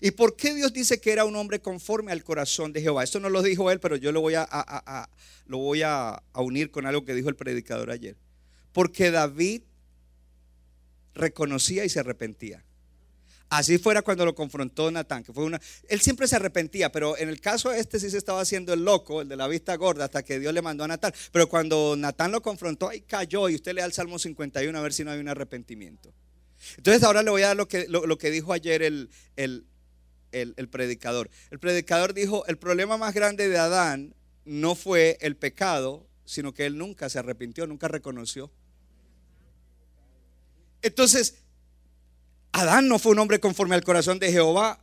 ¿Y 0.00 0.12
por 0.12 0.36
qué 0.36 0.54
Dios 0.54 0.72
dice 0.72 1.00
que 1.00 1.12
era 1.12 1.24
un 1.24 1.36
hombre 1.36 1.60
conforme 1.60 2.12
al 2.12 2.22
corazón 2.22 2.72
de 2.72 2.80
Jehová? 2.80 3.04
Esto 3.04 3.20
no 3.20 3.30
lo 3.30 3.42
dijo 3.42 3.70
él, 3.70 3.80
pero 3.80 3.96
yo 3.96 4.12
lo 4.12 4.20
voy 4.20 4.34
a, 4.34 5.10
unir 6.34 6.70
con 6.70 6.86
algo 6.86 7.04
que 7.04 7.14
dijo 7.14 7.28
el 7.28 7.36
predicador 7.36 7.90
ayer. 7.90 8.16
Porque 8.72 9.10
David 9.10 9.62
reconocía 11.14 11.84
y 11.84 11.88
se 11.88 12.00
arrepentía. 12.00 12.64
Así 13.50 13.78
fuera 13.78 14.02
cuando 14.02 14.26
lo 14.26 14.34
confrontó 14.34 14.90
Natán, 14.90 15.24
que 15.24 15.32
fue 15.32 15.44
una. 15.44 15.58
Él 15.88 16.00
siempre 16.02 16.28
se 16.28 16.36
arrepentía, 16.36 16.92
pero 16.92 17.16
en 17.16 17.30
el 17.30 17.40
caso 17.40 17.72
este 17.72 17.98
sí 17.98 18.10
se 18.10 18.18
estaba 18.18 18.42
haciendo 18.42 18.74
el 18.74 18.84
loco, 18.84 19.22
el 19.22 19.28
de 19.28 19.36
la 19.36 19.48
vista 19.48 19.74
gorda, 19.76 20.04
hasta 20.04 20.22
que 20.22 20.38
Dios 20.38 20.52
le 20.52 20.60
mandó 20.60 20.84
a 20.84 20.88
Natán. 20.88 21.14
Pero 21.32 21.48
cuando 21.48 21.96
Natán 21.96 22.30
lo 22.30 22.42
confrontó, 22.42 22.90
ahí 22.90 23.00
cayó 23.00 23.48
y 23.48 23.54
usted 23.54 23.72
le 23.72 23.80
da 23.80 23.86
el 23.86 23.94
Salmo 23.94 24.18
51 24.18 24.78
a 24.78 24.82
ver 24.82 24.92
si 24.92 25.02
no 25.02 25.12
hay 25.12 25.18
un 25.18 25.28
arrepentimiento. 25.28 26.12
Entonces 26.76 27.02
ahora 27.02 27.22
le 27.22 27.30
voy 27.30 27.42
a 27.42 27.48
dar 27.48 27.56
lo 27.56 27.68
que, 28.18 28.30
dijo 28.30 28.52
ayer 28.52 28.82
el, 28.82 29.10
el- 30.32 30.54
el 30.56 30.68
predicador. 30.68 31.30
El 31.50 31.58
predicador 31.58 32.14
dijo, 32.14 32.46
el 32.46 32.58
problema 32.58 32.96
más 32.96 33.14
grande 33.14 33.48
de 33.48 33.58
Adán 33.58 34.14
no 34.44 34.74
fue 34.74 35.18
el 35.20 35.36
pecado, 35.36 36.06
sino 36.24 36.52
que 36.52 36.66
él 36.66 36.76
nunca 36.78 37.08
se 37.08 37.18
arrepintió, 37.18 37.66
nunca 37.66 37.88
reconoció. 37.88 38.50
Entonces, 40.82 41.42
Adán 42.52 42.88
no 42.88 42.98
fue 42.98 43.12
un 43.12 43.18
hombre 43.18 43.40
conforme 43.40 43.74
al 43.74 43.84
corazón 43.84 44.18
de 44.18 44.32
Jehová. 44.32 44.82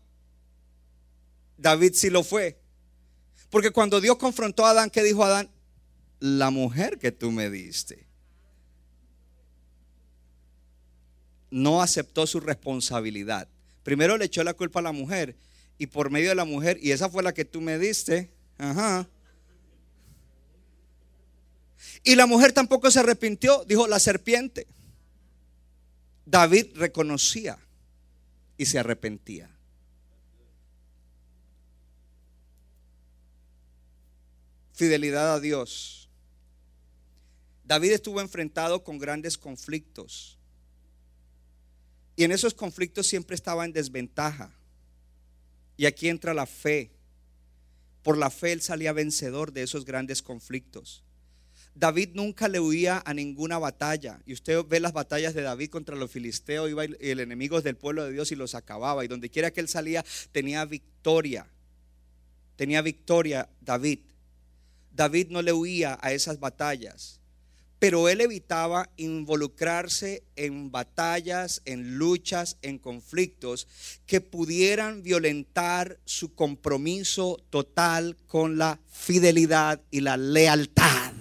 David 1.58 1.94
sí 1.94 2.10
lo 2.10 2.24
fue. 2.24 2.60
Porque 3.50 3.72
cuando 3.72 4.02
Dios 4.02 4.18
confrontó 4.18 4.66
a 4.66 4.72
Adán, 4.72 4.90
¿qué 4.90 5.04
dijo 5.04 5.24
Adán? 5.24 5.50
La 6.20 6.50
mujer 6.50 6.98
que 7.00 7.12
tú 7.12 7.32
me 7.32 7.50
diste. 7.50 8.08
No 11.50 11.82
aceptó 11.82 12.28
su 12.28 12.40
responsabilidad. 12.40 13.48
Primero 13.86 14.18
le 14.18 14.26
echó 14.26 14.44
la 14.44 14.56
culpa 14.56 14.80
a 14.80 14.82
la 14.82 14.92
mujer 14.92 15.36
y 15.78 15.86
por 15.86 16.10
medio 16.10 16.30
de 16.30 16.36
la 16.36 16.44
mujer, 16.44 16.80
y 16.82 16.90
esa 16.90 17.08
fue 17.08 17.22
la 17.22 17.36
que 17.36 17.46
tú 17.46 17.62
me 17.62 17.78
diste. 17.78 18.32
Ajá. 18.58 19.08
Y 22.04 22.16
la 22.16 22.26
mujer 22.26 22.52
tampoco 22.52 22.90
se 22.90 23.00
arrepintió, 23.00 23.64
dijo 23.66 23.86
la 23.86 24.00
serpiente. 24.00 24.66
David 26.26 26.72
reconocía 26.74 27.60
y 28.58 28.66
se 28.66 28.80
arrepentía. 28.80 29.56
Fidelidad 34.74 35.36
a 35.36 35.40
Dios. 35.40 36.10
David 37.64 37.92
estuvo 37.92 38.20
enfrentado 38.20 38.84
con 38.84 38.98
grandes 38.98 39.38
conflictos. 39.38 40.35
Y 42.16 42.24
en 42.24 42.32
esos 42.32 42.54
conflictos 42.54 43.08
siempre 43.08 43.36
estaba 43.36 43.66
en 43.66 43.74
desventaja. 43.74 44.54
Y 45.78 45.86
aquí 45.86 46.08
entra 46.08 46.34
la 46.34 46.46
fe. 46.46 46.92
Por 48.04 48.18
la 48.18 48.30
fe 48.30 48.54
él 48.54 48.62
salía 48.62 48.94
vencedor 48.94 49.52
de 49.52 49.64
esos 49.64 49.84
grandes 49.84 50.22
conflictos. 50.22 51.04
David 51.74 52.12
nunca 52.14 52.48
le 52.48 52.62
huía 52.62 53.04
a 53.06 53.14
ninguna 53.14 53.58
batalla. 53.58 54.22
Y 54.26 54.32
usted 54.32 54.64
ve 54.66 54.80
las 54.80 54.94
batallas 54.94 55.34
de 55.34 55.42
David 55.42 55.70
contra 55.70 55.98
los 55.98 56.10
filisteos, 56.10 56.70
iba 56.70 56.86
el, 56.86 56.98
el 57.02 57.20
enemigo 57.20 57.62
del 57.62 57.76
pueblo 57.76 58.06
de 58.06 58.14
Dios 58.14 58.32
y 58.32 58.36
los 58.36 58.56
acababa. 58.56 59.04
Y 59.04 59.10
donde 59.10 59.30
quiera 59.30 59.52
que 59.52 59.60
él 59.60 59.68
salía, 59.68 60.06
tenía 60.32 60.64
victoria. 60.64 61.48
Tenía 62.56 62.82
victoria 62.82 63.50
David. 63.60 64.00
David 64.94 65.28
no 65.32 65.42
le 65.42 65.52
huía 65.52 66.00
a 66.02 66.14
esas 66.14 66.40
batallas. 66.40 67.20
Pero 67.80 68.08
él 68.10 68.22
evitaba 68.22 68.90
involucrarse 68.96 70.24
en 70.36 70.72
batallas, 70.72 71.62
en 71.66 71.98
luchas, 71.98 72.58
en 72.62 72.80
conflictos 72.80 73.68
que 74.06 74.22
pudieran 74.22 75.04
violentar 75.04 76.00
su 76.06 76.34
compromiso 76.34 77.42
total 77.50 78.16
con 78.28 78.58
la 78.58 78.80
fidelidad 78.90 79.82
y 79.92 80.02
la 80.02 80.18
lealtad. 80.18 81.14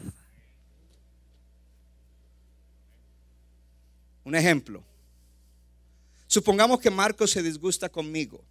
Un 4.24 4.34
ejemplo. 4.34 4.82
Supongamos 6.26 6.80
que 6.80 6.90
Marco 6.90 7.26
se 7.26 7.42
disgusta 7.42 7.88
conmigo. 7.88 8.42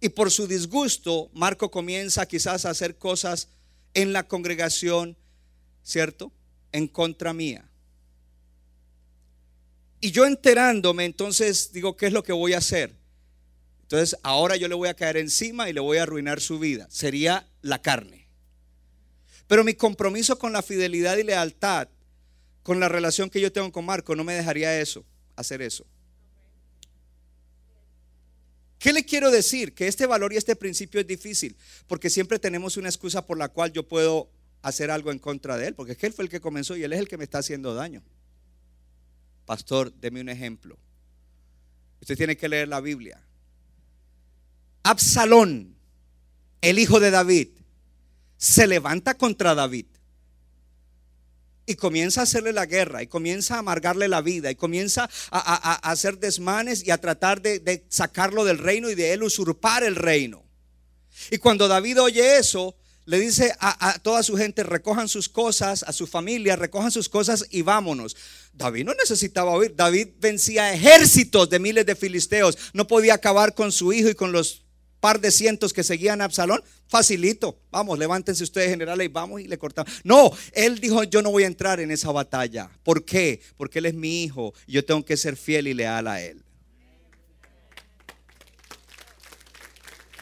Y 0.00 0.08
por 0.10 0.30
su 0.30 0.46
disgusto, 0.46 1.30
Marco 1.32 1.70
comienza 1.70 2.26
quizás 2.26 2.66
a 2.66 2.70
hacer 2.70 2.98
cosas 2.98 3.48
en 3.94 4.12
la 4.12 4.24
congregación, 4.24 5.16
¿cierto? 5.82 6.32
En 6.74 6.88
contra 6.88 7.32
mía. 7.32 7.70
Y 10.00 10.10
yo 10.10 10.26
enterándome, 10.26 11.04
entonces 11.04 11.72
digo, 11.72 11.96
¿qué 11.96 12.06
es 12.06 12.12
lo 12.12 12.24
que 12.24 12.32
voy 12.32 12.52
a 12.52 12.58
hacer? 12.58 12.94
Entonces, 13.82 14.18
ahora 14.24 14.56
yo 14.56 14.66
le 14.66 14.74
voy 14.74 14.88
a 14.88 14.94
caer 14.94 15.16
encima 15.16 15.70
y 15.70 15.72
le 15.72 15.78
voy 15.78 15.98
a 15.98 16.02
arruinar 16.02 16.40
su 16.40 16.58
vida. 16.58 16.88
Sería 16.90 17.48
la 17.62 17.80
carne. 17.80 18.28
Pero 19.46 19.62
mi 19.62 19.74
compromiso 19.74 20.36
con 20.36 20.52
la 20.52 20.62
fidelidad 20.62 21.16
y 21.16 21.22
lealtad 21.22 21.88
con 22.64 22.80
la 22.80 22.88
relación 22.88 23.30
que 23.30 23.40
yo 23.40 23.52
tengo 23.52 23.70
con 23.70 23.84
Marco, 23.84 24.16
no 24.16 24.24
me 24.24 24.34
dejaría 24.34 24.80
eso, 24.80 25.04
hacer 25.36 25.62
eso. 25.62 25.86
¿Qué 28.80 28.92
le 28.92 29.04
quiero 29.04 29.30
decir? 29.30 29.74
Que 29.74 29.86
este 29.86 30.06
valor 30.06 30.32
y 30.32 30.38
este 30.38 30.56
principio 30.56 31.00
es 31.00 31.06
difícil, 31.06 31.56
porque 31.86 32.10
siempre 32.10 32.38
tenemos 32.38 32.76
una 32.76 32.88
excusa 32.88 33.24
por 33.24 33.38
la 33.38 33.48
cual 33.48 33.72
yo 33.72 33.86
puedo 33.86 34.28
hacer 34.64 34.90
algo 34.90 35.12
en 35.12 35.18
contra 35.18 35.58
de 35.58 35.68
él, 35.68 35.74
porque 35.74 35.92
es 35.92 35.98
que 35.98 36.06
él 36.06 36.14
fue 36.14 36.24
el 36.24 36.30
que 36.30 36.40
comenzó 36.40 36.74
y 36.74 36.82
él 36.82 36.92
es 36.94 36.98
el 36.98 37.06
que 37.06 37.18
me 37.18 37.24
está 37.24 37.38
haciendo 37.38 37.74
daño. 37.74 38.02
Pastor, 39.44 39.92
deme 40.00 40.22
un 40.22 40.30
ejemplo. 40.30 40.78
Usted 42.00 42.16
tiene 42.16 42.34
que 42.36 42.48
leer 42.48 42.68
la 42.68 42.80
Biblia. 42.80 43.22
Absalón, 44.82 45.76
el 46.62 46.78
hijo 46.78 46.98
de 46.98 47.10
David, 47.10 47.48
se 48.38 48.66
levanta 48.66 49.14
contra 49.14 49.54
David 49.54 49.84
y 51.66 51.74
comienza 51.74 52.20
a 52.20 52.24
hacerle 52.24 52.54
la 52.54 52.64
guerra 52.64 53.02
y 53.02 53.06
comienza 53.06 53.56
a 53.56 53.58
amargarle 53.58 54.08
la 54.08 54.22
vida 54.22 54.50
y 54.50 54.54
comienza 54.54 55.10
a, 55.30 55.90
hacer 55.90 56.18
desmanes 56.18 56.86
y 56.86 56.90
a 56.90 56.98
tratar 56.98 57.42
de, 57.42 57.58
de 57.58 57.84
sacarlo 57.90 58.46
del 58.46 58.58
reino 58.58 58.88
y 58.88 58.94
de 58.94 59.12
él 59.12 59.24
usurpar 59.24 59.84
el 59.84 59.96
reino. 59.96 60.42
Y 61.30 61.36
cuando 61.36 61.68
David 61.68 62.00
oye 62.00 62.38
eso, 62.38 62.74
le 63.06 63.20
dice 63.20 63.54
a, 63.60 63.98
toda 63.98 64.22
su 64.22 64.36
gente, 64.36 64.62
recojan 64.62 65.08
sus 65.08 65.28
cosas, 65.28 65.82
a 65.82 65.92
su 65.92 66.06
familia, 66.06 66.56
recojan 66.56 66.90
sus 66.90 67.08
cosas 67.08 67.46
y 67.50 67.62
vámonos. 67.62 68.16
David 68.52 68.84
no 68.84 68.94
necesitaba 68.94 69.50
oír, 69.50 69.74
David 69.76 70.08
vencía 70.20 70.72
ejércitos 70.72 71.50
de 71.50 71.58
miles 71.58 71.84
de 71.86 71.96
filisteos, 71.96 72.56
no 72.72 72.86
podía 72.86 73.14
acabar 73.14 73.54
con 73.54 73.72
su 73.72 73.92
hijo 73.92 74.08
y 74.08 74.14
con 74.14 74.32
los 74.32 74.64
par 75.00 75.20
de 75.20 75.30
cientos 75.30 75.74
que 75.74 75.82
seguían 75.82 76.22
a 76.22 76.24
Absalón, 76.24 76.64
facilito. 76.88 77.60
Vamos, 77.70 77.98
levántense 77.98 78.42
ustedes 78.42 78.70
generales 78.70 79.04
y 79.04 79.08
vamos 79.08 79.42
y 79.42 79.48
le 79.48 79.58
cortamos. 79.58 79.92
No, 80.02 80.32
él 80.52 80.80
dijo, 80.80 81.04
yo 81.04 81.20
no 81.20 81.30
voy 81.30 81.42
a 81.42 81.46
entrar 81.46 81.78
en 81.78 81.90
esa 81.90 82.10
batalla. 82.10 82.70
¿Por 82.82 83.04
qué? 83.04 83.42
Porque 83.58 83.80
él 83.80 83.86
es 83.86 83.94
mi 83.94 84.24
hijo 84.24 84.54
y 84.66 84.72
yo 84.72 84.84
tengo 84.84 85.04
que 85.04 85.18
ser 85.18 85.36
fiel 85.36 85.68
y 85.68 85.74
leal 85.74 86.06
a 86.08 86.22
él. 86.22 86.42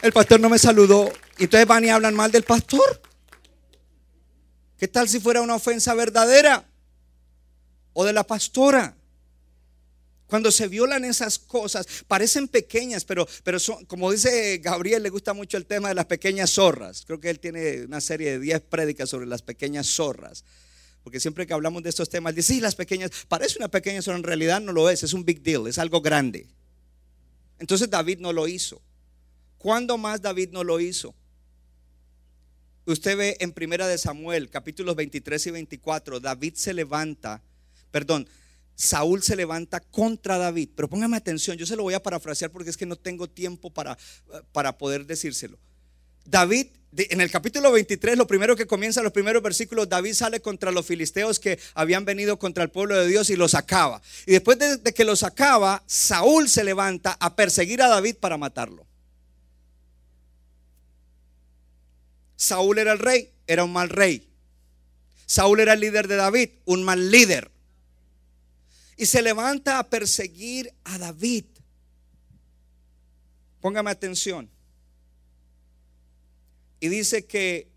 El 0.03 0.13
pastor 0.13 0.41
no 0.41 0.49
me 0.49 0.59
saludó 0.59 1.13
y 1.39 1.45
entonces 1.45 1.67
van 1.67 1.85
y 1.85 1.91
hablan 1.91 2.15
mal 2.15 2.31
del 2.31 2.45
pastor. 2.45 3.01
¿Qué 4.79 4.89
tal 4.89 5.09
si 5.09 5.21
fuera 5.21 5.41
una 5.41 5.55
ofensa 5.55 5.95
verdadera? 5.95 6.65
O 7.93 8.05
de 8.05 8.13
la 8.13 8.25
pastora. 8.25 8.97
Cuando 10.27 10.51
se 10.51 10.67
violan 10.67 11.05
esas 11.05 11.39
cosas, 11.39 11.87
parecen 12.09 12.49
pequeñas, 12.49 13.05
pero, 13.05 13.29
pero 13.45 13.59
son, 13.59 13.85
como 13.85 14.11
dice 14.11 14.59
Gabriel, 14.59 15.03
le 15.03 15.11
gusta 15.11 15.35
mucho 15.35 15.59
el 15.59 15.67
tema 15.67 15.91
de 15.91 15.95
las 15.95 16.07
pequeñas 16.07 16.51
zorras. 16.51 17.05
Creo 17.07 17.21
que 17.21 17.29
él 17.29 17.39
tiene 17.39 17.83
una 17.83 18.01
serie 18.01 18.33
de 18.33 18.39
10 18.41 18.63
prédicas 18.63 19.11
sobre 19.11 19.27
las 19.27 19.43
pequeñas 19.43 19.87
zorras. 19.87 20.45
Porque 21.05 21.21
siempre 21.21 21.47
que 21.47 21.53
hablamos 21.53 21.83
de 21.83 21.91
estos 21.91 22.09
temas, 22.09 22.35
dice, 22.35 22.55
sí, 22.55 22.61
las 22.61 22.75
pequeñas, 22.75 23.11
parece 23.29 23.59
una 23.59 23.69
pequeña 23.69 24.01
zorra, 24.01 24.17
en 24.17 24.23
realidad 24.23 24.61
no 24.61 24.73
lo 24.73 24.89
es, 24.89 25.03
es 25.03 25.13
un 25.13 25.25
big 25.25 25.43
deal, 25.43 25.67
es 25.67 25.79
algo 25.79 26.01
grande. 26.01 26.47
Entonces 27.59 27.91
David 27.91 28.19
no 28.19 28.33
lo 28.33 28.49
hizo. 28.49 28.81
¿Cuándo 29.59 29.99
más 29.99 30.23
David 30.23 30.51
no 30.51 30.65
lo 30.65 30.81
hizo? 30.81 31.15
Usted 32.85 33.17
ve 33.17 33.37
en 33.41 33.53
Primera 33.53 33.87
de 33.87 33.97
Samuel, 33.97 34.51
capítulos 34.51 34.97
23 34.97 35.47
y 35.47 35.51
24, 35.53 36.19
David 36.19 36.55
se 36.57 36.75
levanta, 36.75 37.41
perdón, 37.93 38.29
Saúl 38.75 39.23
se 39.23 39.37
levanta 39.37 39.79
contra 39.79 40.39
David. 40.39 40.71
Pero 40.75 40.89
póngame 40.89 41.17
atención, 41.17 41.57
yo 41.57 41.67
se 41.67 41.77
lo 41.77 41.85
voy 41.85 41.95
a 41.95 42.03
parafrasear 42.03 42.51
porque 42.51 42.71
es 42.71 42.77
que 42.77 42.87
no 42.87 42.97
tengo 42.97 43.29
tiempo 43.29 43.71
para, 43.71 43.97
para 44.51 44.77
poder 44.79 45.07
decírselo. 45.07 45.59
David, 46.25 46.69
en 46.97 47.21
el 47.21 47.31
capítulo 47.31 47.71
23, 47.71 48.17
lo 48.17 48.27
primero 48.27 48.57
que 48.57 48.67
comienza, 48.67 49.03
los 49.03 49.13
primeros 49.13 49.43
versículos, 49.43 49.89
David 49.89 50.15
sale 50.15 50.41
contra 50.41 50.73
los 50.73 50.87
filisteos 50.87 51.39
que 51.39 51.61
habían 51.75 52.05
venido 52.05 52.39
contra 52.39 52.65
el 52.65 52.71
pueblo 52.71 52.97
de 52.97 53.07
Dios 53.07 53.31
y 53.31 53.37
los 53.37 53.55
acaba. 53.55 54.03
Y 54.27 54.33
después 54.33 54.59
de, 54.59 54.77
de 54.79 54.93
que 54.93 55.05
los 55.05 55.23
acaba, 55.23 55.85
Saúl 55.87 56.49
se 56.49 56.65
levanta 56.65 57.17
a 57.21 57.37
perseguir 57.37 57.83
a 57.83 57.89
David 57.89 58.17
para 58.17 58.37
matarlo. 58.37 58.87
Saúl 62.43 62.79
era 62.79 62.91
el 62.91 62.99
rey, 62.99 63.33
era 63.47 63.63
un 63.63 63.73
mal 63.73 63.89
rey. 63.89 64.29
Saúl 65.27 65.61
era 65.61 65.75
el 65.75 65.81
líder 65.81 66.09
de 66.09 66.17
David, 66.17 66.51
un 66.65 66.83
mal 66.83 67.13
líder. 67.13 67.53
Y 68.97 69.07
se 69.07 69.23
levanta 69.23 69.79
a 69.79 69.89
perseguir 69.89 70.75
a 70.83 70.99
David. 70.99 71.45
Póngame 73.61 73.93
atención. 73.93 74.51
Y 76.81 76.89
dice 76.89 77.27
que 77.27 77.71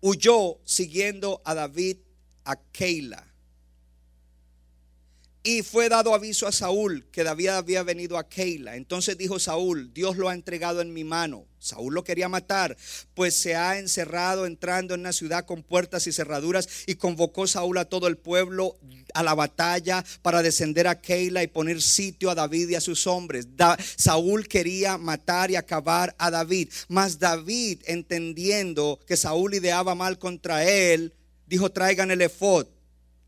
huyó 0.00 0.60
siguiendo 0.64 1.42
a 1.44 1.54
David 1.54 1.96
a 2.44 2.54
Keila. 2.54 3.26
Y 5.42 5.62
fue 5.62 5.88
dado 5.88 6.14
aviso 6.14 6.46
a 6.46 6.52
Saúl 6.52 7.08
que 7.10 7.24
David 7.24 7.48
había 7.48 7.82
venido 7.82 8.18
a 8.18 8.28
Keila. 8.28 8.76
Entonces 8.76 9.18
dijo 9.18 9.40
Saúl, 9.40 9.92
Dios 9.92 10.16
lo 10.16 10.28
ha 10.28 10.34
entregado 10.34 10.80
en 10.80 10.92
mi 10.92 11.02
mano. 11.02 11.48
Saúl 11.64 11.94
lo 11.94 12.04
quería 12.04 12.28
matar, 12.28 12.76
pues 13.14 13.34
se 13.34 13.56
ha 13.56 13.78
encerrado 13.78 14.44
entrando 14.44 14.92
en 14.92 15.00
una 15.00 15.14
ciudad 15.14 15.46
con 15.46 15.62
puertas 15.62 16.06
y 16.06 16.12
cerraduras 16.12 16.68
y 16.86 16.96
convocó 16.96 17.46
Saúl 17.46 17.78
a 17.78 17.86
todo 17.86 18.06
el 18.06 18.18
pueblo 18.18 18.76
a 19.14 19.22
la 19.22 19.34
batalla 19.34 20.04
para 20.20 20.42
descender 20.42 20.86
a 20.86 21.00
Keila 21.00 21.42
y 21.42 21.46
poner 21.46 21.80
sitio 21.80 22.30
a 22.30 22.34
David 22.34 22.68
y 22.68 22.74
a 22.74 22.82
sus 22.82 23.06
hombres. 23.06 23.48
Saúl 23.96 24.46
quería 24.46 24.98
matar 24.98 25.50
y 25.50 25.56
acabar 25.56 26.14
a 26.18 26.30
David, 26.30 26.68
mas 26.88 27.18
David 27.18 27.80
entendiendo 27.86 29.00
que 29.06 29.16
Saúl 29.16 29.54
ideaba 29.54 29.94
mal 29.94 30.18
contra 30.18 30.64
él, 30.68 31.14
dijo, 31.46 31.70
traigan 31.70 32.10
el 32.10 32.20
efod. 32.20 32.66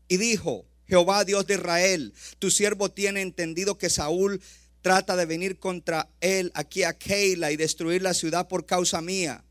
Y 0.07 0.17
dijo, 0.17 0.65
Jehová 0.87 1.25
Dios 1.25 1.47
de 1.47 1.55
Israel, 1.55 2.13
tu 2.39 2.51
siervo 2.51 2.89
tiene 2.89 3.21
entendido 3.21 3.77
que 3.77 3.89
Saúl 3.89 4.41
trata 4.81 5.15
de 5.15 5.25
venir 5.25 5.59
contra 5.59 6.09
él 6.21 6.51
aquí 6.55 6.83
a 6.83 6.97
Keila 6.97 7.51
y 7.51 7.57
destruir 7.57 8.01
la 8.01 8.13
ciudad 8.13 8.47
por 8.47 8.65
causa 8.65 9.01
mía. 9.01 9.43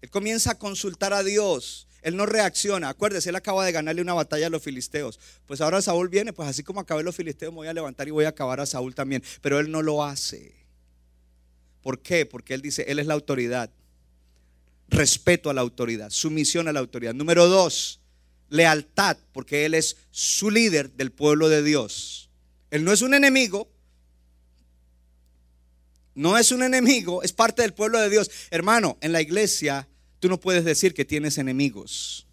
Él 0.00 0.10
comienza 0.10 0.52
a 0.52 0.58
consultar 0.58 1.12
a 1.12 1.22
Dios. 1.22 1.88
Él 2.02 2.16
no 2.16 2.26
reacciona. 2.26 2.88
Acuérdese, 2.88 3.30
él 3.30 3.36
acaba 3.36 3.64
de 3.64 3.72
ganarle 3.72 4.02
una 4.02 4.14
batalla 4.14 4.46
a 4.46 4.50
los 4.50 4.62
filisteos. 4.62 5.18
Pues 5.46 5.60
ahora 5.60 5.82
Saúl 5.82 6.08
viene, 6.08 6.32
pues 6.32 6.48
así 6.48 6.62
como 6.62 6.80
acabé 6.80 7.02
los 7.02 7.16
filisteos, 7.16 7.52
me 7.52 7.56
voy 7.56 7.68
a 7.68 7.74
levantar 7.74 8.06
y 8.06 8.12
voy 8.12 8.24
a 8.24 8.28
acabar 8.28 8.60
a 8.60 8.66
Saúl 8.66 8.94
también. 8.94 9.22
Pero 9.40 9.58
él 9.58 9.70
no 9.70 9.82
lo 9.82 10.04
hace. 10.04 10.54
¿Por 11.82 12.00
qué? 12.00 12.26
Porque 12.26 12.54
él 12.54 12.62
dice, 12.62 12.84
él 12.88 12.98
es 12.98 13.06
la 13.06 13.14
autoridad. 13.14 13.70
Respeto 14.88 15.50
a 15.50 15.54
la 15.54 15.62
autoridad, 15.62 16.10
sumisión 16.10 16.68
a 16.68 16.72
la 16.72 16.78
autoridad. 16.78 17.12
Número 17.12 17.48
dos, 17.48 18.00
lealtad, 18.48 19.16
porque 19.32 19.64
Él 19.64 19.74
es 19.74 19.96
su 20.10 20.50
líder 20.50 20.92
del 20.92 21.12
pueblo 21.12 21.48
de 21.48 21.62
Dios. 21.62 22.30
Él 22.70 22.84
no 22.84 22.92
es 22.92 23.02
un 23.02 23.14
enemigo, 23.14 23.68
no 26.16 26.36
es 26.36 26.50
un 26.50 26.62
enemigo, 26.62 27.22
es 27.22 27.32
parte 27.32 27.62
del 27.62 27.74
pueblo 27.74 28.00
de 28.00 28.10
Dios. 28.10 28.30
Hermano, 28.50 28.96
en 29.00 29.12
la 29.12 29.20
iglesia 29.20 29.86
tú 30.18 30.28
no 30.28 30.40
puedes 30.40 30.64
decir 30.64 30.94
que 30.94 31.04
tienes 31.04 31.38
enemigos. 31.38 32.26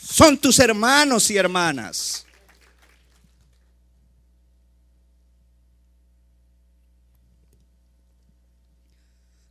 Son 0.00 0.38
tus 0.38 0.58
hermanos 0.60 1.30
y 1.30 1.36
hermanas. 1.36 2.24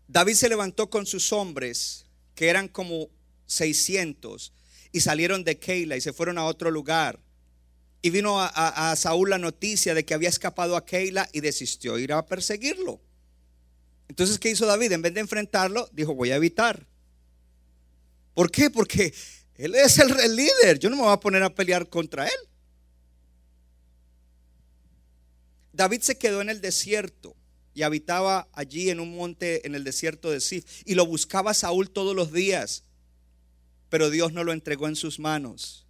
David 0.08 0.34
se 0.34 0.50
levantó 0.50 0.90
con 0.90 1.06
sus 1.06 1.32
hombres 1.32 2.06
que 2.34 2.48
eran 2.48 2.70
como 2.70 3.10
600, 3.46 4.54
y 4.92 5.02
salieron 5.02 5.44
de 5.44 5.60
Keila 5.60 5.98
y 5.98 6.02
se 6.02 6.14
fueron 6.14 6.38
a 6.38 6.46
otro 6.46 6.72
lugar. 6.72 7.20
Y 8.08 8.10
vino 8.10 8.40
a, 8.40 8.96
Saúl 8.96 9.32
la 9.32 9.38
noticia 9.38 9.94
de 9.94 10.06
que 10.06 10.14
había 10.14 10.30
escapado 10.30 10.78
a 10.78 10.86
Keila 10.86 11.28
y 11.34 11.42
desistió 11.42 12.00
ir 12.00 12.14
a 12.14 12.26
perseguirlo. 12.26 13.02
Entonces, 14.08 14.40
¿qué 14.40 14.50
hizo 14.50 14.66
David? 14.66 14.94
En 14.94 15.02
vez 15.02 15.14
de 15.14 15.20
enfrentarlo, 15.20 15.90
dijo, 15.92 16.16
voy 16.16 16.32
a 16.32 16.38
evitar. 16.38 16.88
¿Por 18.34 18.50
qué? 18.50 18.70
Porque 18.70 19.14
él 19.56 19.76
es 19.76 20.00
el, 20.00 20.38
líder. 20.38 20.80
Yo 20.80 20.90
no 20.90 20.96
me 20.96 21.02
voy 21.02 21.12
a 21.12 21.20
poner 21.20 21.44
a 21.44 21.54
pelear 21.54 21.90
contra 21.90 22.28
él. 22.28 22.40
David 25.74 26.00
se 26.00 26.18
quedó 26.18 26.40
en 26.40 26.50
el 26.50 26.62
desierto 26.62 27.36
y 27.74 27.82
habitaba 27.84 28.48
allí 28.54 28.90
en 28.90 29.02
un 29.02 29.18
monte 29.18 29.68
en 29.68 29.76
el 29.76 29.84
desierto 29.84 30.32
de 30.32 30.40
Sif. 30.40 30.64
Y 30.86 30.96
lo 30.96 31.06
buscaba 31.06 31.54
Saúl 31.54 31.90
todos 31.90 32.16
los 32.16 32.32
días, 32.32 32.86
pero 33.90 34.10
Dios 34.10 34.32
no 34.32 34.46
lo 34.46 34.54
entregó 34.54 34.88
en 34.88 34.96
sus 34.96 35.20
manos. 35.20 35.87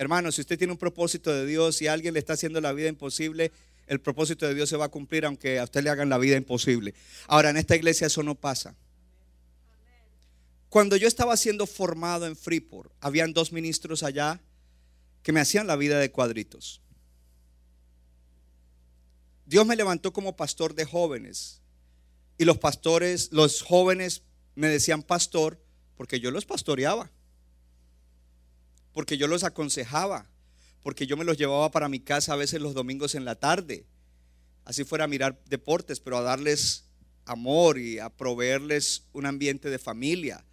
Hermano, 0.00 0.32
si 0.32 0.40
usted 0.40 0.56
tiene 0.56 0.72
un 0.72 0.78
propósito 0.78 1.30
de 1.30 1.44
Dios 1.44 1.82
y 1.82 1.86
alguien 1.86 2.14
le 2.14 2.20
está 2.20 2.32
haciendo 2.32 2.58
la 2.62 2.72
vida 2.72 2.88
imposible, 2.88 3.52
el 3.86 4.00
propósito 4.00 4.46
de 4.46 4.54
Dios 4.54 4.70
se 4.70 4.78
va 4.78 4.86
a 4.86 4.88
cumplir 4.88 5.26
aunque 5.26 5.58
a 5.58 5.64
usted 5.64 5.84
le 5.84 5.90
hagan 5.90 6.08
la 6.08 6.16
vida 6.16 6.38
imposible. 6.38 6.94
Ahora, 7.26 7.50
en 7.50 7.58
esta 7.58 7.76
iglesia 7.76 8.06
eso 8.06 8.22
no 8.22 8.34
pasa. 8.34 8.74
Cuando 10.70 10.96
yo 10.96 11.06
estaba 11.06 11.36
siendo 11.36 11.66
formado 11.66 12.26
en 12.26 12.34
Freeport, 12.34 12.90
habían 13.02 13.34
dos 13.34 13.52
ministros 13.52 14.02
allá 14.02 14.40
que 15.22 15.32
me 15.32 15.40
hacían 15.40 15.66
la 15.66 15.76
vida 15.76 15.98
de 15.98 16.10
cuadritos. 16.10 16.80
Dios 19.44 19.66
me 19.66 19.76
levantó 19.76 20.14
como 20.14 20.34
pastor 20.34 20.74
de 20.74 20.86
jóvenes. 20.86 21.60
Y 22.38 22.46
los 22.46 22.56
pastores, 22.56 23.32
los 23.32 23.60
jóvenes 23.60 24.22
me 24.54 24.68
decían 24.68 25.02
pastor 25.02 25.60
porque 25.98 26.20
yo 26.20 26.30
los 26.30 26.46
pastoreaba. 26.46 27.10
Porque 28.92 29.16
yo 29.16 29.26
los 29.26 29.44
aconsejaba. 29.44 30.26
Porque 30.82 31.06
yo 31.06 31.16
me 31.16 31.24
los 31.24 31.36
llevaba 31.36 31.70
para 31.70 31.88
mi 31.88 32.00
casa 32.00 32.32
a 32.32 32.36
veces 32.36 32.60
los 32.60 32.74
domingos 32.74 33.14
en 33.14 33.24
la 33.24 33.34
tarde. 33.34 33.84
Así 34.64 34.84
fuera 34.84 35.04
a 35.04 35.08
mirar 35.08 35.40
deportes, 35.46 36.00
pero 36.00 36.18
a 36.18 36.22
darles 36.22 36.84
amor 37.26 37.78
y 37.78 37.98
a 37.98 38.08
proveerles 38.08 39.04
un 39.12 39.26
ambiente 39.26 39.70
de 39.70 39.78
familia. 39.78 40.44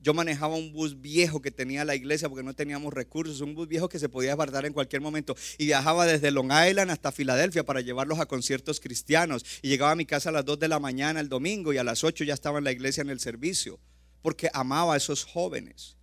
Yo 0.00 0.14
manejaba 0.14 0.54
un 0.54 0.72
bus 0.72 1.00
viejo 1.00 1.42
que 1.42 1.50
tenía 1.50 1.84
la 1.84 1.96
iglesia 1.96 2.28
porque 2.28 2.44
no 2.44 2.54
teníamos 2.54 2.94
recursos, 2.94 3.40
un 3.40 3.54
bus 3.54 3.66
viejo 3.66 3.88
que 3.88 3.98
se 3.98 4.08
podía 4.08 4.34
guardar 4.34 4.64
en 4.64 4.72
cualquier 4.72 5.02
momento. 5.02 5.36
Y 5.58 5.66
viajaba 5.66 6.06
desde 6.06 6.30
Long 6.30 6.52
Island 6.52 6.90
hasta 6.90 7.10
Filadelfia 7.10 7.64
para 7.64 7.80
llevarlos 7.80 8.20
a 8.20 8.26
conciertos 8.26 8.78
cristianos. 8.78 9.44
Y 9.60 9.68
llegaba 9.68 9.92
a 9.92 9.96
mi 9.96 10.06
casa 10.06 10.28
a 10.28 10.32
las 10.32 10.44
2 10.44 10.60
de 10.60 10.68
la 10.68 10.78
mañana 10.78 11.18
el 11.18 11.28
domingo 11.28 11.72
y 11.72 11.78
a 11.78 11.84
las 11.84 12.04
8 12.04 12.24
ya 12.24 12.34
estaba 12.34 12.58
en 12.58 12.64
la 12.64 12.72
iglesia 12.72 13.00
en 13.00 13.10
el 13.10 13.18
servicio. 13.18 13.80
Porque 14.22 14.50
amaba 14.52 14.94
a 14.94 14.96
esos 14.96 15.24
jóvenes. 15.24 15.97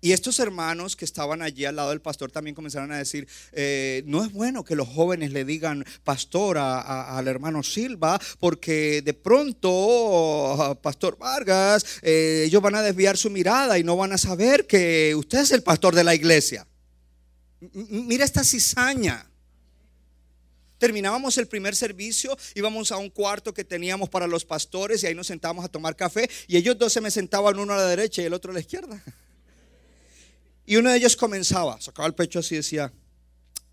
Y 0.00 0.12
estos 0.12 0.38
hermanos 0.38 0.94
que 0.94 1.04
estaban 1.04 1.42
allí 1.42 1.64
al 1.64 1.74
lado 1.74 1.90
del 1.90 2.00
pastor 2.00 2.30
también 2.30 2.54
comenzaron 2.54 2.92
a 2.92 2.98
decir, 2.98 3.26
eh, 3.52 4.04
no 4.06 4.24
es 4.24 4.32
bueno 4.32 4.64
que 4.64 4.76
los 4.76 4.86
jóvenes 4.86 5.32
le 5.32 5.44
digan 5.44 5.84
pastor 6.04 6.56
al 6.58 7.26
hermano 7.26 7.64
Silva, 7.64 8.20
porque 8.38 9.02
de 9.02 9.14
pronto, 9.14 10.78
pastor 10.82 11.18
Vargas, 11.18 11.84
eh, 12.02 12.44
ellos 12.46 12.62
van 12.62 12.76
a 12.76 12.82
desviar 12.82 13.16
su 13.16 13.28
mirada 13.28 13.76
y 13.76 13.82
no 13.82 13.96
van 13.96 14.12
a 14.12 14.18
saber 14.18 14.68
que 14.68 15.16
usted 15.16 15.40
es 15.40 15.50
el 15.50 15.64
pastor 15.64 15.94
de 15.96 16.04
la 16.04 16.14
iglesia. 16.14 16.66
mira 17.60 18.24
esta 18.24 18.44
cizaña. 18.44 19.24
Terminábamos 20.78 21.36
el 21.38 21.48
primer 21.48 21.74
servicio, 21.74 22.38
íbamos 22.54 22.92
a 22.92 22.98
un 22.98 23.10
cuarto 23.10 23.52
que 23.52 23.64
teníamos 23.64 24.08
para 24.08 24.28
los 24.28 24.44
pastores 24.44 25.02
y 25.02 25.08
ahí 25.08 25.14
nos 25.16 25.26
sentábamos 25.26 25.64
a 25.64 25.68
tomar 25.68 25.96
café 25.96 26.30
y 26.46 26.56
ellos 26.56 26.78
dos 26.78 26.92
se 26.92 27.00
me 27.00 27.10
sentaban 27.10 27.58
uno 27.58 27.72
a 27.72 27.78
la 27.78 27.86
derecha 27.86 28.22
y 28.22 28.26
el 28.26 28.32
otro 28.32 28.52
a 28.52 28.54
la 28.54 28.60
izquierda. 28.60 29.02
Y 30.68 30.76
uno 30.76 30.90
de 30.90 30.98
ellos 30.98 31.16
comenzaba, 31.16 31.80
sacaba 31.80 32.06
el 32.06 32.14
pecho 32.14 32.40
así 32.40 32.54
y 32.54 32.58
decía, 32.58 32.92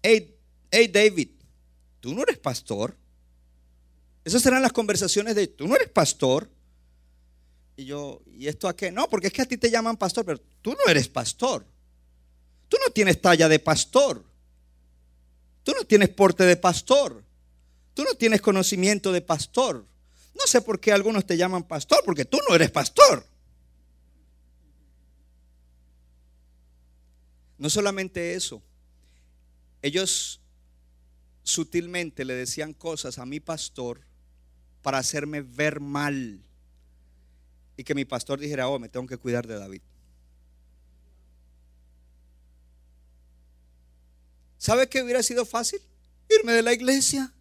hey, 0.01 0.33
hey 0.71 0.87
David, 0.87 1.27
tú 1.99 2.15
no 2.15 2.23
eres 2.23 2.37
pastor. 2.37 2.95
Esas 4.23 4.45
eran 4.45 4.61
las 4.61 4.71
conversaciones 4.71 5.35
de, 5.35 5.47
tú 5.47 5.67
no 5.67 5.75
eres 5.75 5.89
pastor. 5.89 6.49
Y 7.75 7.83
yo, 7.83 8.21
¿y 8.27 8.47
esto 8.47 8.69
a 8.69 8.77
qué? 8.77 8.93
No, 8.93 9.09
porque 9.09 9.27
es 9.27 9.33
que 9.33 9.41
a 9.41 9.45
ti 9.45 9.57
te 9.57 9.69
llaman 9.69 9.97
pastor, 9.97 10.23
pero 10.23 10.39
tú 10.61 10.71
no 10.71 10.89
eres 10.89 11.09
pastor. 11.09 11.65
Tú 12.69 12.77
no 12.81 12.93
tienes 12.93 13.19
talla 13.19 13.49
de 13.49 13.59
pastor. 13.59 14.23
Tú 15.65 15.73
no 15.77 15.83
tienes 15.83 16.07
porte 16.07 16.45
de 16.45 16.55
pastor. 16.55 17.25
Tú 17.93 18.05
no 18.05 18.13
tienes 18.13 18.39
conocimiento 18.39 19.11
de 19.11 19.19
pastor. 19.19 19.85
No 20.33 20.47
sé 20.47 20.61
por 20.61 20.79
qué 20.79 20.93
algunos 20.93 21.25
te 21.25 21.35
llaman 21.35 21.63
pastor, 21.63 21.99
porque 22.05 22.23
tú 22.23 22.39
no 22.47 22.55
eres 22.55 22.71
pastor. 22.71 23.27
No 27.57 27.69
solamente 27.69 28.33
eso, 28.33 28.61
ellos 29.81 30.41
sutilmente 31.43 32.25
le 32.25 32.33
decían 32.33 32.73
cosas 32.73 33.19
a 33.19 33.25
mi 33.25 33.39
pastor 33.39 34.01
para 34.81 34.97
hacerme 34.97 35.41
ver 35.41 35.79
mal 35.79 36.41
y 37.77 37.83
que 37.83 37.95
mi 37.95 38.05
pastor 38.05 38.39
dijera, 38.39 38.67
oh, 38.67 38.79
me 38.79 38.89
tengo 38.89 39.05
que 39.07 39.17
cuidar 39.17 39.47
de 39.47 39.59
David. 39.59 39.81
¿Sabe 44.57 44.89
qué 44.89 45.03
hubiera 45.03 45.21
sido 45.21 45.45
fácil? 45.45 45.79
Irme 46.29 46.53
de 46.53 46.63
la 46.63 46.73
iglesia. 46.73 47.31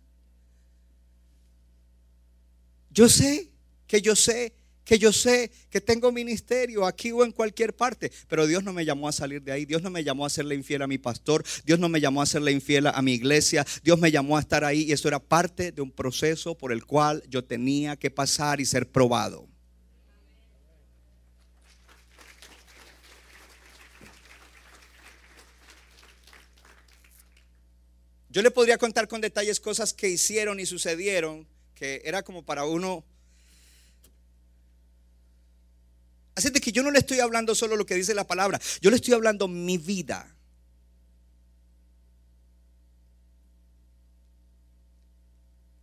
Yo 2.90 3.08
sé 3.08 3.50
que 3.86 4.02
yo 4.02 4.14
sé 4.14 4.54
que 4.84 4.98
yo 4.98 5.12
sé 5.12 5.50
que 5.70 5.80
tengo 5.80 6.12
ministerio 6.12 6.86
aquí 6.86 7.10
o 7.12 7.24
en 7.24 7.32
cualquier 7.32 7.74
parte, 7.74 8.12
pero 8.28 8.46
Dios 8.46 8.62
no 8.62 8.72
me 8.72 8.84
llamó 8.84 9.08
a 9.08 9.12
salir 9.12 9.42
de 9.42 9.52
ahí, 9.52 9.64
Dios 9.64 9.82
no 9.82 9.90
me 9.90 10.04
llamó 10.04 10.26
a 10.26 10.30
serle 10.30 10.54
infiel 10.54 10.82
a 10.82 10.86
mi 10.86 10.98
pastor, 10.98 11.44
Dios 11.64 11.78
no 11.78 11.88
me 11.88 12.00
llamó 12.00 12.22
a 12.22 12.26
serle 12.26 12.52
infiel 12.52 12.86
a 12.86 13.02
mi 13.02 13.14
iglesia, 13.14 13.66
Dios 13.82 13.98
me 13.98 14.10
llamó 14.10 14.36
a 14.36 14.40
estar 14.40 14.64
ahí 14.64 14.82
y 14.82 14.92
eso 14.92 15.08
era 15.08 15.18
parte 15.18 15.72
de 15.72 15.82
un 15.82 15.90
proceso 15.90 16.56
por 16.56 16.72
el 16.72 16.84
cual 16.84 17.22
yo 17.28 17.44
tenía 17.44 17.96
que 17.96 18.10
pasar 18.10 18.60
y 18.60 18.66
ser 18.66 18.90
probado. 18.90 19.48
Yo 28.28 28.42
le 28.42 28.50
podría 28.50 28.78
contar 28.78 29.06
con 29.06 29.20
detalles 29.20 29.60
cosas 29.60 29.94
que 29.94 30.08
hicieron 30.08 30.58
y 30.58 30.66
sucedieron, 30.66 31.46
que 31.74 32.02
era 32.04 32.22
como 32.22 32.44
para 32.44 32.64
uno... 32.64 33.04
Así 36.34 36.50
de 36.50 36.60
que 36.60 36.72
yo 36.72 36.82
no 36.82 36.90
le 36.90 36.98
estoy 36.98 37.20
hablando 37.20 37.54
solo 37.54 37.76
lo 37.76 37.86
que 37.86 37.94
dice 37.94 38.14
la 38.14 38.26
palabra, 38.26 38.60
yo 38.80 38.90
le 38.90 38.96
estoy 38.96 39.14
hablando 39.14 39.46
mi 39.48 39.78
vida. 39.78 40.34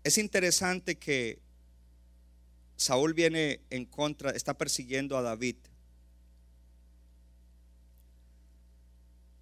Es 0.04 0.18
interesante 0.18 0.98
que 0.98 1.40
Saúl 2.76 3.14
viene 3.14 3.62
en 3.70 3.86
contra, 3.86 4.32
está 4.32 4.58
persiguiendo 4.58 5.18
a 5.18 5.22
David. 5.22 5.56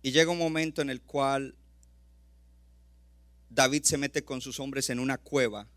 Y 0.02 0.12
llega 0.12 0.32
un 0.32 0.38
momento 0.38 0.82
en 0.82 0.90
el 0.90 1.02
cual 1.02 1.56
David 3.50 3.84
se 3.84 3.98
mete 3.98 4.24
con 4.24 4.42
sus 4.42 4.60
hombres 4.60 4.90
en 4.90 5.00
una 5.00 5.18
cueva 5.18 5.68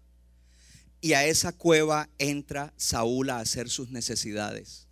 y 1.00 1.14
a 1.14 1.26
esa 1.26 1.52
cueva 1.52 2.08
entra 2.18 2.72
Saúl 2.76 3.30
a 3.30 3.40
hacer 3.40 3.68
sus 3.68 3.90
necesidades. 3.90 4.86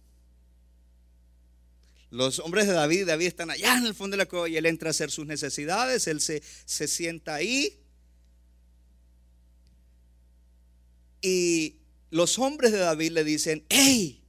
Los 2.10 2.40
hombres 2.40 2.66
de 2.66 2.72
David, 2.72 3.06
David 3.06 3.26
están 3.26 3.50
allá 3.50 3.78
en 3.78 3.86
el 3.86 3.94
fondo 3.94 4.16
de 4.16 4.24
la 4.24 4.28
cueva 4.28 4.48
y 4.48 4.56
él 4.56 4.66
entra 4.66 4.88
a 4.88 4.90
hacer 4.90 5.10
sus 5.10 5.26
necesidades, 5.26 6.08
él 6.08 6.20
se, 6.20 6.42
se 6.64 6.88
sienta 6.88 7.34
ahí. 7.36 7.78
Y 11.22 11.76
los 12.10 12.38
hombres 12.38 12.72
de 12.72 12.78
David 12.78 13.12
le 13.12 13.22
dicen, 13.22 13.64
hey, 13.68 14.24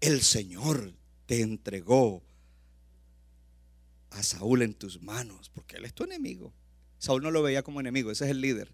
el 0.00 0.22
Señor 0.22 0.94
te 1.26 1.42
entregó 1.42 2.24
a 4.10 4.22
Saúl 4.22 4.62
en 4.62 4.74
tus 4.74 5.00
manos, 5.02 5.50
porque 5.50 5.76
él 5.76 5.84
es 5.84 5.94
tu 5.94 6.04
enemigo. 6.04 6.52
Saúl 6.98 7.22
no 7.22 7.30
lo 7.30 7.42
veía 7.42 7.62
como 7.62 7.80
enemigo, 7.80 8.10
ese 8.10 8.24
es 8.24 8.30
el 8.30 8.40
líder. 8.40 8.72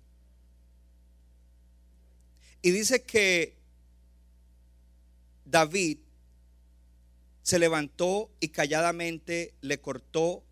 Y 2.62 2.70
dice 2.70 3.02
que 3.02 3.58
David 5.44 5.98
se 7.42 7.58
levantó 7.58 8.30
y 8.40 8.48
calladamente 8.48 9.54
le 9.60 9.80
cortó 9.80 10.44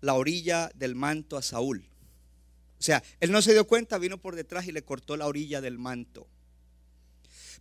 la 0.00 0.14
orilla 0.14 0.70
del 0.74 0.94
manto 0.94 1.36
a 1.36 1.42
Saúl. 1.42 1.88
O 2.78 2.82
sea, 2.82 3.02
él 3.20 3.32
no 3.32 3.40
se 3.42 3.52
dio 3.52 3.66
cuenta, 3.66 3.98
vino 3.98 4.18
por 4.18 4.36
detrás 4.36 4.66
y 4.66 4.72
le 4.72 4.82
cortó 4.82 5.16
la 5.16 5.26
orilla 5.26 5.60
del 5.60 5.78
manto. 5.78 6.28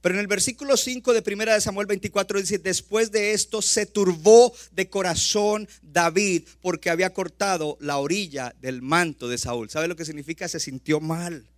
Pero 0.01 0.15
en 0.15 0.21
el 0.21 0.27
versículo 0.27 0.77
5 0.77 1.13
de 1.13 1.23
1 1.33 1.45
de 1.53 1.61
Samuel 1.61 1.88
24 1.88 2.39
dice, 2.39 2.59
después 2.59 3.11
de 3.11 3.31
esto 3.31 3.61
se 3.61 3.86
turbó 3.86 4.53
de 4.71 4.89
corazón 4.89 5.67
David 5.81 6.43
porque 6.61 6.89
había 6.89 7.13
cortado 7.13 7.77
la 7.79 7.97
orilla 7.97 8.53
del 8.61 8.81
manto 8.81 9.27
de 9.27 9.38
Saúl. 9.38 9.69
¿Sabe 9.69 9.88
lo 9.88 9.95
que 9.95 10.05
significa? 10.05 10.47
Se 10.47 10.59
sintió 10.59 10.99
mal. 10.99 11.49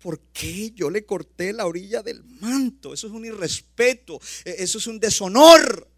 ¿Por 0.00 0.20
qué 0.32 0.70
yo 0.72 0.90
le 0.90 1.04
corté 1.04 1.52
la 1.52 1.66
orilla 1.66 2.02
del 2.02 2.24
manto? 2.24 2.94
Eso 2.94 3.06
es 3.06 3.12
un 3.12 3.24
irrespeto, 3.24 4.20
e-, 4.44 4.56
eso 4.58 4.78
es 4.78 4.86
un 4.86 4.98
deshonor. 4.98 5.88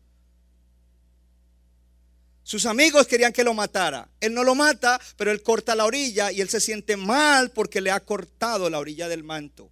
Sus 2.42 2.66
amigos 2.66 3.07
querían 3.07 3.32
que 3.32 3.44
lo 3.44 3.55
matara. 3.55 4.09
Él 4.20 4.34
no 4.34 4.42
lo 4.42 4.55
mata, 4.55 5.00
pero 5.16 5.30
él 5.30 5.42
corta 5.42 5.76
la 5.76 5.86
orilla 5.86 6.32
y 6.32 6.40
él 6.40 6.48
se 6.48 6.61
siente 6.61 6.96
mal 6.96 7.53
porque 7.53 7.80
le 7.80 7.92
ha 7.92 8.00
cortado 8.00 8.68
la 8.68 8.80
orilla 8.80 9.09
del 9.09 9.22
manto. 9.22 9.70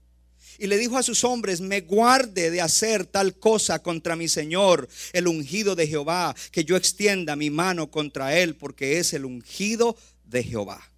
Y 0.58 0.66
le 0.66 0.78
dijo 0.78 0.96
a 0.96 1.02
sus 1.02 1.24
hombres, 1.24 1.60
me 1.60 1.80
guarde 1.80 2.50
de 2.50 2.60
hacer 2.60 3.06
tal 3.06 3.34
cosa 3.38 3.82
contra 3.82 4.14
mi 4.14 4.28
Señor, 4.28 4.88
el 5.12 5.26
ungido 5.26 5.74
de 5.74 5.86
Jehová, 5.86 6.36
que 6.52 6.64
yo 6.64 6.76
extienda 6.76 7.34
mi 7.34 7.50
mano 7.50 7.90
contra 7.90 8.38
él, 8.38 8.54
porque 8.56 8.98
es 8.98 9.14
el 9.14 9.24
ungido 9.24 9.96
de 10.24 10.44
Jehová. 10.44 10.90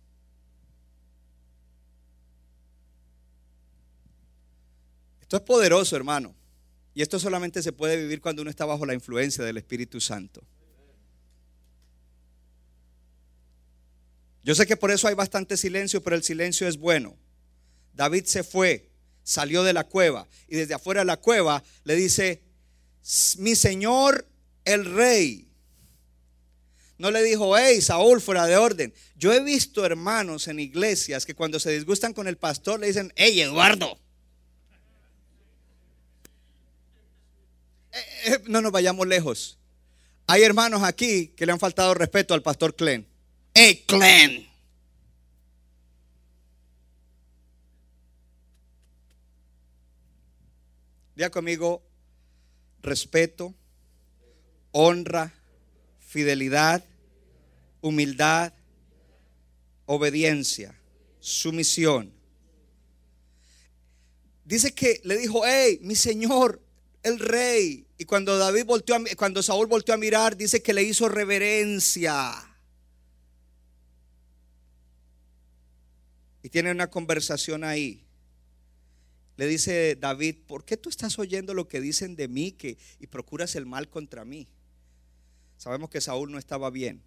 Esto 5.32 5.44
es 5.44 5.46
poderoso, 5.46 5.96
hermano. 5.96 6.34
Y 6.92 7.00
esto 7.00 7.18
solamente 7.18 7.62
se 7.62 7.72
puede 7.72 7.96
vivir 7.96 8.20
cuando 8.20 8.42
uno 8.42 8.50
está 8.50 8.66
bajo 8.66 8.84
la 8.84 8.92
influencia 8.92 9.42
del 9.42 9.56
Espíritu 9.56 9.98
Santo. 9.98 10.42
Yo 14.44 14.54
sé 14.54 14.66
que 14.66 14.76
por 14.76 14.90
eso 14.90 15.08
hay 15.08 15.14
bastante 15.14 15.56
silencio, 15.56 16.02
pero 16.02 16.16
el 16.16 16.22
silencio 16.22 16.68
es 16.68 16.76
bueno. 16.76 17.16
David 17.94 18.26
se 18.26 18.44
fue, 18.44 18.90
salió 19.22 19.62
de 19.62 19.72
la 19.72 19.84
cueva 19.84 20.28
y 20.48 20.56
desde 20.56 20.74
afuera 20.74 21.00
de 21.00 21.06
la 21.06 21.16
cueva 21.16 21.64
le 21.84 21.96
dice, 21.96 22.42
mi 23.38 23.56
señor 23.56 24.28
el 24.66 24.84
rey. 24.84 25.48
No 26.98 27.10
le 27.10 27.22
dijo, 27.22 27.56
hey, 27.56 27.80
Saúl, 27.80 28.20
fuera 28.20 28.46
de 28.46 28.58
orden. 28.58 28.92
Yo 29.16 29.32
he 29.32 29.42
visto 29.42 29.86
hermanos 29.86 30.46
en 30.48 30.60
iglesias 30.60 31.24
que 31.24 31.34
cuando 31.34 31.58
se 31.58 31.70
disgustan 31.70 32.12
con 32.12 32.28
el 32.28 32.36
pastor 32.36 32.80
le 32.80 32.88
dicen, 32.88 33.10
hey, 33.16 33.40
Eduardo. 33.40 33.98
Eh, 37.92 37.98
eh, 37.98 38.11
no 38.46 38.60
nos 38.60 38.72
vayamos 38.72 39.06
lejos. 39.06 39.58
Hay 40.26 40.42
hermanos 40.42 40.82
aquí 40.82 41.28
que 41.28 41.46
le 41.46 41.52
han 41.52 41.58
faltado 41.58 41.94
respeto 41.94 42.34
al 42.34 42.42
pastor 42.42 42.74
Clen. 42.74 43.06
¡Hey, 43.54 43.84
Clen! 43.86 44.48
Diga 51.14 51.30
conmigo, 51.30 51.82
respeto, 52.82 53.54
honra, 54.70 55.34
fidelidad, 56.00 56.84
humildad, 57.82 58.54
obediencia, 59.86 60.74
sumisión. 61.20 62.12
Dice 64.44 64.74
que 64.74 65.00
le 65.04 65.18
dijo, 65.18 65.42
hey, 65.44 65.78
mi 65.82 65.94
señor, 65.94 66.62
el 67.02 67.18
rey. 67.18 67.86
Y 68.02 68.04
cuando 68.04 68.36
David 68.36 68.64
volteó, 68.64 68.96
cuando 69.16 69.44
Saúl 69.44 69.68
volteó 69.68 69.94
a 69.94 69.96
mirar, 69.96 70.36
dice 70.36 70.60
que 70.60 70.72
le 70.72 70.82
hizo 70.82 71.08
reverencia. 71.08 72.32
Y 76.42 76.48
tiene 76.48 76.72
una 76.72 76.90
conversación 76.90 77.62
ahí. 77.62 78.04
Le 79.36 79.46
dice 79.46 79.94
David, 79.94 80.38
¿por 80.48 80.64
qué 80.64 80.76
tú 80.76 80.88
estás 80.88 81.16
oyendo 81.20 81.54
lo 81.54 81.68
que 81.68 81.80
dicen 81.80 82.16
de 82.16 82.26
mí 82.26 82.50
que, 82.50 82.76
y 82.98 83.06
procuras 83.06 83.54
el 83.54 83.66
mal 83.66 83.88
contra 83.88 84.24
mí? 84.24 84.48
Sabemos 85.56 85.88
que 85.88 86.00
Saúl 86.00 86.32
no 86.32 86.40
estaba 86.40 86.70
bien. 86.70 87.04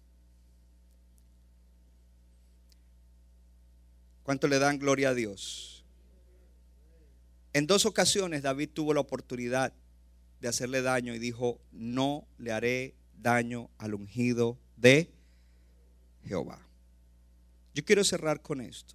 ¿Cuánto 4.22 4.48
le 4.48 4.58
dan 4.58 4.78
gloria 4.78 5.10
a 5.10 5.14
Dios? 5.14 5.84
En 7.52 7.66
dos 7.66 7.84
ocasiones 7.84 8.40
David 8.40 8.70
tuvo 8.72 8.94
la 8.94 9.00
oportunidad 9.00 9.74
de 10.40 10.48
hacerle 10.48 10.82
daño 10.82 11.14
y 11.14 11.18
dijo, 11.18 11.60
no 11.72 12.26
le 12.38 12.52
haré 12.52 12.94
daño 13.20 13.70
al 13.78 13.94
ungido 13.94 14.58
de 14.76 15.10
Jehová. 16.24 16.60
Yo 17.74 17.84
quiero 17.84 18.04
cerrar 18.04 18.42
con 18.42 18.60
esto. 18.60 18.94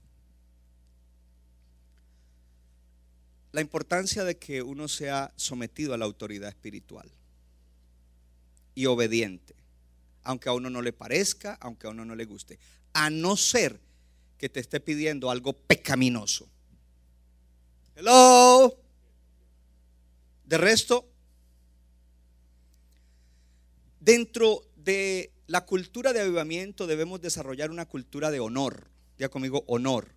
La 3.51 3.61
importancia 3.61 4.23
de 4.23 4.37
que 4.37 4.61
uno 4.61 4.87
sea 4.87 5.33
sometido 5.35 5.93
a 5.93 5.97
la 5.97 6.05
autoridad 6.05 6.49
espiritual 6.49 7.11
y 8.73 8.85
obediente, 8.85 9.55
aunque 10.23 10.49
a 10.49 10.53
uno 10.53 10.69
no 10.69 10.81
le 10.81 10.93
parezca, 10.93 11.57
aunque 11.59 11.87
a 11.87 11.89
uno 11.89 12.05
no 12.05 12.15
le 12.15 12.25
guste, 12.25 12.59
a 12.93 13.09
no 13.09 13.35
ser 13.35 13.79
que 14.37 14.47
te 14.47 14.61
esté 14.61 14.79
pidiendo 14.79 15.29
algo 15.29 15.53
pecaminoso. 15.53 16.47
Hello. 17.95 18.77
De 20.45 20.57
resto, 20.57 21.10
Dentro 24.01 24.63
de 24.75 25.31
la 25.45 25.63
cultura 25.65 26.11
de 26.11 26.21
avivamiento 26.21 26.87
debemos 26.87 27.21
desarrollar 27.21 27.69
una 27.69 27.85
cultura 27.87 28.31
de 28.31 28.39
honor. 28.39 28.89
Ya 29.19 29.29
conmigo, 29.29 29.63
honor. 29.67 30.15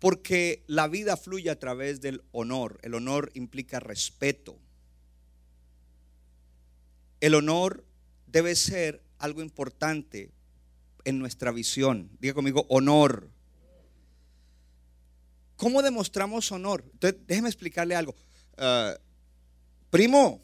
Porque 0.00 0.64
la 0.66 0.88
vida 0.88 1.16
fluye 1.16 1.50
a 1.50 1.58
través 1.58 2.00
del 2.00 2.24
honor. 2.32 2.80
El 2.82 2.94
honor 2.94 3.30
implica 3.34 3.78
respeto. 3.78 4.58
El 7.20 7.36
honor 7.36 7.84
debe 8.26 8.56
ser 8.56 9.04
algo 9.18 9.40
importante 9.40 10.32
en 11.04 11.20
nuestra 11.20 11.52
visión. 11.52 12.10
Diga 12.18 12.34
conmigo, 12.34 12.66
honor. 12.70 13.30
¿Cómo 15.54 15.80
demostramos 15.82 16.50
honor? 16.50 16.82
Entonces, 16.92 17.20
déjeme 17.28 17.50
explicarle 17.50 17.94
algo. 17.94 18.16
Ah, 18.56 18.96
primo, 19.90 20.42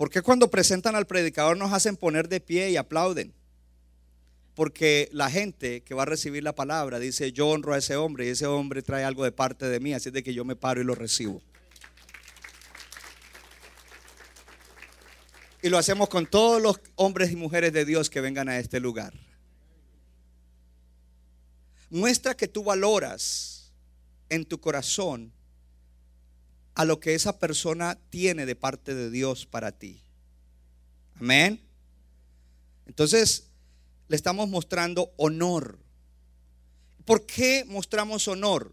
¿Por 0.00 0.08
qué 0.08 0.22
cuando 0.22 0.48
presentan 0.48 0.96
al 0.96 1.06
predicador 1.06 1.58
nos 1.58 1.74
hacen 1.74 1.94
poner 1.94 2.30
de 2.30 2.40
pie 2.40 2.70
y 2.70 2.78
aplauden? 2.78 3.34
Porque 4.54 5.10
la 5.12 5.30
gente 5.30 5.82
que 5.82 5.92
va 5.92 6.04
a 6.04 6.06
recibir 6.06 6.42
la 6.42 6.54
palabra 6.54 6.98
dice, 6.98 7.32
yo 7.32 7.48
honro 7.48 7.74
a 7.74 7.76
ese 7.76 7.96
hombre 7.96 8.24
y 8.24 8.30
ese 8.30 8.46
hombre 8.46 8.80
trae 8.80 9.04
algo 9.04 9.24
de 9.24 9.32
parte 9.32 9.68
de 9.68 9.78
mí, 9.78 9.92
así 9.92 10.10
de 10.10 10.22
que 10.22 10.32
yo 10.32 10.42
me 10.42 10.56
paro 10.56 10.80
y 10.80 10.84
lo 10.84 10.94
recibo. 10.94 11.42
Y 15.60 15.68
lo 15.68 15.76
hacemos 15.76 16.08
con 16.08 16.24
todos 16.24 16.62
los 16.62 16.80
hombres 16.94 17.30
y 17.30 17.36
mujeres 17.36 17.74
de 17.74 17.84
Dios 17.84 18.08
que 18.08 18.22
vengan 18.22 18.48
a 18.48 18.58
este 18.58 18.80
lugar. 18.80 19.12
muestra 21.90 22.34
que 22.34 22.48
tú 22.48 22.64
valoras 22.64 23.70
en 24.30 24.46
tu 24.46 24.58
corazón 24.62 25.30
a 26.80 26.86
lo 26.86 26.98
que 26.98 27.14
esa 27.14 27.38
persona 27.38 27.98
tiene 28.08 28.46
de 28.46 28.56
parte 28.56 28.94
de 28.94 29.10
Dios 29.10 29.44
para 29.44 29.70
ti. 29.70 30.00
Amén. 31.16 31.60
Entonces, 32.86 33.50
le 34.08 34.16
estamos 34.16 34.48
mostrando 34.48 35.12
honor. 35.18 35.78
¿Por 37.04 37.26
qué 37.26 37.66
mostramos 37.68 38.26
honor? 38.28 38.72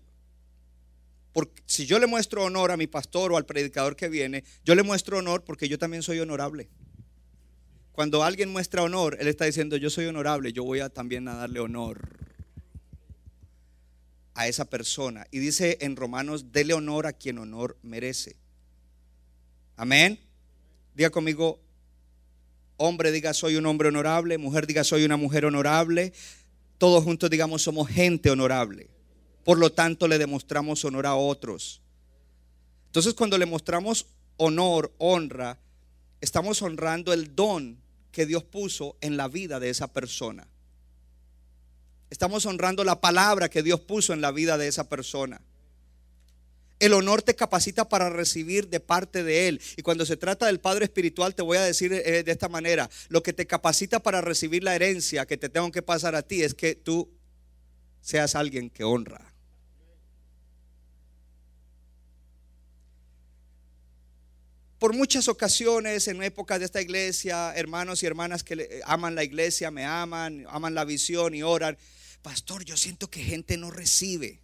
Porque 1.33 1.61
si 1.65 1.85
yo 1.85 1.99
le 1.99 2.07
muestro 2.07 2.45
honor 2.45 2.71
a 2.71 2.77
mi 2.77 2.87
pastor 2.87 3.33
o 3.33 3.35
al 3.35 3.45
predicador 3.45 3.97
que 3.97 4.07
viene, 4.07 4.45
yo 4.63 4.73
le 4.73 4.83
muestro 4.83 5.17
honor 5.17 5.43
porque 5.43 5.67
yo 5.67 5.77
también 5.77 6.01
soy 6.01 6.21
honorable. 6.21 6.69
Cuando 7.91 8.23
alguien 8.23 8.53
muestra 8.53 8.83
honor, 8.83 9.17
él 9.19 9.27
está 9.27 9.43
diciendo, 9.43 9.75
yo 9.75 9.89
soy 9.89 10.05
honorable, 10.05 10.53
yo 10.53 10.63
voy 10.63 10.79
a 10.79 10.87
también 10.87 11.27
a 11.27 11.35
darle 11.35 11.59
honor 11.59 12.26
a 14.37 14.47
esa 14.47 14.65
persona. 14.65 15.25
Y 15.31 15.39
dice 15.39 15.79
en 15.81 15.95
Romanos, 15.95 16.51
dele 16.51 16.75
honor 16.75 17.07
a 17.07 17.13
quien 17.13 17.39
honor 17.39 17.75
merece. 17.81 18.37
Amén. 19.75 20.19
Diga 20.93 21.09
conmigo, 21.09 21.59
hombre 22.77 23.11
diga 23.11 23.33
soy 23.33 23.55
un 23.55 23.65
hombre 23.65 23.89
honorable, 23.89 24.37
mujer 24.37 24.67
diga 24.67 24.83
soy 24.83 25.03
una 25.05 25.17
mujer 25.17 25.45
honorable. 25.45 26.13
Todos 26.77 27.03
juntos 27.03 27.31
digamos 27.31 27.63
somos 27.63 27.89
gente 27.89 28.29
honorable. 28.29 28.91
Por 29.43 29.57
lo 29.57 29.71
tanto 29.71 30.07
le 30.07 30.19
demostramos 30.19 30.85
honor 30.85 31.07
a 31.07 31.15
otros. 31.15 31.81
Entonces 32.85 33.15
cuando 33.15 33.39
le 33.39 33.47
mostramos 33.47 34.05
honor, 34.37 34.93
honra, 34.99 35.57
estamos 36.21 36.61
honrando 36.61 37.11
el 37.11 37.35
don 37.35 37.79
que 38.11 38.27
Dios 38.27 38.43
puso 38.43 38.97
en 39.01 39.17
la 39.17 39.27
vida 39.27 39.59
de 39.59 39.71
esa 39.71 39.91
persona. 39.91 40.47
Estamos 42.09 42.45
honrando 42.45 42.83
la 42.83 43.01
palabra 43.01 43.49
que 43.49 43.63
Dios 43.63 43.81
puso 43.81 44.13
en 44.13 44.21
la 44.21 44.31
vida 44.31 44.57
de 44.57 44.67
esa 44.67 44.87
persona. 44.87 45.41
El 46.79 46.93
honor 46.93 47.21
te 47.21 47.35
capacita 47.35 47.89
para 47.89 48.09
recibir 48.09 48.69
de 48.69 48.79
parte 48.79 49.23
de 49.23 49.47
Él. 49.47 49.61
Y 49.77 49.81
cuando 49.81 50.05
se 50.05 50.15
trata 50.15 50.45
del 50.45 50.59
Padre 50.59 50.85
Espiritual, 50.85 51.33
te 51.33 51.41
voy 51.41 51.57
a 51.57 51.63
decir 51.63 51.91
eh, 51.91 52.23
de 52.23 52.31
esta 52.31 52.49
manera, 52.49 52.89
lo 53.09 53.23
que 53.23 53.33
te 53.33 53.47
capacita 53.47 54.01
para 54.01 54.21
recibir 54.21 54.63
la 54.63 54.75
herencia 54.75 55.25
que 55.25 55.37
te 55.37 55.49
tengo 55.49 55.71
que 55.71 55.81
pasar 55.81 56.15
a 56.15 56.21
ti 56.21 56.43
es 56.43 56.53
que 56.53 56.75
tú 56.75 57.09
seas 58.01 58.35
alguien 58.35 58.69
que 58.69 58.83
honra. 58.83 59.33
por 64.79 64.95
muchas 64.95 65.27
ocasiones 65.27 66.07
en 66.07 66.21
época 66.21 66.59
de 66.59 66.65
esta 66.65 66.81
iglesia, 66.81 67.53
hermanos 67.55 68.03
y 68.03 68.05
hermanas 68.05 68.43
que 68.43 68.81
aman 68.85 69.15
la 69.15 69.23
iglesia, 69.23 69.71
me 69.71 69.85
aman, 69.85 70.45
aman 70.49 70.75
la 70.75 70.85
visión 70.85 71.33
y 71.33 71.41
oran, 71.41 71.77
pastor, 72.21 72.63
yo 72.65 72.77
siento 72.77 73.09
que 73.09 73.23
gente 73.23 73.57
no 73.57 73.71
recibe. 73.71 74.39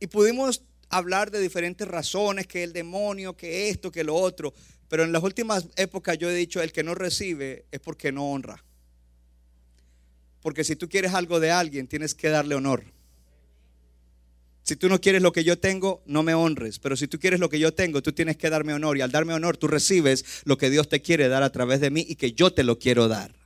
Y 0.00 0.06
pudimos 0.06 0.62
hablar 0.88 1.30
de 1.30 1.40
diferentes 1.40 1.86
razones, 1.86 2.46
que 2.46 2.62
el 2.62 2.72
demonio, 2.72 3.36
que 3.36 3.68
esto, 3.68 3.90
que 3.90 4.04
lo 4.04 4.14
otro, 4.14 4.54
pero 4.88 5.04
en 5.04 5.12
las 5.12 5.22
últimas 5.22 5.66
épocas 5.76 6.18
yo 6.18 6.30
he 6.30 6.34
dicho, 6.34 6.62
el 6.62 6.72
que 6.72 6.82
no 6.82 6.94
recibe 6.94 7.66
es 7.70 7.80
porque 7.80 8.10
no 8.12 8.30
honra. 8.30 8.64
Porque 10.40 10.64
si 10.64 10.76
tú 10.76 10.88
quieres 10.88 11.14
algo 11.14 11.40
de 11.40 11.50
alguien, 11.50 11.88
tienes 11.88 12.14
que 12.14 12.28
darle 12.28 12.54
honor. 12.54 12.84
Si 14.62 14.76
tú 14.76 14.88
no 14.88 15.00
quieres 15.00 15.22
lo 15.22 15.32
que 15.32 15.44
yo 15.44 15.58
tengo, 15.58 16.02
no 16.06 16.22
me 16.22 16.34
honres. 16.34 16.78
Pero 16.78 16.96
si 16.96 17.08
tú 17.08 17.18
quieres 17.18 17.40
lo 17.40 17.48
que 17.48 17.58
yo 17.58 17.72
tengo, 17.72 18.02
tú 18.02 18.12
tienes 18.12 18.36
que 18.36 18.50
darme 18.50 18.74
honor. 18.74 18.98
Y 18.98 19.00
al 19.00 19.10
darme 19.10 19.32
honor, 19.32 19.56
tú 19.56 19.66
recibes 19.66 20.42
lo 20.44 20.58
que 20.58 20.70
Dios 20.70 20.88
te 20.88 21.00
quiere 21.00 21.28
dar 21.28 21.42
a 21.42 21.50
través 21.50 21.80
de 21.80 21.90
mí 21.90 22.04
y 22.06 22.16
que 22.16 22.32
yo 22.32 22.52
te 22.52 22.64
lo 22.64 22.78
quiero 22.78 23.08
dar. 23.08 23.37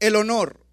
El 0.00 0.16
honor. 0.16 0.64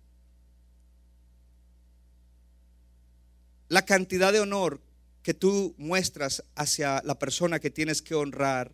La 3.68 3.86
cantidad 3.86 4.32
de 4.32 4.40
honor 4.40 4.82
que 5.24 5.34
tú 5.34 5.74
muestras 5.78 6.44
hacia 6.56 7.02
la 7.04 7.18
persona 7.18 7.60
que 7.60 7.72
tienes 7.72 8.02
que 8.02 8.14
honrar 8.14 8.72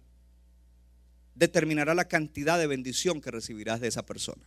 determinará 1.36 1.94
la 1.94 2.10
cantidad 2.10 2.60
de 2.60 2.68
bendición 2.68 3.22
que 3.22 3.32
recibirás 3.32 3.80
de 3.80 3.88
esa 3.88 4.06
persona. 4.06 4.44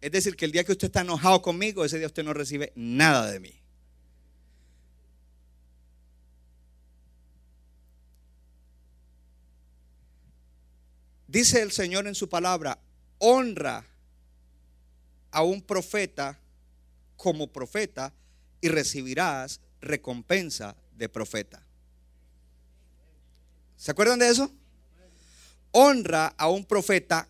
Es 0.00 0.12
decir, 0.12 0.36
que 0.36 0.44
el 0.44 0.52
día 0.52 0.64
que 0.64 0.72
usted 0.72 0.88
está 0.88 1.00
enojado 1.00 1.42
conmigo, 1.42 1.84
ese 1.84 1.98
día 1.98 2.06
usted 2.06 2.24
no 2.24 2.32
recibe 2.32 2.72
nada 2.76 3.30
de 3.30 3.40
mí. 3.40 3.60
Dice 11.28 11.62
el 11.62 11.70
Señor 11.70 12.08
en 12.08 12.16
su 12.16 12.28
palabra, 12.28 12.80
honra 13.18 13.86
a 15.30 15.42
un 15.42 15.62
profeta 15.62 16.40
como 17.16 17.52
profeta 17.52 18.12
y 18.60 18.68
recibirás 18.68 19.60
recompensa 19.80 20.74
de 20.96 21.08
profeta. 21.08 21.62
¿Se 23.76 23.92
acuerdan 23.92 24.18
de 24.18 24.28
eso? 24.28 24.50
Honra 25.70 26.34
a 26.36 26.48
un 26.48 26.64
profeta 26.64 27.28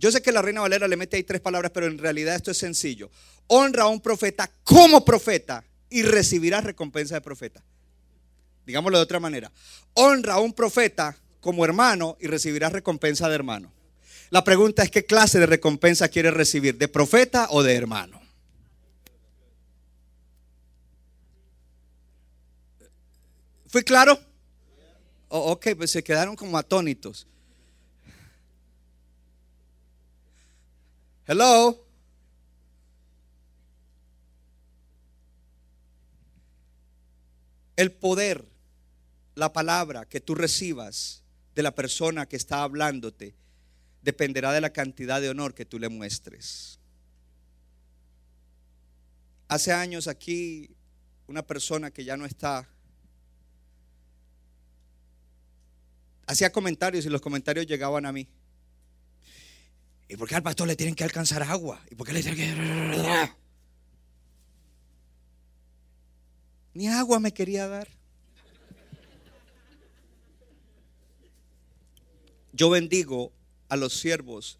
yo 0.00 0.10
sé 0.10 0.22
que 0.22 0.32
la 0.32 0.40
Reina 0.40 0.62
Valera 0.62 0.88
le 0.88 0.96
mete 0.96 1.18
ahí 1.18 1.24
tres 1.24 1.42
palabras, 1.42 1.72
pero 1.74 1.86
en 1.86 1.98
realidad 1.98 2.34
esto 2.34 2.50
es 2.50 2.56
sencillo. 2.56 3.10
Honra 3.48 3.82
a 3.82 3.88
un 3.88 4.00
profeta 4.00 4.50
como 4.64 5.04
profeta 5.04 5.62
y 5.90 6.02
recibirás 6.02 6.64
recompensa 6.64 7.16
de 7.16 7.20
profeta. 7.20 7.62
Digámoslo 8.64 8.96
de 8.96 9.04
otra 9.04 9.20
manera. 9.20 9.52
Honra 9.92 10.34
a 10.34 10.40
un 10.40 10.54
profeta 10.54 11.14
como 11.40 11.64
hermano 11.64 12.16
y 12.20 12.26
recibirás 12.26 12.72
recompensa 12.72 13.28
de 13.28 13.34
hermano. 13.34 13.72
La 14.30 14.44
pregunta 14.44 14.82
es 14.82 14.90
qué 14.90 15.04
clase 15.04 15.40
de 15.40 15.46
recompensa 15.46 16.08
quieres 16.08 16.34
recibir, 16.34 16.78
de 16.78 16.88
profeta 16.88 17.48
o 17.50 17.62
de 17.62 17.74
hermano. 17.74 18.20
¿Fui 23.66 23.82
claro? 23.82 24.18
Oh, 25.28 25.52
ok, 25.52 25.68
pues 25.76 25.92
se 25.92 26.02
quedaron 26.02 26.34
como 26.34 26.58
atónitos. 26.58 27.26
Hello. 31.26 31.86
El 37.76 37.92
poder, 37.92 38.44
la 39.36 39.52
palabra 39.52 40.04
que 40.04 40.20
tú 40.20 40.34
recibas 40.34 41.22
de 41.60 41.64
la 41.64 41.74
persona 41.74 42.26
que 42.26 42.36
está 42.36 42.62
hablándote, 42.62 43.34
dependerá 44.00 44.50
de 44.50 44.62
la 44.62 44.72
cantidad 44.72 45.20
de 45.20 45.28
honor 45.28 45.54
que 45.54 45.66
tú 45.66 45.78
le 45.78 45.90
muestres. 45.90 46.80
Hace 49.46 49.72
años 49.72 50.08
aquí, 50.08 50.74
una 51.26 51.46
persona 51.46 51.90
que 51.90 52.02
ya 52.02 52.16
no 52.16 52.24
está, 52.24 52.66
hacía 56.26 56.50
comentarios 56.50 57.04
y 57.04 57.10
los 57.10 57.20
comentarios 57.20 57.66
llegaban 57.66 58.06
a 58.06 58.12
mí. 58.12 58.26
¿Y 60.08 60.16
por 60.16 60.28
qué 60.28 60.36
al 60.36 60.42
pastor 60.42 60.66
le 60.66 60.76
tienen 60.76 60.94
que 60.94 61.04
alcanzar 61.04 61.42
agua? 61.42 61.84
¿Y 61.90 61.94
por 61.94 62.06
qué 62.06 62.14
le 62.14 62.22
tienen 62.22 62.38
que... 62.38 63.30
Ni 66.72 66.88
agua 66.88 67.20
me 67.20 67.34
quería 67.34 67.68
dar. 67.68 67.99
Yo 72.52 72.70
bendigo 72.70 73.32
a 73.68 73.76
los 73.76 73.94
siervos. 73.94 74.58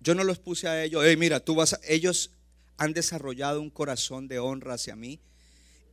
Yo 0.00 0.14
no 0.14 0.24
los 0.24 0.38
puse 0.38 0.68
a 0.68 0.82
ellos. 0.82 1.02
Hey, 1.04 1.16
mira, 1.16 1.40
tú 1.40 1.54
vas 1.54 1.78
ellos 1.86 2.30
han 2.78 2.94
desarrollado 2.94 3.60
un 3.60 3.70
corazón 3.70 4.26
de 4.26 4.38
honra 4.38 4.74
hacia 4.74 4.96
mí. 4.96 5.20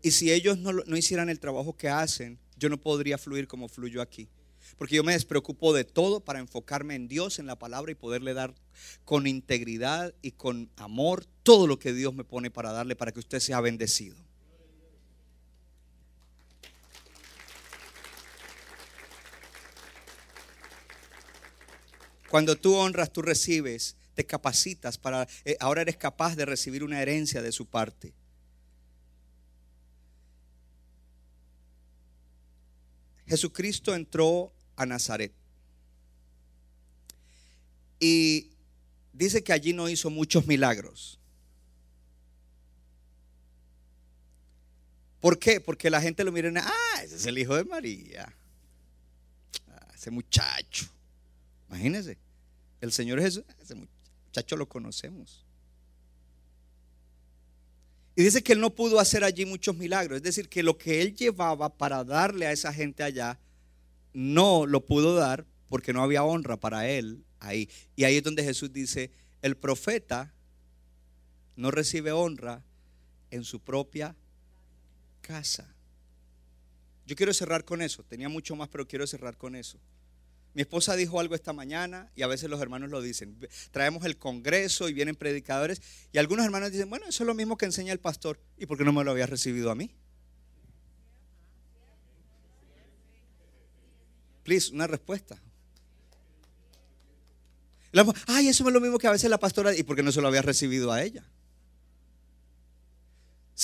Y 0.02 0.12
si 0.12 0.32
ellos 0.32 0.58
no, 0.58 0.72
no 0.72 0.98
hicieran 0.98 1.30
el 1.30 1.40
trabajo 1.40 1.76
que 1.76 1.90
hacen, 1.90 2.40
yo 2.58 2.70
no 2.70 2.80
podría 2.80 3.18
fluir 3.18 3.48
como 3.48 3.68
fluyo 3.68 4.02
aquí. 4.02 4.30
Porque 4.78 4.96
yo 4.96 5.04
me 5.04 5.14
despreocupo 5.14 5.74
de 5.74 5.84
todo 5.84 6.20
para 6.20 6.40
enfocarme 6.40 6.96
en 6.96 7.08
Dios, 7.08 7.40
en 7.40 7.46
la 7.46 7.58
palabra 7.58 7.92
y 7.92 7.96
poderle 7.96 8.34
dar 8.34 8.54
con 9.06 9.28
integridad 9.28 10.14
y 10.22 10.32
con 10.32 10.70
amor 10.76 11.26
todo 11.44 11.68
lo 11.68 11.80
que 11.80 11.94
Dios 11.94 12.14
me 12.14 12.24
pone 12.24 12.52
para 12.52 12.72
darle 12.72 12.96
para 12.96 13.12
que 13.12 13.20
usted 13.20 13.40
sea 13.40 13.62
bendecido. 13.62 14.16
Cuando 22.30 22.56
tú 22.56 22.76
honras, 22.76 23.12
tú 23.12 23.22
recibes, 23.22 23.96
te 24.14 24.26
capacitas 24.26 24.98
para, 24.98 25.28
eh, 25.46 25.56
ahora 25.60 25.82
eres 25.82 25.98
capaz 25.98 26.36
de 26.36 26.46
recibir 26.46 26.84
una 26.84 27.02
herencia 27.02 27.42
de 27.42 27.52
su 27.52 27.66
parte. 27.66 28.14
Jesucristo 33.28 33.94
entró 33.94 34.52
a 34.76 34.86
Nazaret. 34.86 35.34
Y 38.00 38.50
dice 39.14 39.44
que 39.44 39.54
allí 39.54 39.74
no 39.74 39.90
hizo 39.90 40.10
muchos 40.10 40.48
milagros. 40.48 41.20
¿Por 45.20 45.40
qué? 45.40 45.60
Porque 45.60 45.90
la 45.90 46.00
gente 46.00 46.24
lo 46.24 46.32
mira 46.32 46.50
y 46.50 46.54
ah, 46.58 47.04
ese 47.04 47.16
es 47.16 47.26
el 47.26 47.38
hijo 47.38 47.56
de 47.56 47.66
María. 47.66 48.34
ese 49.94 50.12
muchacho. 50.12 50.88
Imagínense, 51.70 52.18
el 52.82 52.92
Señor 52.92 53.22
Jesús, 53.22 53.44
ese 53.62 53.76
muchacho 53.76 54.56
lo 54.56 54.68
conocemos. 54.68 55.46
Y 58.16 58.24
dice 58.24 58.42
que 58.42 58.54
él 58.54 58.60
no 58.60 58.74
pudo 58.74 59.00
hacer 59.00 59.24
allí 59.24 59.46
muchos 59.46 59.78
milagros. 59.78 60.18
Es 60.18 60.24
decir, 60.24 60.50
que 60.50 60.64
lo 60.64 60.78
que 60.78 61.02
él 61.02 61.16
llevaba 61.16 61.70
para 61.70 62.04
darle 62.04 62.48
a 62.48 62.52
esa 62.52 62.74
gente 62.74 63.04
allá, 63.04 63.40
no 64.12 64.66
lo 64.66 64.84
pudo 64.84 65.14
dar 65.14 65.46
porque 65.70 65.94
no 65.94 66.02
había 66.02 66.24
honra 66.24 66.58
para 66.58 66.90
él 66.90 67.24
ahí. 67.40 67.70
Y 67.96 68.06
ahí 68.06 68.18
es 68.18 68.24
donde 68.24 68.44
Jesús 68.44 68.74
dice, 68.74 69.12
el 69.44 69.56
profeta 69.56 70.34
no 71.56 71.70
recibe 71.70 72.12
honra 72.12 72.64
en 73.30 73.44
su 73.44 73.60
propia 73.60 74.16
casa. 75.22 75.72
Yo 77.06 77.16
quiero 77.16 77.34
cerrar 77.34 77.66
con 77.66 77.82
eso. 77.84 78.04
Tenía 78.04 78.30
mucho 78.30 78.56
más, 78.56 78.70
pero 78.70 78.88
quiero 78.88 79.06
cerrar 79.06 79.38
con 79.38 79.56
eso. 79.56 79.78
Mi 80.58 80.62
esposa 80.62 80.96
dijo 80.96 81.20
algo 81.20 81.36
esta 81.36 81.54
mañana 81.54 82.12
y 82.16 82.24
a 82.24 82.28
veces 82.28 82.50
los 82.50 82.60
hermanos 82.60 82.90
lo 82.90 83.00
dicen. 83.00 83.38
Traemos 83.70 84.04
el 84.06 84.18
congreso 84.18 84.90
y 84.90 84.94
vienen 84.94 85.16
predicadores 85.16 85.84
y 86.12 86.18
algunos 86.18 86.44
hermanos 86.46 86.72
dicen, 86.72 86.90
bueno, 86.90 87.06
eso 87.08 87.22
es 87.22 87.28
lo 87.28 87.36
mismo 87.36 87.60
que 87.60 87.66
enseña 87.66 87.94
el 87.94 88.00
pastor. 88.00 88.40
¿Y 88.58 88.66
por 88.66 88.76
qué 88.76 88.84
no 88.84 88.92
me 88.92 89.04
lo 89.04 89.12
había 89.12 89.28
recibido 89.28 89.70
a 89.70 89.76
mí? 89.76 89.94
Please, 94.42 94.74
una 94.74 94.88
respuesta. 94.88 95.40
Ay, 98.26 98.48
eso 98.48 98.68
es 98.68 98.74
lo 98.74 98.82
mismo 98.82 98.98
que 98.98 99.06
a 99.06 99.12
veces 99.12 99.30
la 99.30 99.38
pastora. 99.38 99.76
¿Y 99.76 99.84
por 99.84 99.96
qué 99.96 100.02
no 100.02 100.12
se 100.12 100.22
lo 100.22 100.28
había 100.28 100.42
recibido 100.42 100.92
a 100.92 101.04
ella? 101.04 101.24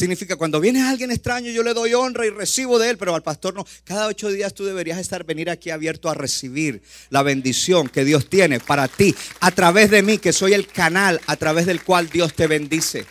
Significa 0.03 0.35
cuando 0.35 0.59
viene 0.59 0.81
alguien 0.81 1.11
extraño 1.11 1.49
yo 1.49 1.63
le 1.63 1.73
doy 1.73 1.93
honra 1.93 2.25
y 2.25 2.29
recibo 2.29 2.77
de 2.77 2.89
él, 2.89 2.97
pero 2.97 3.15
al 3.15 3.23
pastor 3.23 3.53
no. 3.53 3.65
Cada 3.85 4.07
ocho 4.07 4.27
días 4.29 4.53
tú 4.53 4.65
deberías 4.65 4.99
estar 4.99 5.23
venir 5.23 5.49
aquí 5.49 5.69
abierto 5.69 6.09
a 6.09 6.13
recibir 6.13 6.81
la 7.09 7.23
bendición 7.23 7.87
que 7.87 8.03
Dios 8.03 8.29
tiene 8.29 8.59
para 8.59 8.89
ti 8.89 9.15
a 9.39 9.51
través 9.51 9.89
de 9.91 10.03
mí, 10.03 10.17
que 10.17 10.33
soy 10.33 10.51
el 10.51 10.67
canal 10.67 11.21
a 11.25 11.37
través 11.37 11.65
del 11.65 11.81
cual 11.85 12.09
Dios 12.09 12.33
te 12.33 12.47
bendice. 12.47 13.05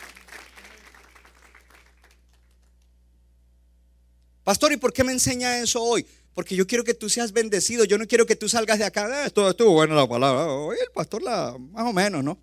Pastor, 4.45 4.73
¿y 4.73 4.77
por 4.77 4.93
qué 4.93 5.03
me 5.03 5.13
enseña 5.13 5.61
eso 5.61 5.83
hoy? 5.83 6.05
Porque 6.35 6.55
yo 6.55 6.67
quiero 6.67 6.85
que 6.85 6.93
tú 6.93 7.09
seas 7.09 7.33
bendecido. 7.33 7.85
Yo 7.87 7.97
no 7.97 8.07
quiero 8.07 8.27
que 8.27 8.37
tú 8.37 8.51
salgas 8.51 8.79
de 8.79 8.85
acá. 8.85 9.09
Ah, 9.11 9.25
esto 9.25 9.49
estuvo 9.49 9.71
bueno 9.71 9.95
la 9.95 10.07
palabra. 10.07 10.45
Hoy 10.45 10.77
el 10.79 10.93
pastor 10.93 11.23
la, 11.23 11.57
más 11.59 11.87
o 11.87 11.95
menos, 11.95 12.23
¿no? 12.23 12.39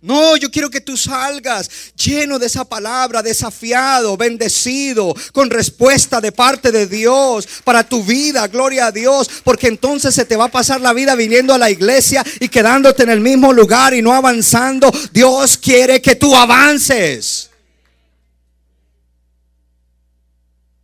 No, 0.00 0.36
yo 0.36 0.48
quiero 0.48 0.70
que 0.70 0.80
tú 0.80 0.96
salgas 0.96 1.92
lleno 1.96 2.38
de 2.38 2.46
esa 2.46 2.64
palabra, 2.64 3.20
desafiado, 3.20 4.16
bendecido, 4.16 5.12
con 5.32 5.50
respuesta 5.50 6.20
de 6.20 6.30
parte 6.30 6.70
de 6.70 6.86
Dios 6.86 7.48
para 7.64 7.82
tu 7.82 8.04
vida, 8.04 8.46
gloria 8.46 8.86
a 8.86 8.92
Dios, 8.92 9.28
porque 9.42 9.66
entonces 9.66 10.14
se 10.14 10.24
te 10.24 10.36
va 10.36 10.44
a 10.44 10.50
pasar 10.52 10.80
la 10.80 10.92
vida 10.92 11.16
viniendo 11.16 11.52
a 11.52 11.58
la 11.58 11.70
iglesia 11.70 12.24
y 12.38 12.48
quedándote 12.48 13.02
en 13.02 13.10
el 13.10 13.20
mismo 13.20 13.52
lugar 13.52 13.92
y 13.92 14.00
no 14.00 14.14
avanzando. 14.14 14.92
Dios 15.12 15.56
quiere 15.56 16.00
que 16.00 16.14
tú 16.14 16.34
avances. 16.36 17.50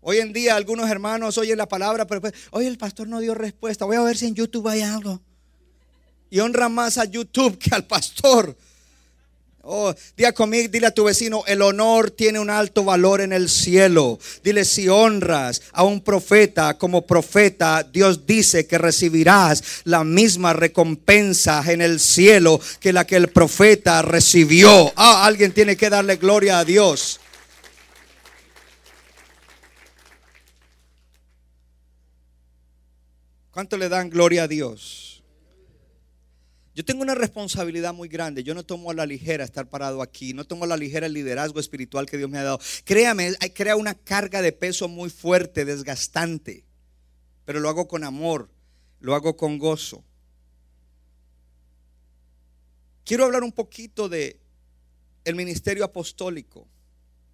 Hoy 0.01 0.19
en 0.19 0.33
día 0.33 0.57
algunos 0.57 0.91
hermanos 0.91 1.39
oyen 1.39 1.57
la 1.57 1.69
palabra, 1.69 2.05
pero 2.05 2.21
pues, 2.21 2.35
hoy 2.51 2.67
el 2.67 2.79
pastor 2.79 3.07
no 3.07 3.21
dio 3.21 3.33
respuesta. 3.33 3.85
Voy 3.85 3.97
a 3.97 4.01
ver 4.01 4.17
si 4.17 4.27
en 4.27 4.35
YouTube 4.35 4.67
hay 4.67 4.83
algo. 4.83 5.23
Y 6.31 6.41
honra 6.41 6.69
más 6.69 6.99
a 6.99 7.05
YouTube 7.05 7.57
que 7.59 7.73
al 7.73 7.87
pastor. 7.87 8.57
Oh, 9.67 9.95
diga 10.15 10.33
conmigo, 10.33 10.69
dile 10.71 10.89
a 10.89 10.91
tu 10.91 11.05
vecino, 11.05 11.43
el 11.47 11.63
honor 11.63 12.11
tiene 12.11 12.39
un 12.39 12.51
alto 12.51 12.85
valor 12.85 13.23
en 13.23 13.33
el 13.33 13.49
cielo. 13.49 14.19
Dile, 14.43 14.63
si 14.67 14.91
honras 14.91 15.63
a 15.73 15.85
un 15.85 16.03
profeta 16.03 16.77
como 16.77 17.07
profeta, 17.07 17.83
Dios 17.83 18.27
dice 18.27 18.67
que 18.67 18.77
recibirás 18.77 19.83
la 19.85 20.05
misma 20.05 20.53
recompensa 20.53 21.65
en 21.73 21.81
el 21.81 21.99
cielo 21.99 22.61
que 22.79 22.93
la 22.93 23.07
que 23.07 23.17
el 23.17 23.29
profeta 23.29 24.03
recibió. 24.03 24.93
Ah, 24.97 25.25
alguien 25.25 25.53
tiene 25.53 25.77
que 25.77 25.89
darle 25.89 26.17
gloria 26.17 26.59
a 26.59 26.65
Dios. 26.67 27.21
¿Cuánto 33.51 33.79
le 33.79 33.89
dan 33.89 34.11
gloria 34.11 34.43
a 34.43 34.49
Dios? 34.49 35.04
Yo 36.75 36.85
tengo 36.85 37.03
una 37.03 37.15
responsabilidad 37.15 37.95
muy 37.95 38.09
grande. 38.09 38.43
Yo 38.43 38.53
no 38.53 38.65
tomo 38.65 38.91
a 38.91 38.95
la 38.95 39.07
ligera 39.07 39.45
estar 39.45 39.69
parado 39.69 40.03
aquí. 40.03 40.35
No 40.35 40.45
tomo 40.45 40.65
a 40.65 40.67
la 40.67 40.77
ligera 40.77 41.07
el 41.07 41.13
liderazgo 41.13 41.61
espiritual 41.61 42.07
que 42.07 42.19
Dios 42.19 42.29
me 42.29 42.39
ha 42.39 42.43
dado. 42.43 42.59
Créame, 42.85 43.33
crea 43.55 43.77
una 43.77 43.95
carga 43.95 44.43
de 44.43 44.51
peso 44.51 44.89
muy 44.89 45.09
fuerte, 45.09 45.65
desgastante. 45.65 46.65
Pero 47.45 47.61
lo 47.61 47.69
hago 47.69 47.87
con 47.87 48.03
amor, 48.03 48.51
lo 49.01 49.15
hago 49.15 49.37
con 49.37 49.59
gozo. 49.59 50.03
Quiero 53.05 53.25
hablar 53.25 53.45
un 53.45 53.53
poquito 53.53 54.09
de 54.09 54.41
el 55.25 55.37
ministerio 55.37 55.85
apostólico. 55.85 56.67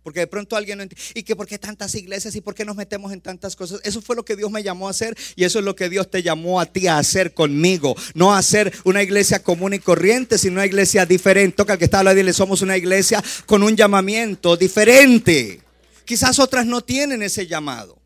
Porque 0.03 0.21
de 0.21 0.27
pronto 0.27 0.57
alguien 0.57 0.79
no 0.79 0.83
entiende. 0.83 1.05
¿Y 1.15 1.23
que 1.23 1.37
por 1.37 1.47
qué 1.47 1.59
tantas 1.59 1.95
iglesias 1.95 2.35
y 2.35 2.41
por 2.41 2.55
qué 2.55 2.65
nos 2.65 2.77
metemos 2.77 3.13
en 3.13 3.21
tantas 3.21 3.55
cosas? 3.55 3.81
Eso 3.85 4.01
fue 4.01 4.17
lo 4.17 4.25
que 4.25 4.37
Dios 4.37 4.51
me 4.51 4.63
llamó 4.63 4.89
a 4.89 4.91
hacer 4.93 5.17
y 5.37 5.45
eso 5.45 5.59
es 5.59 5.65
lo 5.65 5.77
que 5.77 5.89
Dios 5.89 6.11
te 6.11 6.23
llamó 6.23 6.61
a 6.61 6.67
ti 6.67 6.87
a 6.87 6.99
hacer 6.99 7.35
conmigo. 7.35 7.95
No 8.15 8.35
a 8.35 8.39
hacer 8.39 8.73
una 8.85 9.03
iglesia 9.03 9.43
común 9.43 9.75
y 9.75 9.79
corriente, 9.79 10.39
sino 10.39 10.55
una 10.55 10.67
iglesia 10.67 11.05
diferente. 11.05 11.57
Toca 11.57 11.75
al 11.75 11.79
que 11.79 11.85
está 11.85 11.99
hablando 11.99 12.17
dile, 12.17 12.33
somos 12.33 12.63
una 12.63 12.77
iglesia 12.77 13.23
con 13.47 13.63
un 13.63 13.77
llamamiento 13.77 14.57
diferente. 14.57 15.61
Quizás 16.05 16.39
otras 16.39 16.67
no 16.67 16.81
tienen 16.81 17.23
ese 17.23 17.47
llamado. 17.47 18.01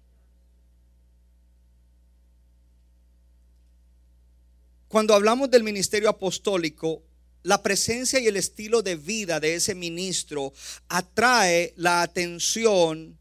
Cuando 4.89 5.15
hablamos 5.15 5.51
del 5.51 5.65
ministerio 5.65 6.09
apostólico, 6.09 7.03
la 7.45 7.63
presencia 7.63 8.19
y 8.19 8.27
el 8.27 8.37
estilo 8.37 8.83
de 8.83 8.97
vida 8.97 9.39
de 9.39 9.55
ese 9.55 9.75
ministro 9.75 10.53
atrae 10.89 11.75
la 11.77 12.03
atención 12.03 13.19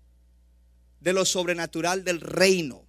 de 1.01 1.13
lo 1.13 1.26
sobrenatural 1.26 2.03
del 2.03 2.21
reino. 2.21 2.84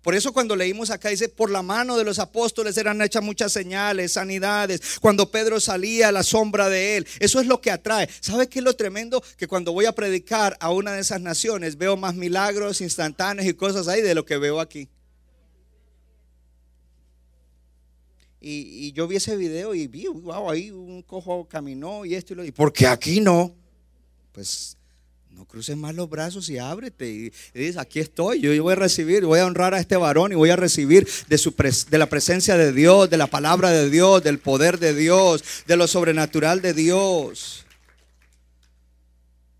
Por 0.00 0.14
eso 0.14 0.32
cuando 0.32 0.56
leímos 0.56 0.90
acá 0.90 1.10
dice, 1.10 1.28
por 1.28 1.50
la 1.50 1.62
mano 1.62 1.98
de 1.98 2.04
los 2.04 2.18
apóstoles 2.18 2.76
eran 2.78 3.02
hechas 3.02 3.22
muchas 3.22 3.52
señales, 3.52 4.12
sanidades. 4.12 4.80
Cuando 5.00 5.30
Pedro 5.30 5.60
salía 5.60 6.08
a 6.08 6.12
la 6.12 6.22
sombra 6.22 6.70
de 6.70 6.96
él, 6.96 7.06
eso 7.18 7.38
es 7.38 7.46
lo 7.46 7.60
que 7.60 7.72
atrae. 7.72 8.08
¿Sabe 8.20 8.48
qué 8.48 8.60
es 8.60 8.64
lo 8.64 8.76
tremendo? 8.76 9.22
Que 9.36 9.48
cuando 9.48 9.72
voy 9.72 9.84
a 9.84 9.92
predicar 9.92 10.56
a 10.60 10.70
una 10.70 10.92
de 10.92 11.00
esas 11.00 11.20
naciones 11.20 11.76
veo 11.76 11.96
más 11.96 12.14
milagros 12.14 12.80
instantáneos 12.80 13.48
y 13.48 13.54
cosas 13.54 13.88
ahí 13.88 14.00
de 14.00 14.14
lo 14.14 14.24
que 14.24 14.38
veo 14.38 14.60
aquí. 14.60 14.88
Y, 18.48 18.92
yo 18.92 19.08
vi 19.08 19.16
ese 19.16 19.36
video 19.36 19.74
y 19.74 19.88
vi, 19.88 20.06
wow, 20.06 20.50
ahí 20.50 20.70
un 20.70 21.02
cojo 21.02 21.48
caminó 21.48 22.04
y 22.04 22.14
esto 22.14 22.32
y 22.32 22.36
lo 22.36 22.44
y 22.44 22.52
porque 22.52 22.86
aquí 22.86 23.20
no, 23.20 23.52
pues 24.30 24.76
no 25.30 25.44
cruces 25.46 25.76
más 25.76 25.96
los 25.96 26.08
brazos 26.08 26.48
y 26.48 26.56
ábrete 26.56 27.10
y, 27.10 27.32
dices, 27.52 27.76
aquí 27.76 27.98
estoy, 27.98 28.40
yo, 28.40 28.62
voy 28.62 28.74
a 28.74 28.76
recibir, 28.76 29.24
voy 29.24 29.40
a 29.40 29.46
honrar 29.46 29.74
a 29.74 29.80
este 29.80 29.96
varón 29.96 30.30
y 30.30 30.36
voy 30.36 30.50
a 30.50 30.56
recibir 30.56 31.08
de, 31.26 31.38
su 31.38 31.56
de 31.90 31.98
la 31.98 32.08
presencia 32.08 32.56
de 32.56 32.72
Dios, 32.72 33.10
de 33.10 33.16
la 33.16 33.26
palabra 33.26 33.70
de 33.70 33.90
Dios, 33.90 34.22
del 34.22 34.38
poder 34.38 34.78
de 34.78 34.94
Dios, 34.94 35.42
de 35.66 35.76
lo 35.76 35.88
sobrenatural 35.88 36.62
de 36.62 36.72
Dios. 36.72 37.66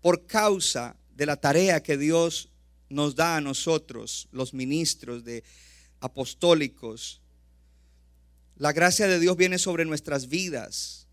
Por 0.01 0.25
causa 0.27 0.95
de 1.13 1.25
la 1.25 1.35
tarea 1.35 1.83
que 1.83 1.97
Dios 1.97 2.47
nos 2.87 3.15
da 3.15 3.35
a 3.35 3.41
nosotros, 3.41 4.29
los 4.31 4.53
ministros 4.53 5.25
de 5.25 5.43
apostólicos, 5.99 7.19
la 8.57 8.73
gracia 8.73 9.07
de 9.07 9.19
Dios 9.19 9.37
viene 9.37 9.59
sobre 9.59 9.85
nuestras 9.85 10.29
vidas 10.29 11.07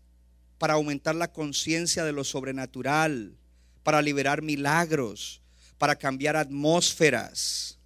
para 0.57 0.73
aumentar 0.73 1.15
la 1.15 1.31
conciencia 1.31 2.03
de 2.03 2.11
lo 2.11 2.23
sobrenatural, 2.23 3.37
para 3.83 4.01
liberar 4.01 4.41
milagros, 4.41 5.41
para 5.77 5.95
cambiar 5.95 6.35
atmósferas. 6.35 7.77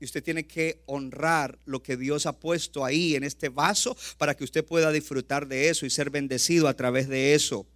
Y 0.00 0.04
usted 0.04 0.22
tiene 0.22 0.46
que 0.46 0.82
honrar 0.86 1.58
lo 1.64 1.82
que 1.82 1.96
Dios 1.96 2.26
ha 2.26 2.38
puesto 2.38 2.84
ahí 2.84 3.16
en 3.16 3.24
este 3.24 3.48
vaso 3.48 3.96
para 4.18 4.36
que 4.36 4.44
usted 4.44 4.64
pueda 4.64 4.92
disfrutar 4.92 5.48
de 5.48 5.68
eso 5.68 5.84
y 5.84 5.90
ser 5.90 6.10
bendecido 6.10 6.68
a 6.68 6.74
través 6.74 7.08
de 7.08 7.34
eso. 7.34 7.66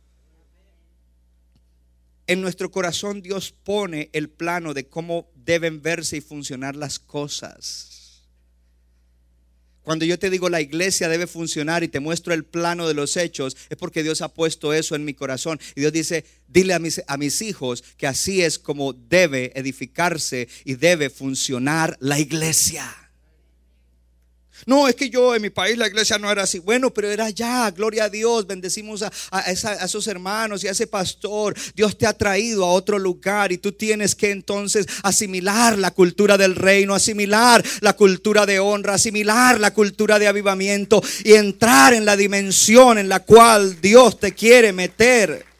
En 2.28 2.40
nuestro 2.40 2.70
corazón 2.70 3.20
Dios 3.20 3.50
pone 3.50 4.10
el 4.12 4.30
plano 4.30 4.74
de 4.74 4.86
cómo 4.86 5.28
deben 5.34 5.82
verse 5.82 6.18
y 6.18 6.20
funcionar 6.20 6.76
las 6.76 7.00
cosas. 7.00 8.01
Cuando 9.82 10.04
yo 10.04 10.18
te 10.18 10.30
digo 10.30 10.48
la 10.48 10.60
iglesia 10.60 11.08
debe 11.08 11.26
funcionar 11.26 11.82
y 11.82 11.88
te 11.88 12.00
muestro 12.00 12.34
el 12.34 12.44
plano 12.44 12.86
de 12.86 12.94
los 12.94 13.16
hechos, 13.16 13.56
es 13.68 13.76
porque 13.76 14.02
Dios 14.02 14.22
ha 14.22 14.32
puesto 14.32 14.72
eso 14.72 14.94
en 14.94 15.04
mi 15.04 15.14
corazón. 15.14 15.60
Y 15.74 15.80
Dios 15.80 15.92
dice, 15.92 16.24
dile 16.48 16.74
a 16.74 16.78
mis, 16.78 17.02
a 17.06 17.16
mis 17.16 17.42
hijos 17.42 17.82
que 17.96 18.06
así 18.06 18.42
es 18.42 18.58
como 18.58 18.92
debe 18.92 19.52
edificarse 19.54 20.48
y 20.64 20.74
debe 20.74 21.10
funcionar 21.10 21.96
la 22.00 22.18
iglesia. 22.18 23.01
No, 24.66 24.88
es 24.88 24.94
que 24.94 25.10
yo 25.10 25.34
en 25.34 25.42
mi 25.42 25.50
país 25.50 25.76
la 25.76 25.86
iglesia 25.86 26.18
no 26.18 26.30
era 26.30 26.42
así. 26.42 26.58
Bueno, 26.58 26.92
pero 26.92 27.10
era 27.10 27.30
ya, 27.30 27.70
gloria 27.70 28.04
a 28.04 28.08
Dios, 28.08 28.46
bendecimos 28.46 29.02
a, 29.02 29.10
esos 29.50 30.06
hermanos 30.06 30.62
y 30.62 30.68
a 30.68 30.72
ese 30.72 30.86
pastor. 30.86 31.54
Dios 31.74 31.96
te 31.96 32.06
ha 32.06 32.12
traído 32.12 32.64
a 32.64 32.72
otro 32.72 32.98
lugar 32.98 33.52
y 33.52 33.58
tú 33.58 33.72
tienes 33.72 34.14
que 34.14 34.30
entonces 34.30 34.86
asimilar 35.02 35.78
la 35.78 35.90
cultura 35.90 36.36
del 36.38 36.54
reino, 36.54 36.94
asimilar 36.94 37.64
la 37.80 37.94
cultura 37.94 38.46
de 38.46 38.60
honra, 38.60 38.94
asimilar 38.94 39.58
la 39.58 39.72
cultura 39.72 40.18
de 40.18 40.28
avivamiento 40.28 41.02
y 41.24 41.32
entrar 41.32 41.94
en 41.94 42.04
la 42.04 42.16
dimensión 42.16 42.98
en 42.98 43.08
la 43.08 43.20
cual 43.20 43.80
Dios 43.80 44.18
te 44.18 44.32
quiere 44.32 44.72
meter. 44.72 45.51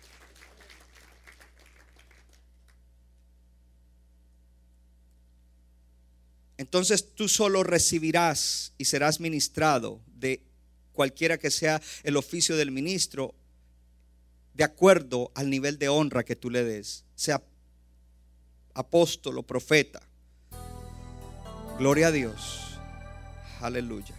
Entonces 6.63 7.13
tú 7.17 7.29
solo 7.29 7.65
recibirás 7.65 8.73
y 8.79 8.85
serás 8.85 9.19
ministrado 9.19 10.01
de 10.15 10.41
cualquiera 10.93 11.37
que 11.37 11.51
sea 11.51 11.83
el 12.05 12.17
oficio 12.17 12.57
del 12.57 12.71
ministro 12.71 13.35
de 14.55 14.63
acuerdo 14.63 15.33
al 15.35 15.51
nivel 15.51 15.77
de 15.77 15.89
honra 15.89 16.23
que 16.23 16.37
tú 16.37 16.51
le 16.51 16.63
des, 16.63 17.05
sea 17.17 17.43
apóstol 18.75 19.39
o 19.39 19.43
profeta. 19.43 20.01
Gloria 21.81 22.07
a 22.07 22.13
Dios. 22.13 22.79
Aleluya. 23.61 24.15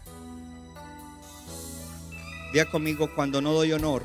Día 2.52 2.70
conmigo, 2.70 3.16
cuando 3.16 3.40
no 3.40 3.54
doy 3.54 3.72
honor, 3.72 4.04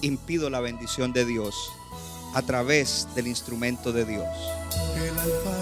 impido 0.00 0.50
la 0.50 0.58
bendición 0.58 1.12
de 1.12 1.26
Dios 1.26 1.54
a 2.34 2.42
través 2.42 3.06
del 3.14 3.28
instrumento 3.28 3.92
de 3.92 4.04
Dios. 4.04 5.61